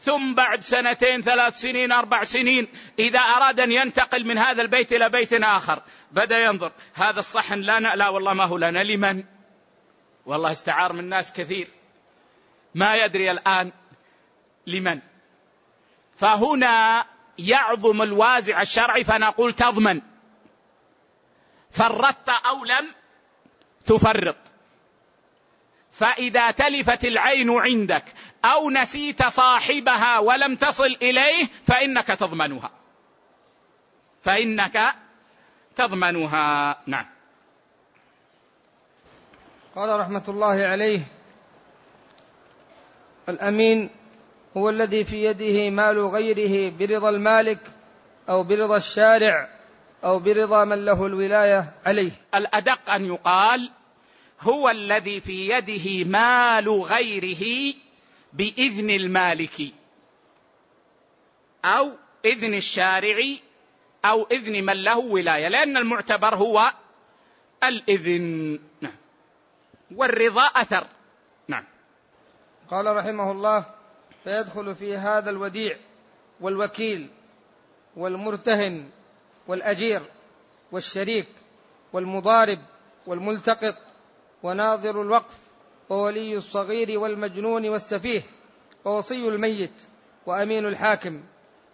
ثم 0.00 0.34
بعد 0.34 0.62
سنتين 0.62 1.22
ثلاث 1.22 1.60
سنين 1.60 1.92
أربع 1.92 2.24
سنين 2.24 2.68
إذا 2.98 3.18
أراد 3.18 3.60
أن 3.60 3.72
ينتقل 3.72 4.24
من 4.24 4.38
هذا 4.38 4.62
البيت 4.62 4.92
إلى 4.92 5.08
بيت 5.08 5.32
آخر 5.32 5.82
بدأ 6.12 6.44
ينظر 6.44 6.72
هذا 6.94 7.18
الصحن 7.18 7.54
لنا 7.54 7.96
لا 7.96 8.08
والله 8.08 8.32
ما 8.32 8.44
هو 8.44 8.56
لنا 8.56 8.84
لمن 8.84 9.24
والله 10.26 10.52
استعار 10.52 10.92
من 10.92 11.08
ناس 11.08 11.32
كثير. 11.32 11.68
ما 12.74 12.96
يدري 12.96 13.30
الآن 13.30 13.72
لمن. 14.66 15.00
فهنا 16.16 17.06
يعظم 17.38 18.02
الوازع 18.02 18.62
الشرعي 18.62 19.04
فنقول 19.04 19.52
تضمن. 19.52 20.00
فرطت 21.70 22.28
أو 22.28 22.64
لم 22.64 22.94
تفرط. 23.86 24.36
فإذا 25.92 26.50
تلفت 26.50 27.04
العين 27.04 27.50
عندك 27.50 28.04
أو 28.44 28.70
نسيت 28.70 29.24
صاحبها 29.26 30.18
ولم 30.18 30.54
تصل 30.54 30.96
إليه 31.02 31.46
فإنك 31.66 32.06
تضمنها. 32.06 32.70
فإنك 34.22 34.94
تضمنها. 35.76 36.76
نعم. 36.86 37.06
قال 39.76 40.00
رحمة 40.00 40.24
الله 40.28 40.66
عليه 40.66 41.00
الأمين 43.28 43.90
هو 44.58 44.68
الذي 44.68 45.04
في 45.04 45.24
يده 45.24 45.70
مال 45.70 46.06
غيره 46.06 46.72
برضا 46.80 47.08
المالك 47.08 47.58
أو 48.28 48.42
برضا 48.42 48.76
الشارع 48.76 49.48
أو 50.04 50.18
برضا 50.18 50.64
من 50.64 50.84
له 50.84 51.06
الولاية 51.06 51.72
عليه. 51.86 52.10
الأدق 52.34 52.90
أن 52.90 53.04
يقال 53.04 53.70
هو 54.40 54.70
الذي 54.70 55.20
في 55.20 55.48
يده 55.48 56.04
مال 56.08 56.68
غيره 56.68 57.74
بإذن 58.32 58.90
المالك 58.90 59.60
أو 61.64 61.92
إذن 62.24 62.54
الشارع 62.54 63.16
أو 64.04 64.26
إذن 64.30 64.64
من 64.64 64.82
له 64.84 64.98
ولاية 64.98 65.48
لأن 65.48 65.76
المعتبر 65.76 66.34
هو 66.34 66.72
الإذن. 67.64 68.58
نعم. 68.80 68.96
والرضا 69.96 70.42
أثر. 70.42 70.86
نعم. 71.48 71.64
قال 72.70 72.96
رحمه 72.96 73.30
الله 73.30 73.77
فيدخل 74.28 74.74
في 74.74 74.96
هذا 74.96 75.30
الوديع 75.30 75.76
والوكيل 76.40 77.10
والمرتهن 77.96 78.88
والأجير 79.46 80.02
والشريك 80.72 81.28
والمضارب 81.92 82.58
والملتقط 83.06 83.74
وناظر 84.42 85.02
الوقف 85.02 85.34
وولي 85.88 86.36
الصغير 86.36 86.98
والمجنون 86.98 87.68
والسفيه 87.68 88.22
ووصي 88.84 89.28
الميت 89.28 89.82
وأمين 90.26 90.66
الحاكم. 90.66 91.20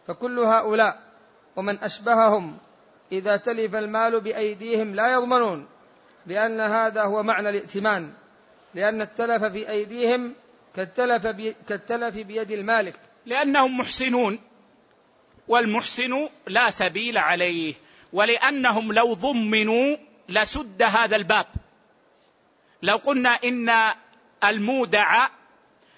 فكل 0.07 0.39
هؤلاء 0.39 1.03
ومن 1.57 1.79
أشبههم 1.83 2.59
إذا 3.13 3.37
تلف 3.37 3.75
المال 3.75 4.21
بأيديهم 4.21 4.95
لا 4.95 5.13
يضمنون 5.13 5.67
لأن 6.27 6.61
هذا 6.61 7.03
هو 7.03 7.23
معنى 7.23 7.49
الائتمان 7.49 8.13
لأن 8.75 9.03
التلف 9.03 9.45
في 9.45 9.71
أيديهم 9.71 10.35
كالتلف, 10.77 11.27
بي 11.27 11.57
كالتلف 11.69 12.15
بيد 12.15 12.51
المالك. 12.51 12.95
لأنهم 13.27 13.79
محسنون 13.79 14.41
والمحسن 15.49 16.29
لا 16.47 16.71
سبيل 16.71 17.19
عليه 17.19 17.75
ولأنهم 18.13 18.93
لو 18.93 19.15
ضمنوا 19.15 19.97
لسد 20.29 20.83
هذا 20.83 21.17
الباب. 21.17 21.47
لو 22.83 22.97
قلنا 22.97 23.31
إن 23.45 23.95
المودع 24.45 25.29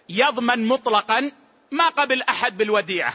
يضمن 0.09 0.67
مطلقا 0.67 1.33
ما 1.71 1.89
قبل 1.89 2.23
أحد 2.23 2.57
بالوديعة. 2.57 3.15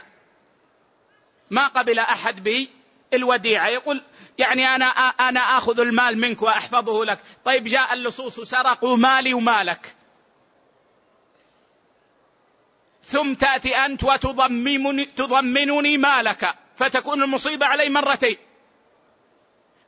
ما 1.50 1.68
قبل 1.68 2.00
أحد 2.00 2.68
بالوديعة. 3.12 3.68
يقول 3.68 4.02
يعني 4.38 4.68
أنا 4.68 4.86
أنا 5.30 5.40
آخذ 5.40 5.80
المال 5.80 6.18
منك 6.18 6.42
وأحفظه 6.42 7.06
لك. 7.06 7.20
طيب 7.46 7.64
جاء 7.64 7.94
اللصوص 7.94 8.40
سرقوا 8.40 8.98
مالي 8.98 9.34
ومالك. 9.34 9.96
ثم 13.04 13.34
تأتي 13.34 13.76
أنت 13.76 14.04
وتضمنني 14.04 15.06
تضمنني 15.06 15.98
مالك 15.98 16.56
فتكون 16.76 17.24
المصيبة 17.24 17.66
علي 17.66 17.90
مرتين. 17.90 18.38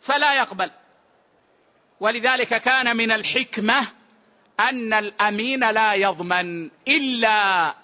فلا 0.01 0.33
يقبل. 0.33 0.71
ولذلك 1.99 2.61
كان 2.61 2.97
من 2.97 3.11
الحكمة 3.11 3.87
أن 4.59 4.93
الأمين 4.93 5.71
لا 5.71 5.93
يضمن 5.93 6.69
إلا 6.87 7.75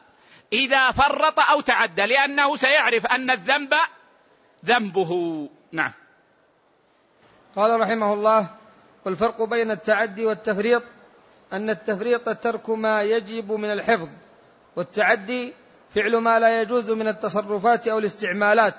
إذا 0.54 0.92
فرط 0.92 1.40
أو 1.40 1.62
تعدى 1.62 2.06
لأنه 2.06 2.56
سيعرف 2.56 3.06
أن 3.06 3.32
الذنب 3.32 3.74
ذنبه. 4.66 5.50
نعم. 5.72 5.92
قال 7.56 7.82
رحمه 7.82 8.14
الله 8.14 8.48
والفرق 9.06 9.44
بين 9.44 9.72
التعدي 9.72 10.26
والتفريط 10.26 10.84
أن 11.54 11.70
التفريط 11.70 12.30
ترك 12.30 12.70
ما 12.70 13.04
يجب 13.04 13.52
من 13.52 13.72
الحفظ. 13.72 14.10
والتعدي 14.76 15.54
فعل 15.96 16.18
ما 16.18 16.40
لا 16.40 16.62
يجوز 16.62 16.92
من 16.92 17.08
التصرفات 17.08 17.88
أو 17.88 18.00
الاستعمالات 18.00 18.76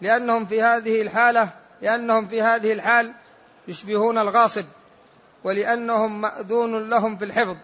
لأنهم 0.00 0.46
في 0.46 0.62
هذه 0.62 1.02
الحالة 1.02 1.50
لأنهم 1.82 2.28
في 2.28 2.42
هذه 2.42 2.72
الحال 2.72 3.14
يشبهون 3.68 4.18
الغاصب 4.18 4.64
ولأنهم 5.44 6.20
مأذون 6.20 6.90
لهم 6.90 7.16
في 7.16 7.24
الحفظ 7.24 7.56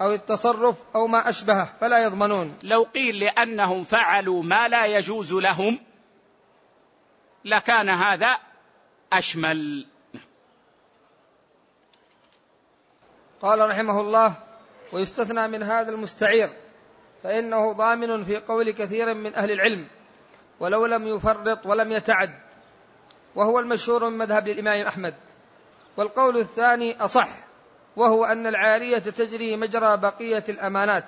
أو 0.00 0.12
التصرف 0.12 0.76
أو 0.94 1.06
ما 1.06 1.28
أشبهه 1.28 1.72
فلا 1.80 2.04
يضمنون. 2.04 2.58
لو 2.62 2.82
قيل 2.82 3.20
لأنهم 3.20 3.84
فعلوا 3.84 4.42
ما 4.42 4.68
لا 4.68 4.86
يجوز 4.86 5.32
لهم 5.32 5.78
لكان 7.44 7.88
هذا 7.88 8.38
أشمل. 9.12 9.86
قال 13.42 13.70
رحمه 13.70 14.00
الله 14.00 14.34
ويستثنى 14.92 15.48
من 15.48 15.62
هذا 15.62 15.90
المستعير 15.90 16.50
فإنه 17.22 17.72
ضامن 17.72 18.24
في 18.24 18.36
قول 18.36 18.70
كثير 18.70 19.14
من 19.14 19.34
أهل 19.34 19.50
العلم 19.50 19.86
ولو 20.60 20.86
لم 20.86 21.08
يفرط 21.08 21.66
ولم 21.66 21.92
يتعد 21.92 22.34
وهو 23.34 23.60
المشهور 23.60 24.08
من 24.08 24.18
مذهب 24.18 24.48
الإمام 24.48 24.86
أحمد. 24.86 25.14
والقول 25.96 26.36
الثاني 26.36 27.04
أصح 27.04 27.28
وهو 27.96 28.24
أن 28.24 28.46
العارية 28.46 28.98
تجري 28.98 29.56
مجرى 29.56 29.96
بقية 29.96 30.44
الأمانات 30.48 31.04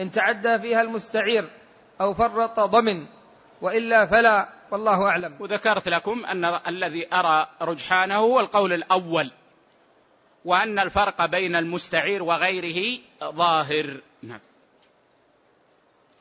إن 0.00 0.12
تعدى 0.12 0.58
فيها 0.58 0.82
المستعير 0.82 1.48
أو 2.00 2.14
فرط 2.14 2.60
ضمن 2.60 3.06
وإلا 3.62 4.06
فلا 4.06 4.48
والله 4.70 5.08
أعلم. 5.08 5.36
وذكرت 5.40 5.88
لكم 5.88 6.24
أن 6.24 6.44
الذي 6.44 7.14
أرى 7.14 7.48
رجحانه 7.62 8.16
هو 8.16 8.40
القول 8.40 8.72
الأول 8.72 9.30
وأن 10.44 10.78
الفرق 10.78 11.26
بين 11.26 11.56
المستعير 11.56 12.22
وغيره 12.22 12.98
ظاهر. 13.24 14.00
نعم. 14.22 14.40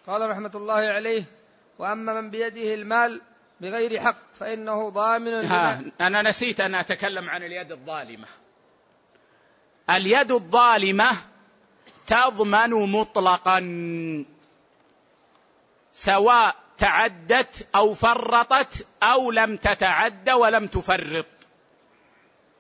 قال 0.10 0.30
رحمة 0.30 0.52
الله 0.56 0.74
عليه 0.74 1.24
وأما 1.80 2.22
من 2.22 2.30
بيده 2.30 2.74
المال 2.74 3.22
بغير 3.62 4.00
حق 4.00 4.18
فإنه 4.40 4.90
ضامن 4.90 5.34
ها 5.34 5.82
أنا 6.02 6.22
نسيت 6.22 6.60
أن 6.60 6.76
أتكلم 6.76 7.30
عن 7.30 7.44
اليد 7.44 7.72
الظالمة. 7.72 8.28
اليد 9.90 10.32
الظالمة 10.32 11.12
تضمن 12.08 12.70
مطلقا 12.70 13.60
سواء 15.94 16.56
تعدت 16.78 17.68
أو 17.76 17.94
فرطت 17.94 18.88
أو 19.04 19.32
لم 19.32 19.58
تتعد 19.58 20.30
ولم 20.30 20.68
تفرط. 20.68 21.26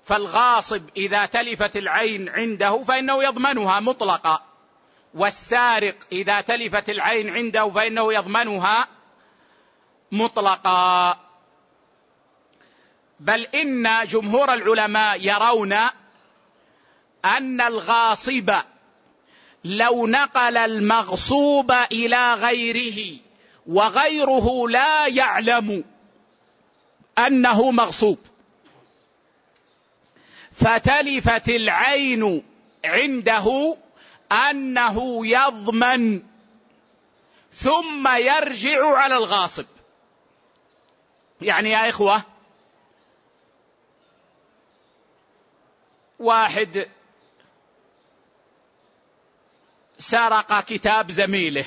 فالغاصب 0.04 0.90
إذا 0.98 1.26
تلفت 1.26 1.78
العين 1.78 2.30
عنده 2.30 2.84
فإنه 2.84 3.24
يضمنها 3.24 3.80
مطلقا. 3.80 4.49
والسارق 5.14 5.95
إذا 6.11 6.41
تلفت 6.41 6.90
العين 6.90 7.30
عنده 7.30 7.69
فإنه 7.69 8.14
يضمنها 8.14 8.88
مطلقا. 10.11 11.19
بل 13.19 13.41
إن 13.45 14.06
جمهور 14.06 14.53
العلماء 14.53 15.22
يرون 15.22 15.73
أن 17.26 17.61
الغاصب 17.61 18.52
لو 19.64 20.07
نقل 20.07 20.57
المغصوب 20.57 21.72
إلى 21.72 22.34
غيره 22.34 23.18
وغيره 23.68 24.69
لا 24.69 25.07
يعلم 25.07 25.84
أنه 27.18 27.72
مغصوب. 27.72 28.19
فتلفت 30.52 31.49
العين 31.49 32.44
عنده 32.86 33.77
أنه 34.31 35.27
يضمن 35.27 36.23
ثم 37.51 38.07
يرجع 38.07 38.97
على 38.97 39.18
الغاصب. 39.18 39.65
يعني 41.41 41.72
يا 41.72 41.89
إخوة 41.89 42.23
واحد 46.19 46.88
سرق 49.97 50.61
كتاب 50.61 51.11
زميله 51.11 51.65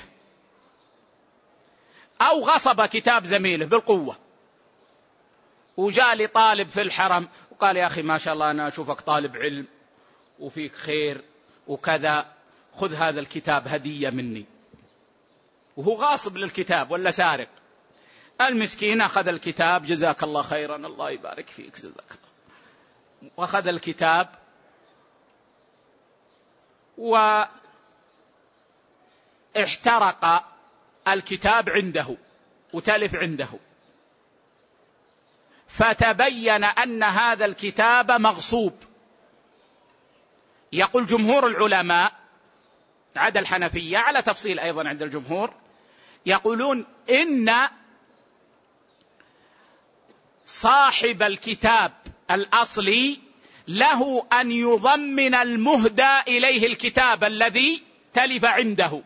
أو 2.20 2.40
غصب 2.40 2.84
كتاب 2.86 3.24
زميله 3.24 3.66
بالقوة 3.66 4.16
وجاء 5.76 6.14
لي 6.14 6.26
طالب 6.26 6.68
في 6.68 6.82
الحرم 6.82 7.28
وقال 7.50 7.76
يا 7.76 7.86
أخي 7.86 8.02
ما 8.02 8.18
شاء 8.18 8.34
الله 8.34 8.50
أنا 8.50 8.68
أشوفك 8.68 9.00
طالب 9.00 9.36
علم 9.36 9.66
وفيك 10.38 10.74
خير 10.74 11.24
وكذا. 11.66 12.32
خذ 12.74 12.94
هذا 12.94 13.20
الكتاب 13.20 13.68
هدية 13.68 14.10
مني. 14.10 14.44
وهو 15.76 15.94
غاصب 15.94 16.36
للكتاب 16.36 16.90
ولا 16.90 17.10
سارق. 17.10 17.48
المسكين 18.40 19.00
أخذ 19.00 19.28
الكتاب 19.28 19.86
جزاك 19.86 20.22
الله 20.22 20.42
خيرا 20.42 20.76
الله 20.76 21.10
يبارك 21.10 21.48
فيك 21.48 21.76
جزاك 21.76 21.92
الله. 21.92 23.32
وأخذ 23.36 23.66
الكتاب 23.66 24.28
واحترق 29.56 30.44
الكتاب 31.08 31.70
عنده 31.70 32.16
وتلف 32.72 33.14
عنده. 33.14 33.48
فتبين 35.68 36.64
أن 36.64 37.02
هذا 37.02 37.44
الكتاب 37.44 38.10
مغصوب. 38.10 38.74
يقول 40.72 41.06
جمهور 41.06 41.46
العلماء 41.46 42.21
عدا 43.16 43.40
الحنفية 43.40 43.98
على 43.98 44.22
تفصيل 44.22 44.58
أيضا 44.58 44.88
عند 44.88 45.02
الجمهور 45.02 45.54
يقولون 46.26 46.86
إن 47.10 47.68
صاحب 50.46 51.22
الكتاب 51.22 51.92
الأصلي 52.30 53.18
له 53.68 54.26
أن 54.32 54.52
يضمن 54.52 55.34
المهدى 55.34 56.20
إليه 56.28 56.66
الكتاب 56.66 57.24
الذي 57.24 57.82
تلف 58.14 58.44
عنده 58.44 59.02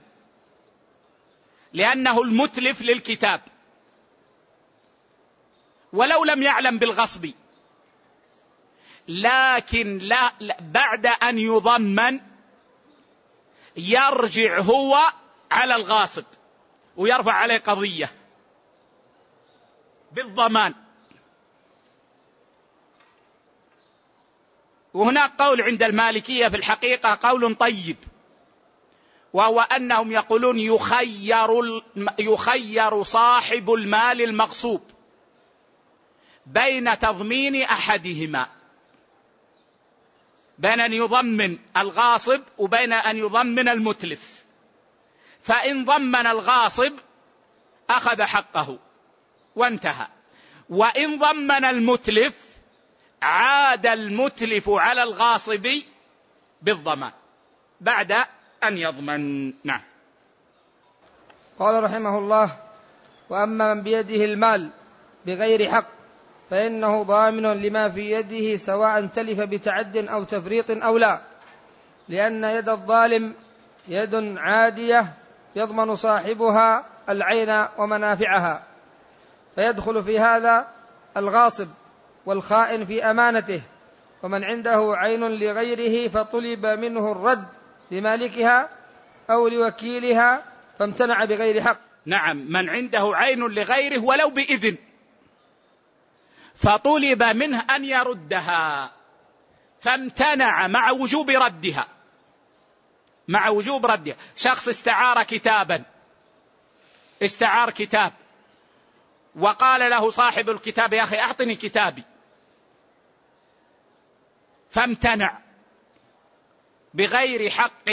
لأنه 1.72 2.22
المتلف 2.22 2.82
للكتاب. 2.82 3.40
ولو 5.92 6.24
لم 6.24 6.42
يعلم 6.42 6.78
بالغصب 6.78 7.30
لكن 9.08 9.98
لا 9.98 10.32
بعد 10.60 11.06
أن 11.06 11.38
يضمن 11.38 12.20
يرجع 13.77 14.61
هو 14.61 14.98
على 15.51 15.77
الغاصب 15.77 16.24
ويرفع 16.97 17.32
عليه 17.32 17.59
قضية 17.59 18.12
بالضمان. 20.12 20.74
وهناك 24.94 25.32
قول 25.39 25.62
عند 25.62 25.82
المالكية 25.82 26.48
في 26.48 26.57
الحقيقة 26.57 27.19
قول 27.23 27.55
طيب 27.55 27.97
وهو 29.32 29.61
أنهم 29.61 30.12
يقولون 30.12 30.59
يخير 30.59 31.82
يخير 32.19 33.03
صاحب 33.03 33.73
المال 33.73 34.23
المغصوب 34.23 34.82
بين 36.47 36.98
تضمين 36.98 37.62
أحدهما. 37.62 38.55
بين 40.58 40.80
أن 40.80 40.92
يضمن 40.92 41.58
الغاصب 41.76 42.42
وبين 42.58 42.92
أن 42.92 43.16
يضمن 43.16 43.68
المتلف. 43.68 44.44
فإن 45.40 45.84
ضمن 45.84 46.26
الغاصب 46.26 46.92
أخذ 47.90 48.22
حقه 48.22 48.78
وانتهى. 49.56 50.06
وإن 50.68 51.18
ضمن 51.18 51.64
المتلف 51.64 52.56
عاد 53.22 53.86
المتلف 53.86 54.70
على 54.70 55.02
الغاصب 55.02 55.68
بالضمان 56.62 57.12
بعد 57.80 58.12
أن 58.64 58.78
يضمن. 58.78 59.52
نعم. 59.64 59.82
قال 61.58 61.84
رحمه 61.84 62.18
الله 62.18 62.56
وأما 63.30 63.74
من 63.74 63.82
بيده 63.82 64.24
المال 64.24 64.70
بغير 65.26 65.70
حق 65.70 65.95
فإنه 66.51 67.02
ضامن 67.02 67.43
لما 67.43 67.89
في 67.89 68.10
يده 68.10 68.56
سواء 68.56 69.06
تلف 69.06 69.40
بتعد 69.40 69.97
أو 69.97 70.24
تفريط 70.24 70.70
أو 70.70 70.98
لا. 70.98 71.20
لأن 72.09 72.44
يد 72.44 72.68
الظالم 72.68 73.35
يد 73.89 74.39
عادية 74.39 75.14
يضمن 75.56 75.97
صاحبها 75.97 76.86
العين 77.09 77.66
ومنافعها. 77.78 78.62
فيدخل 79.55 80.05
في 80.05 80.18
هذا 80.18 80.68
الغاصب 81.16 81.68
والخائن 82.27 82.85
في 82.85 83.05
أمانته. 83.10 83.62
ومن 84.23 84.44
عنده 84.44 84.93
عين 84.97 85.20
لغيره 85.20 86.09
فطلب 86.09 86.66
منه 86.66 87.12
الرد 87.12 87.44
لمالكها 87.90 88.68
أو 89.31 89.48
لوكيلها 89.48 90.43
فامتنع 90.78 91.24
بغير 91.24 91.60
حق. 91.62 91.78
نعم 92.06 92.36
من 92.36 92.70
عنده 92.70 93.10
عين 93.14 93.40
لغيره 93.40 94.05
ولو 94.05 94.31
بإذن. 94.31 94.77
فطلب 96.56 97.22
منه 97.22 97.60
أن 97.60 97.84
يردها 97.84 98.92
فامتنع 99.80 100.66
مع 100.66 100.90
وجوب 100.90 101.30
ردها. 101.30 101.86
مع 103.28 103.48
وجوب 103.48 103.86
ردها. 103.86 104.16
شخص 104.36 104.68
استعار 104.68 105.22
كتابا. 105.22 105.82
استعار 107.22 107.70
كتاب. 107.70 108.12
وقال 109.36 109.90
له 109.90 110.10
صاحب 110.10 110.50
الكتاب 110.50 110.92
يا 110.92 111.02
أخي 111.02 111.18
أعطني 111.18 111.56
كتابي. 111.56 112.02
فامتنع. 114.70 115.38
بغير 116.94 117.50
حق 117.50 117.90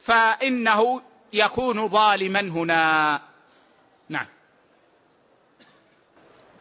فإنه 0.00 1.02
يكون 1.32 1.88
ظالما 1.88 2.40
هنا 2.40 3.22
نعم 4.08 4.26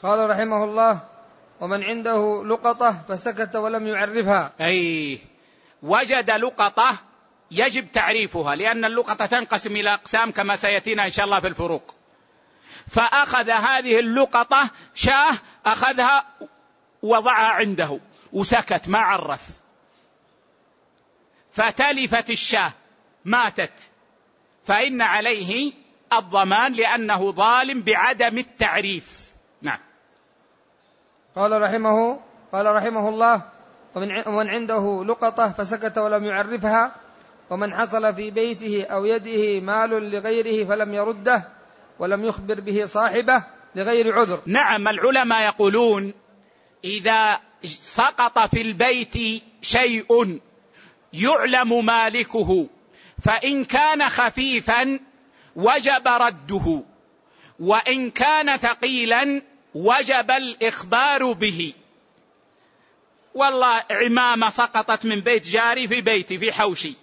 قال 0.04 0.30
رحمه 0.30 0.64
الله 0.64 1.00
ومن 1.62 1.84
عنده 1.84 2.44
لقطة 2.46 3.02
فسكت 3.10 3.56
ولم 3.56 3.88
يعرفها. 3.88 4.54
أي 4.62 5.20
وجد 5.84 6.32
لقطة 6.32 6.96
يجب 7.52 7.92
تعريفها 7.92 8.56
لأن 8.56 8.86
اللقطة 8.86 9.26
تنقسم 9.26 9.76
إلى 9.76 9.94
أقسام 9.94 10.32
كما 10.32 10.56
سيأتينا 10.56 11.06
إن 11.06 11.12
شاء 11.12 11.26
الله 11.26 11.40
في 11.40 11.48
الفروق. 11.48 11.96
فأخذ 12.88 13.50
هذه 13.50 14.00
اللقطة 14.00 14.70
شاه 14.94 15.34
أخذها 15.66 16.26
وضعها 17.02 17.48
عنده 17.48 18.00
وسكت 18.34 18.88
ما 18.88 19.00
عرف. 19.00 19.48
فتلفت 21.52 22.30
الشاه 22.30 22.72
ماتت. 23.26 23.74
فإن 24.66 25.02
عليه 25.02 25.74
الضمان 26.14 26.74
لأنه 26.74 27.32
ظالم 27.32 27.82
بعدم 27.82 28.38
التعريف. 28.38 29.32
نعم. 29.62 29.87
قال 31.38 31.62
رحمه 31.62 32.20
قال 32.52 32.76
رحمه 32.76 33.10
الله 33.10 33.42
ومن 34.26 34.50
عنده 34.50 35.04
لقطة 35.06 35.50
فسكت 35.52 35.98
ولم 35.98 36.24
يعرفها 36.26 36.96
ومن 37.50 37.74
حصل 37.74 38.16
في 38.16 38.32
بيته 38.32 38.86
أو 38.86 39.06
يده 39.06 39.60
مال 39.60 40.12
لغيره 40.12 40.68
فلم 40.68 40.94
يرده 40.94 41.48
ولم 42.00 42.26
يخبر 42.26 42.60
به 42.60 42.86
صاحبه 42.86 43.44
لغير 43.76 44.20
عذر. 44.20 44.42
نعم 44.46 44.88
العلماء 44.88 45.46
يقولون 45.46 46.14
إذا 46.84 47.40
سقط 47.64 48.40
في 48.40 48.62
البيت 48.62 49.44
شيء 49.62 50.40
يعلم 51.14 51.86
مالكه 51.86 52.68
فإن 53.24 53.64
كان 53.64 54.10
خفيفا 54.10 55.00
وجب 55.56 56.08
رده 56.08 56.84
وإن 57.60 58.10
كان 58.10 58.58
ثقيلا 58.58 59.42
وجب 59.74 60.32
الإخبار 60.32 61.32
به. 61.34 61.74
والله 63.34 63.84
عمامة 63.92 64.50
سقطت 64.50 65.06
من 65.06 65.22
بيت 65.22 65.48
جاري 65.48 65.88
في 65.88 66.02
بيتي 66.02 66.40
في 66.40 66.52
حوشي. 66.54 66.94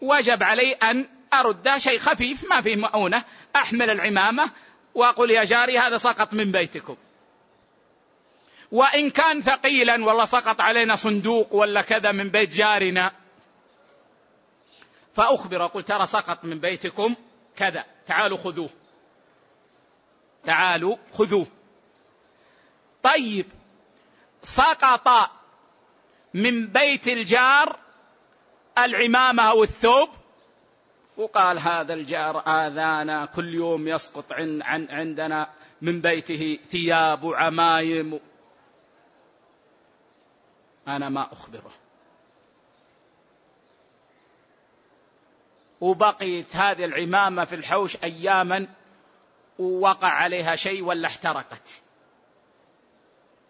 وجب 0.00 0.42
علي 0.42 0.72
أن 0.72 1.08
أرد 1.34 1.78
شيء 1.78 1.98
خفيف 1.98 2.44
ما 2.50 2.60
فيه 2.60 2.76
مؤونة 2.76 3.24
أحمل 3.56 3.90
العمامة 3.90 4.50
وأقول 4.94 5.30
يا 5.30 5.44
جاري 5.44 5.78
هذا 5.78 5.98
سقط 5.98 6.34
من 6.34 6.52
بيتكم. 6.52 6.96
وإن 8.72 9.10
كان 9.10 9.40
ثقيلا 9.40 10.04
والله 10.04 10.24
سقط 10.24 10.60
علينا 10.60 10.96
صندوق 10.96 11.54
ولا 11.54 11.82
كذا 11.82 12.12
من 12.12 12.28
بيت 12.28 12.54
جارنا. 12.54 13.12
فأخبر 15.12 15.64
أقول 15.64 15.82
ترى 15.82 16.06
سقط 16.06 16.44
من 16.44 16.58
بيتكم 16.58 17.14
كذا 17.56 17.84
تعالوا 18.06 18.38
خذوه. 18.38 18.70
تعالوا 20.44 20.96
خذوه 21.12 21.46
طيب 23.02 23.46
سقط 24.42 25.30
من 26.34 26.66
بيت 26.66 27.08
الجار 27.08 27.78
العمامة 28.78 29.42
أو 29.42 29.62
الثوب؟ 29.62 30.08
وقال 31.16 31.58
هذا 31.58 31.94
الجار 31.94 32.38
آذانا 32.46 33.26
كل 33.26 33.54
يوم 33.54 33.88
يسقط 33.88 34.32
عن, 34.32 34.62
عن 34.62 34.88
عندنا 34.90 35.50
من 35.82 36.00
بيته 36.00 36.58
ثياب 36.68 37.24
وعمايم. 37.24 38.20
أنا 40.88 41.08
ما 41.08 41.32
أخبره. 41.32 41.70
وبقيت 45.80 46.56
هذه 46.56 46.84
العمامة 46.84 47.44
في 47.44 47.54
الحوش 47.54 47.96
أياما 48.04 48.66
ووقع 49.58 50.08
عليها 50.08 50.56
شيء 50.56 50.84
ولا 50.84 51.08
احترقت. 51.08 51.68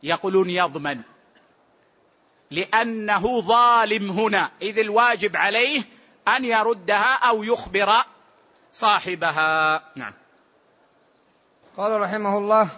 يقولون 0.03 0.51
يضمن. 0.51 1.01
لأنه 2.51 3.41
ظالم 3.41 4.11
هنا. 4.11 4.51
إذ 4.63 4.79
الواجب 4.79 5.37
عليه 5.37 5.83
أن 6.29 6.45
يردها 6.45 7.29
أو 7.29 7.43
يخبر 7.43 7.95
صاحبها. 8.73 9.83
نعم. 9.97 10.13
قال 11.77 12.01
رحمه 12.01 12.39
الله 12.39 12.69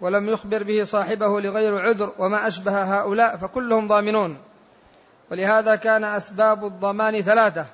ولم 0.00 0.28
يخبر 0.28 0.62
به 0.62 0.84
صاحبه 0.84 1.40
لغير 1.40 1.78
عذر 1.78 2.14
وما 2.18 2.46
أشبه 2.46 3.00
هؤلاء 3.00 3.36
فكلهم 3.36 3.88
ضامنون. 3.88 4.42
ولهذا 5.30 5.76
كان 5.76 6.04
أسباب 6.04 6.64
الضمان 6.64 7.22
ثلاثة 7.22 7.66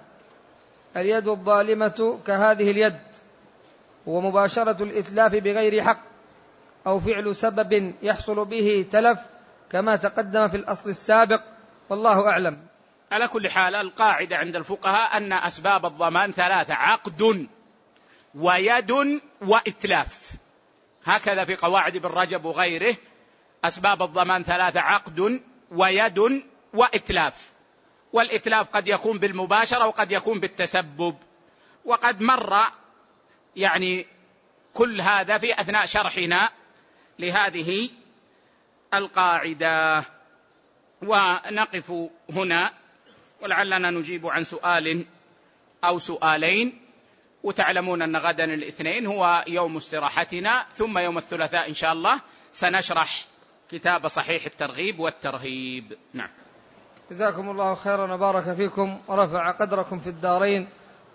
اليد 0.96 1.28
الظالمة 1.28 2.18
كهذه 2.26 2.70
اليد 2.70 3.00
ومباشرة 4.06 4.82
الإتلاف 4.82 5.34
بغير 5.34 5.82
حق 5.82 6.00
أو 6.86 7.00
فعل 7.00 7.36
سبب 7.36 7.94
يحصل 8.02 8.44
به 8.44 8.86
تلف 8.92 9.18
كما 9.72 9.96
تقدم 9.96 10.48
في 10.48 10.56
الأصل 10.56 10.90
السابق 10.90 11.42
والله 11.88 12.28
أعلم. 12.28 12.58
على 13.12 13.28
كل 13.28 13.50
حال 13.50 13.74
القاعدة 13.74 14.36
عند 14.36 14.56
الفقهاء 14.56 15.16
أن 15.16 15.32
أسباب 15.32 15.86
الضمان 15.86 16.32
ثلاثة 16.32 16.74
عقد 16.74 17.46
ويد 18.34 19.20
وإتلاف. 19.42 20.32
هكذا 21.04 21.44
في 21.44 21.56
قواعد 21.56 21.96
ابن 21.96 22.08
رجب 22.08 22.44
وغيره 22.44 22.96
أسباب 23.64 24.02
الضمان 24.02 24.42
ثلاثة 24.42 24.80
عقد 24.80 25.40
ويد 25.70 26.42
وإتلاف. 26.74 27.50
والإتلاف 28.12 28.68
قد 28.68 28.88
يكون 28.88 29.18
بالمباشرة 29.18 29.86
وقد 29.86 30.12
يكون 30.12 30.40
بالتسبب. 30.40 31.16
وقد 31.84 32.20
مر 32.20 32.72
يعني 33.56 34.06
كل 34.74 35.00
هذا 35.00 35.38
في 35.38 35.60
أثناء 35.60 35.86
شرحنا 35.86 36.50
لهذه 37.18 37.90
القاعدة. 38.94 40.04
ونقف 41.02 41.92
هنا. 42.30 42.72
ولعلنا 43.42 43.90
نجيب 43.90 44.26
عن 44.26 44.44
سؤال 44.44 45.06
أو 45.84 45.98
سؤالين. 45.98 46.80
وتعلمون 47.42 48.02
أن 48.02 48.16
غدا 48.16 48.44
الاثنين 48.44 49.06
هو 49.06 49.44
يوم 49.46 49.76
استراحتنا. 49.76 50.66
ثم 50.72 50.98
يوم 50.98 51.18
الثلاثاء 51.18 51.68
إن 51.68 51.74
شاء 51.74 51.92
الله 51.92 52.20
سنشرح 52.52 53.24
كتاب 53.70 54.08
صحيح 54.08 54.44
الترغيب 54.44 55.00
والترهيب. 55.00 55.98
نعم. 56.14 56.30
جزاكم 57.10 57.50
الله 57.50 57.74
خيرا 57.74 58.14
وبارك 58.14 58.54
فيكم 58.54 58.98
ورفع 59.08 59.50
قدركم 59.50 59.98
في 59.98 60.08
الدارين 60.08 60.68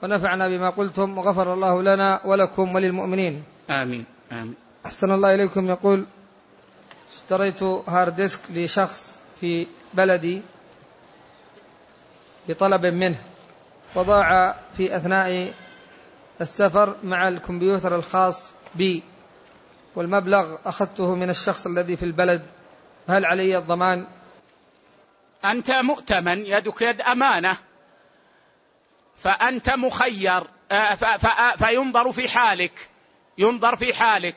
ونفعنا 0.04 0.48
بما 0.48 0.70
قلتم 0.70 1.18
وغفر 1.18 1.54
الله 1.54 1.82
لنا 1.82 2.22
ولكم 2.26 2.76
وللمؤمنين. 2.76 3.44
آمين 3.70 4.06
آمين. 4.32 4.56
أحسن 4.86 5.12
الله 5.12 5.36
إليكم. 5.36 5.70
يقول 5.70 6.06
اشتريت 7.14 7.64
hard 7.64 8.16
disk 8.16 8.40
لشخص 8.50 9.22
في 9.42 9.68
بلدي 9.94 10.42
بطلب 12.50 12.86
منه. 12.86 13.16
وضاع 13.96 14.56
في 14.78 14.96
أثناء 14.96 15.54
السفر 16.42 16.96
مع 17.04 17.28
الكمبيوتر 17.28 17.96
الخاص 17.96 18.52
بي 18.76 19.04
والمبلغ 19.96 20.56
أخذته 20.66 21.16
من 21.16 21.30
الشخص 21.30 21.66
الذي 21.66 21.98
في 21.98 22.06
البلد. 22.06 22.42
هل 23.08 23.26
علي 23.26 23.58
الضمان؟ 23.58 24.06
أنت 25.52 25.72
مؤتمن 25.72 26.46
يدك 26.46 26.82
يد 26.82 27.02
أمانة. 27.02 27.58
فأنت 29.18 29.70
مخير 29.70 30.44
آه، 30.72 30.96
فينظر 31.58 32.12
في 32.12 32.30
حالك 32.30 32.90
ينظر 33.38 33.76
في 33.76 33.94
حالك. 33.94 34.36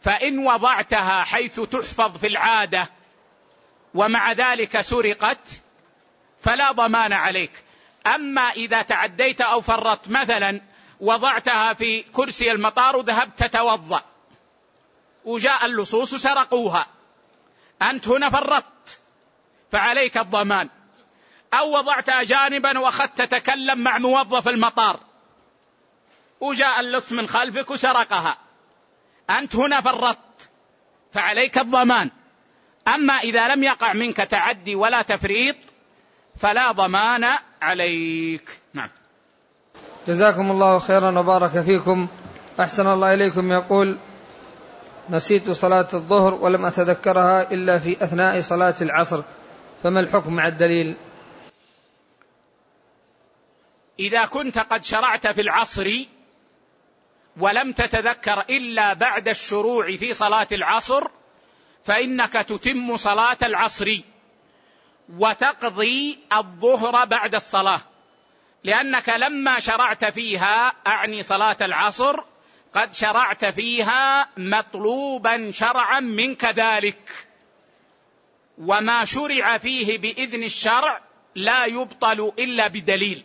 فإن 0.00 0.38
وضعتها 0.38 1.24
حيث 1.24 1.60
تحفظ 1.60 2.18
في 2.18 2.26
العادة 2.26 2.88
ومع 3.94 4.32
ذلك 4.32 4.80
سرقت 4.80 5.60
فلا 6.40 6.72
ضمان 6.72 7.12
عليك. 7.12 7.52
أما 8.06 8.50
إذا 8.50 8.82
تعديت 8.82 9.40
أو 9.40 9.60
فرطت 9.60 10.08
مثلا 10.08 10.60
وضعتها 11.00 11.74
في 11.74 12.02
كرسي 12.02 12.50
المطار 12.50 12.96
وذهبت 12.96 13.38
تتوضأ. 13.38 14.02
وجاء 15.24 15.66
اللصوص 15.66 16.14
سرقوها. 16.14 16.86
أنت 17.82 18.08
هنا 18.08 18.30
فرطت. 18.30 18.64
فعليك 19.72 20.18
الضمان. 20.18 20.68
أو 21.54 21.78
وضعتها 21.78 22.22
جانبا 22.22 22.78
وأخذت 22.78 23.22
تتكلم 23.22 23.78
مع 23.78 23.98
موظف 23.98 24.48
المطار. 24.48 25.00
وجاء 26.40 26.80
اللص 26.80 27.12
من 27.12 27.28
خلفك 27.28 27.70
وسرقها. 27.70 28.36
أنت 29.30 29.56
هنا 29.56 29.80
فرطت 29.80 30.50
فعليك 31.12 31.58
الضمان. 31.58 32.10
أما 32.88 33.14
إذا 33.14 33.48
لم 33.48 33.64
يقع 33.64 33.92
منك 33.92 34.16
تعدي 34.16 34.74
ولا 34.74 35.02
تفريط 35.02 35.56
فلا 36.36 36.72
ضمان 36.72 37.24
عليك. 37.62 38.60
نعم. 38.74 38.88
جزاكم 40.08 40.50
الله 40.50 40.78
خيرا 40.78 41.18
وبارك 41.18 41.60
فيكم. 41.60 42.06
أحسن 42.60 42.86
الله 42.86 43.14
إليكم. 43.14 43.52
يقول 43.52 43.98
نسيت 45.10 45.50
صلاة 45.50 45.88
الظهر 45.94 46.34
ولم 46.34 46.66
أتذكرها 46.66 47.52
إلا 47.52 47.78
في 47.78 48.04
أثناء 48.04 48.40
صلاة 48.40 48.74
العصر. 48.80 49.22
فما 49.82 50.00
الحكم 50.00 50.34
مع 50.34 50.48
الدليل؟ 50.48 50.96
إذا 53.98 54.26
كنت 54.26 54.58
قد 54.58 54.84
شرعت 54.84 55.26
في 55.26 55.40
العصر 55.40 55.90
ولم 57.36 57.72
تتذكر 57.72 58.40
إلا 58.40 58.92
بعد 58.92 59.28
الشروع 59.28 59.96
في 59.96 60.12
صلاة 60.12 60.48
العصر 60.52 61.06
فإنك 61.84 62.32
تتم 62.32 62.96
صلاة 62.96 63.38
العصر 63.42 63.96
وتقضي 65.16 66.18
الظهر 66.32 67.04
بعد 67.04 67.34
الصلاة. 67.34 67.80
لأنك 68.64 69.08
لما 69.08 69.60
شرعت 69.60 70.04
فيها 70.04 70.72
أعني 70.86 71.22
صلاة 71.22 71.56
العصر 71.60 72.20
قد 72.74 72.94
شرعت 72.94 73.44
فيها 73.44 74.28
مطلوبا 74.36 75.50
شرعا 75.50 76.00
منك 76.00 76.44
ذلك. 76.44 77.29
وما 78.60 79.04
شرع 79.04 79.58
فيه 79.58 79.98
بإذن 79.98 80.42
الشرع 80.42 81.00
لا 81.34 81.64
يبطل 81.64 82.32
إلا 82.38 82.66
بدليل. 82.66 83.22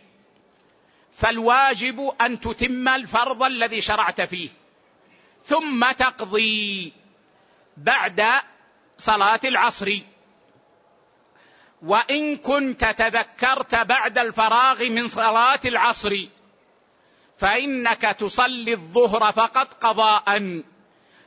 فالواجب 1.12 2.12
أن 2.20 2.40
تتم 2.40 2.88
الفرض 2.88 3.42
الذي 3.42 3.80
شرعت 3.80 4.20
فيه. 4.20 4.48
ثم 5.44 5.90
تقضي 5.92 6.92
بعد 7.76 8.22
صلاة 8.98 9.40
العصر. 9.44 9.98
وإن 11.82 12.36
كنت 12.36 12.84
تذكرت 12.84 13.74
بعد 13.74 14.18
الفراغ 14.18 14.84
من 14.84 15.08
صلاة 15.08 15.60
العصر 15.64 16.16
فإنك 17.38 18.02
تصلي 18.02 18.72
الظهر 18.72 19.32
فقط 19.32 19.74
قضاء 19.74 20.62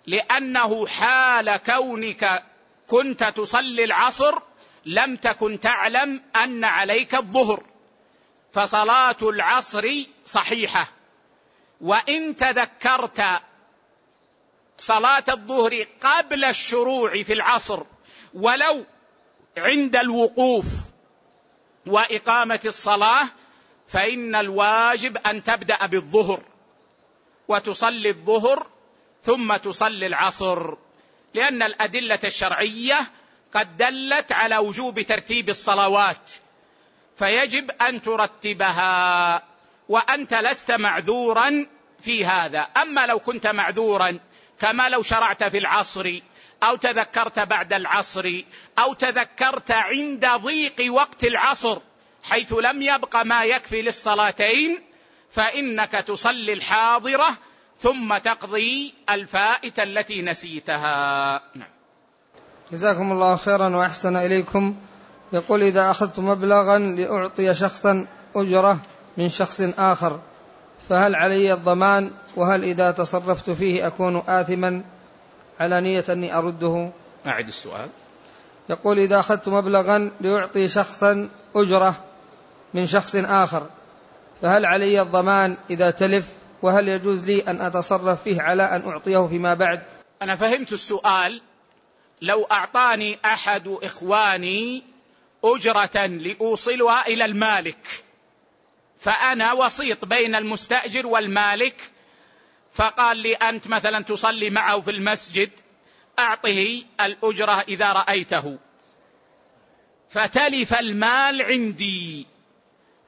لأنه 0.08 0.88
حال 0.88 1.58
كونك 1.58 2.44
كنت 2.90 3.24
تصلي 3.24 3.84
العصر 3.84 4.40
لم 4.86 5.16
تكن 5.16 5.60
تعلم 5.60 6.22
أن 6.36 6.64
عليك 6.64 7.16
الظهر 7.16 7.64
فصلاة 8.52 9.18
العصر 9.22 9.92
صحيحة. 10.26 10.88
وإن 11.82 12.36
تذكرت 12.36 13.42
صلاة 14.78 15.24
الظهر 15.30 15.86
قبل 16.02 16.44
الشروع 16.44 17.24
في 17.24 17.34
العصر 17.34 17.84
ولو 18.34 18.86
عند 19.58 19.96
الوقوف 19.96 20.66
وإقامة 21.88 22.60
الصلاة 22.66 23.28
فإن 23.88 24.36
الواجب 24.36 25.18
أن 25.18 25.44
تبدأ 25.44 25.86
بالظهر 25.86 26.42
وتصلي 27.48 28.10
الظهر 28.10 28.68
ثم 29.24 29.56
تصلي 29.56 30.08
العصر. 30.08 30.76
لأن 31.34 31.64
الأدلة 31.64 32.20
الشرعية 32.24 33.00
قد 33.54 33.78
دلت 33.78 34.32
على 34.32 34.58
وجوب 34.58 35.02
ترتيب 35.02 35.50
الصلوات. 35.50 36.32
فيجب 37.16 37.72
أن 37.72 38.02
ترتبها 38.02 39.44
وأنت 39.90 40.34
لست 40.34 40.72
معذورا 40.72 41.68
في 42.00 42.26
هذا. 42.26 42.60
أما 42.60 43.06
لو 43.06 43.20
كنت 43.20 43.48
معذورا 43.48 44.20
كما 44.60 44.90
لو 44.90 45.02
شرعت 45.02 45.44
في 45.44 45.58
العصر 45.58 46.20
أو 46.64 46.76
تذكرت 46.76 47.40
بعد 47.40 47.74
العصر 47.74 48.42
أو 48.80 48.94
تذكرت 48.94 49.72
عند 49.72 50.26
ضيق 50.26 50.94
وقت 50.94 51.24
العصر 51.24 51.80
حيث 52.24 52.54
لم 52.54 52.82
يبق 52.82 53.16
ما 53.16 53.44
يكفي 53.44 53.82
للصلاتين 53.82 54.84
فإنك 55.32 55.92
تصلي 55.92 56.54
الحاضرة 56.54 57.38
ثم 57.80 58.18
تقضي 58.18 58.94
الفائتة 59.10 59.84
التي 59.84 60.22
نسيتها. 60.22 61.42
نعم. 61.56 61.70
جزاكم 62.72 63.12
الله 63.12 63.36
خيرا 63.36 63.76
وأحسن 63.76 64.16
إليكم. 64.16 64.76
يقول 65.34 65.64
إذا 65.64 65.92
أخذت 65.92 66.20
مبلغا 66.20 66.80
لأعطي 66.80 67.54
شخصا 67.54 68.08
أجرة 68.36 68.80
من 69.18 69.30
شخص 69.30 69.62
آخر 69.78 70.20
فهل 70.90 71.16
علي 71.16 71.54
الضمان؟ 71.54 72.12
وهل 72.36 72.64
إذا 72.64 72.92
تصرفت 72.92 73.50
فيه 73.50 73.88
أكون 73.88 74.24
آثما؟ 74.28 74.84
على 75.60 75.82
نية 75.82 76.06
أني 76.10 76.38
أرده. 76.38 76.90
أعد 77.28 77.48
السؤال. 77.48 77.90
يقول 78.70 79.00
إذا 79.00 79.20
أخذت 79.20 79.50
مبلغا 79.50 80.12
ليعطي 80.22 80.68
شخصا 80.68 81.30
أجرة 81.56 81.96
من 82.74 82.88
شخص 82.88 83.16
آخر 83.16 83.66
فهل 84.42 84.66
علي 84.66 85.02
الضمان 85.02 85.58
إذا 85.70 85.92
تلف؟ 85.92 86.39
وهل 86.62 86.88
يجوز 86.88 87.26
لي 87.32 87.42
أن 87.42 87.62
أتصرف 87.62 88.24
فيه 88.24 88.42
على 88.42 88.64
أن 88.64 88.90
أعطيه 88.90 89.28
فيما 89.28 89.54
بعد؟ 89.54 89.84
أنا 90.22 90.36
فهمت 90.36 90.74
السؤال. 90.74 91.42
لو 92.22 92.44
أعطاني 92.44 93.20
أحد 93.26 93.68
إخواني 93.68 94.84
أجرة 95.44 96.06
لأوصلها 96.06 97.08
إلى 97.08 97.26
المالك 97.26 98.04
فأنا 98.98 99.54
وسيط 99.54 100.06
بين 100.06 100.36
المستأجر 100.36 101.08
والمالك 101.08 101.92
فقال 102.72 103.18
لي 103.18 103.34
أنت 103.34 103.68
مثلا 103.68 104.04
تصلي 104.04 104.50
معه 104.50 104.82
في 104.82 104.92
المسجد 104.92 105.50
أعطه 106.20 106.84
الأجرة 107.02 107.66
إذا 107.68 107.92
رأيته. 107.92 108.58
فتلف 110.10 110.74
المال 110.74 111.42
عندي. 111.42 112.28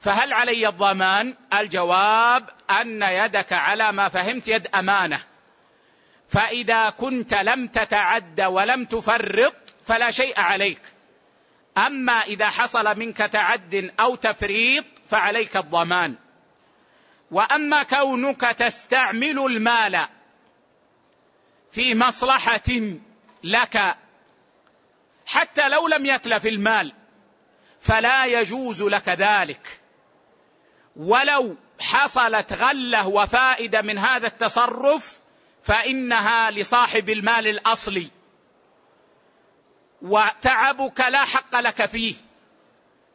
فهل 0.02 0.32
علي 0.32 0.68
الضمان؟ 0.68 1.34
الجواب 1.52 2.50
أن 2.70 3.02
يدك 3.02 3.52
على 3.52 3.92
ما 3.92 4.08
فهمت 4.08 4.48
يد 4.48 4.66
أمانة. 4.66 5.22
فإذا 6.28 6.90
كنت 6.90 7.34
لم 7.34 7.66
تتعد 7.66 8.40
ولم 8.40 8.84
تفرط 8.84 9.54
فلا 9.84 10.10
شيء 10.10 10.40
عليك. 10.40 10.80
أما 11.78 12.20
إذا 12.20 12.48
حصل 12.48 12.98
منك 12.98 13.16
تعد 13.16 13.92
أو 14.00 14.14
تفريط 14.14 14.84
فعليك 15.06 15.56
الضمان. 15.56 16.14
وأما 17.30 17.82
كونك 17.82 18.40
تستعمل 18.40 19.38
المال 19.38 19.98
في 21.70 21.94
مصلحة 21.94 22.70
لك 23.44 23.96
حتى 25.26 25.68
لو 25.68 25.88
لم 25.88 26.06
يتلف 26.06 26.46
المال 26.46 26.92
فلا 27.80 28.26
يجوز 28.26 28.82
لك 28.82 29.08
ذلك. 29.08 29.81
ولو 30.96 31.56
حصلت 31.80 32.52
غلة 32.52 33.08
وفائدة 33.08 33.82
من 33.82 33.98
هذا 33.98 34.26
التصرف 34.26 35.20
فإنها 35.62 36.50
لصاحب 36.50 37.10
المال 37.10 37.46
الأصلي. 37.46 38.08
وتعبك 40.02 41.00
لا 41.00 41.24
حق 41.24 41.60
لك 41.60 41.86
فيه 41.86 42.14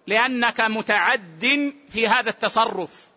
لأنك 0.08 0.62
متعد 0.62 1.74
في 1.90 2.08
هذا 2.08 2.30
التصرف. 2.30 3.08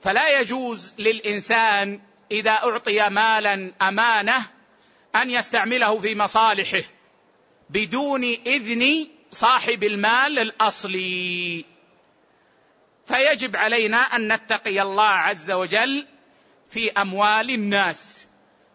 فلا 0.00 0.40
يجوز 0.40 0.94
للإنسان 0.98 2.00
إذا 2.30 2.50
أعطي 2.50 3.08
مالا 3.08 3.72
أمانة 3.82 4.46
أن 5.16 5.30
يستعمله 5.30 6.00
في 6.00 6.14
مصالحه 6.14 6.82
بدون 7.70 8.24
إذن 8.24 9.06
صاحب 9.30 9.84
المال 9.84 10.38
الأصلي. 10.38 11.64
فيجب 13.06 13.56
علينا 13.56 13.98
أن 13.98 14.32
نتقي 14.32 14.82
الله 14.82 15.08
عز 15.08 15.50
وجل 15.50 16.06
في 16.68 16.92
أموال 16.92 17.50
الناس 17.50 18.26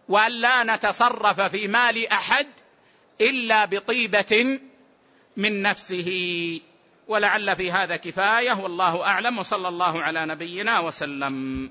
وأن 0.08 0.32
لا 0.32 0.64
نتصرف 0.64 1.40
في 1.40 1.68
مال 1.68 2.08
أحد 2.08 2.46
إلا 3.20 3.64
بطيبة 3.64 4.60
من 5.36 5.62
نفسه. 5.62 6.60
ولعل 7.08 7.56
في 7.56 7.72
هذا 7.72 7.96
كفاية 7.96 8.52
والله 8.52 9.06
أعلم 9.06 9.38
وصلى 9.38 9.68
الله 9.68 10.02
على 10.02 10.26
نبينا 10.26 10.80
وسلم. 10.80 11.70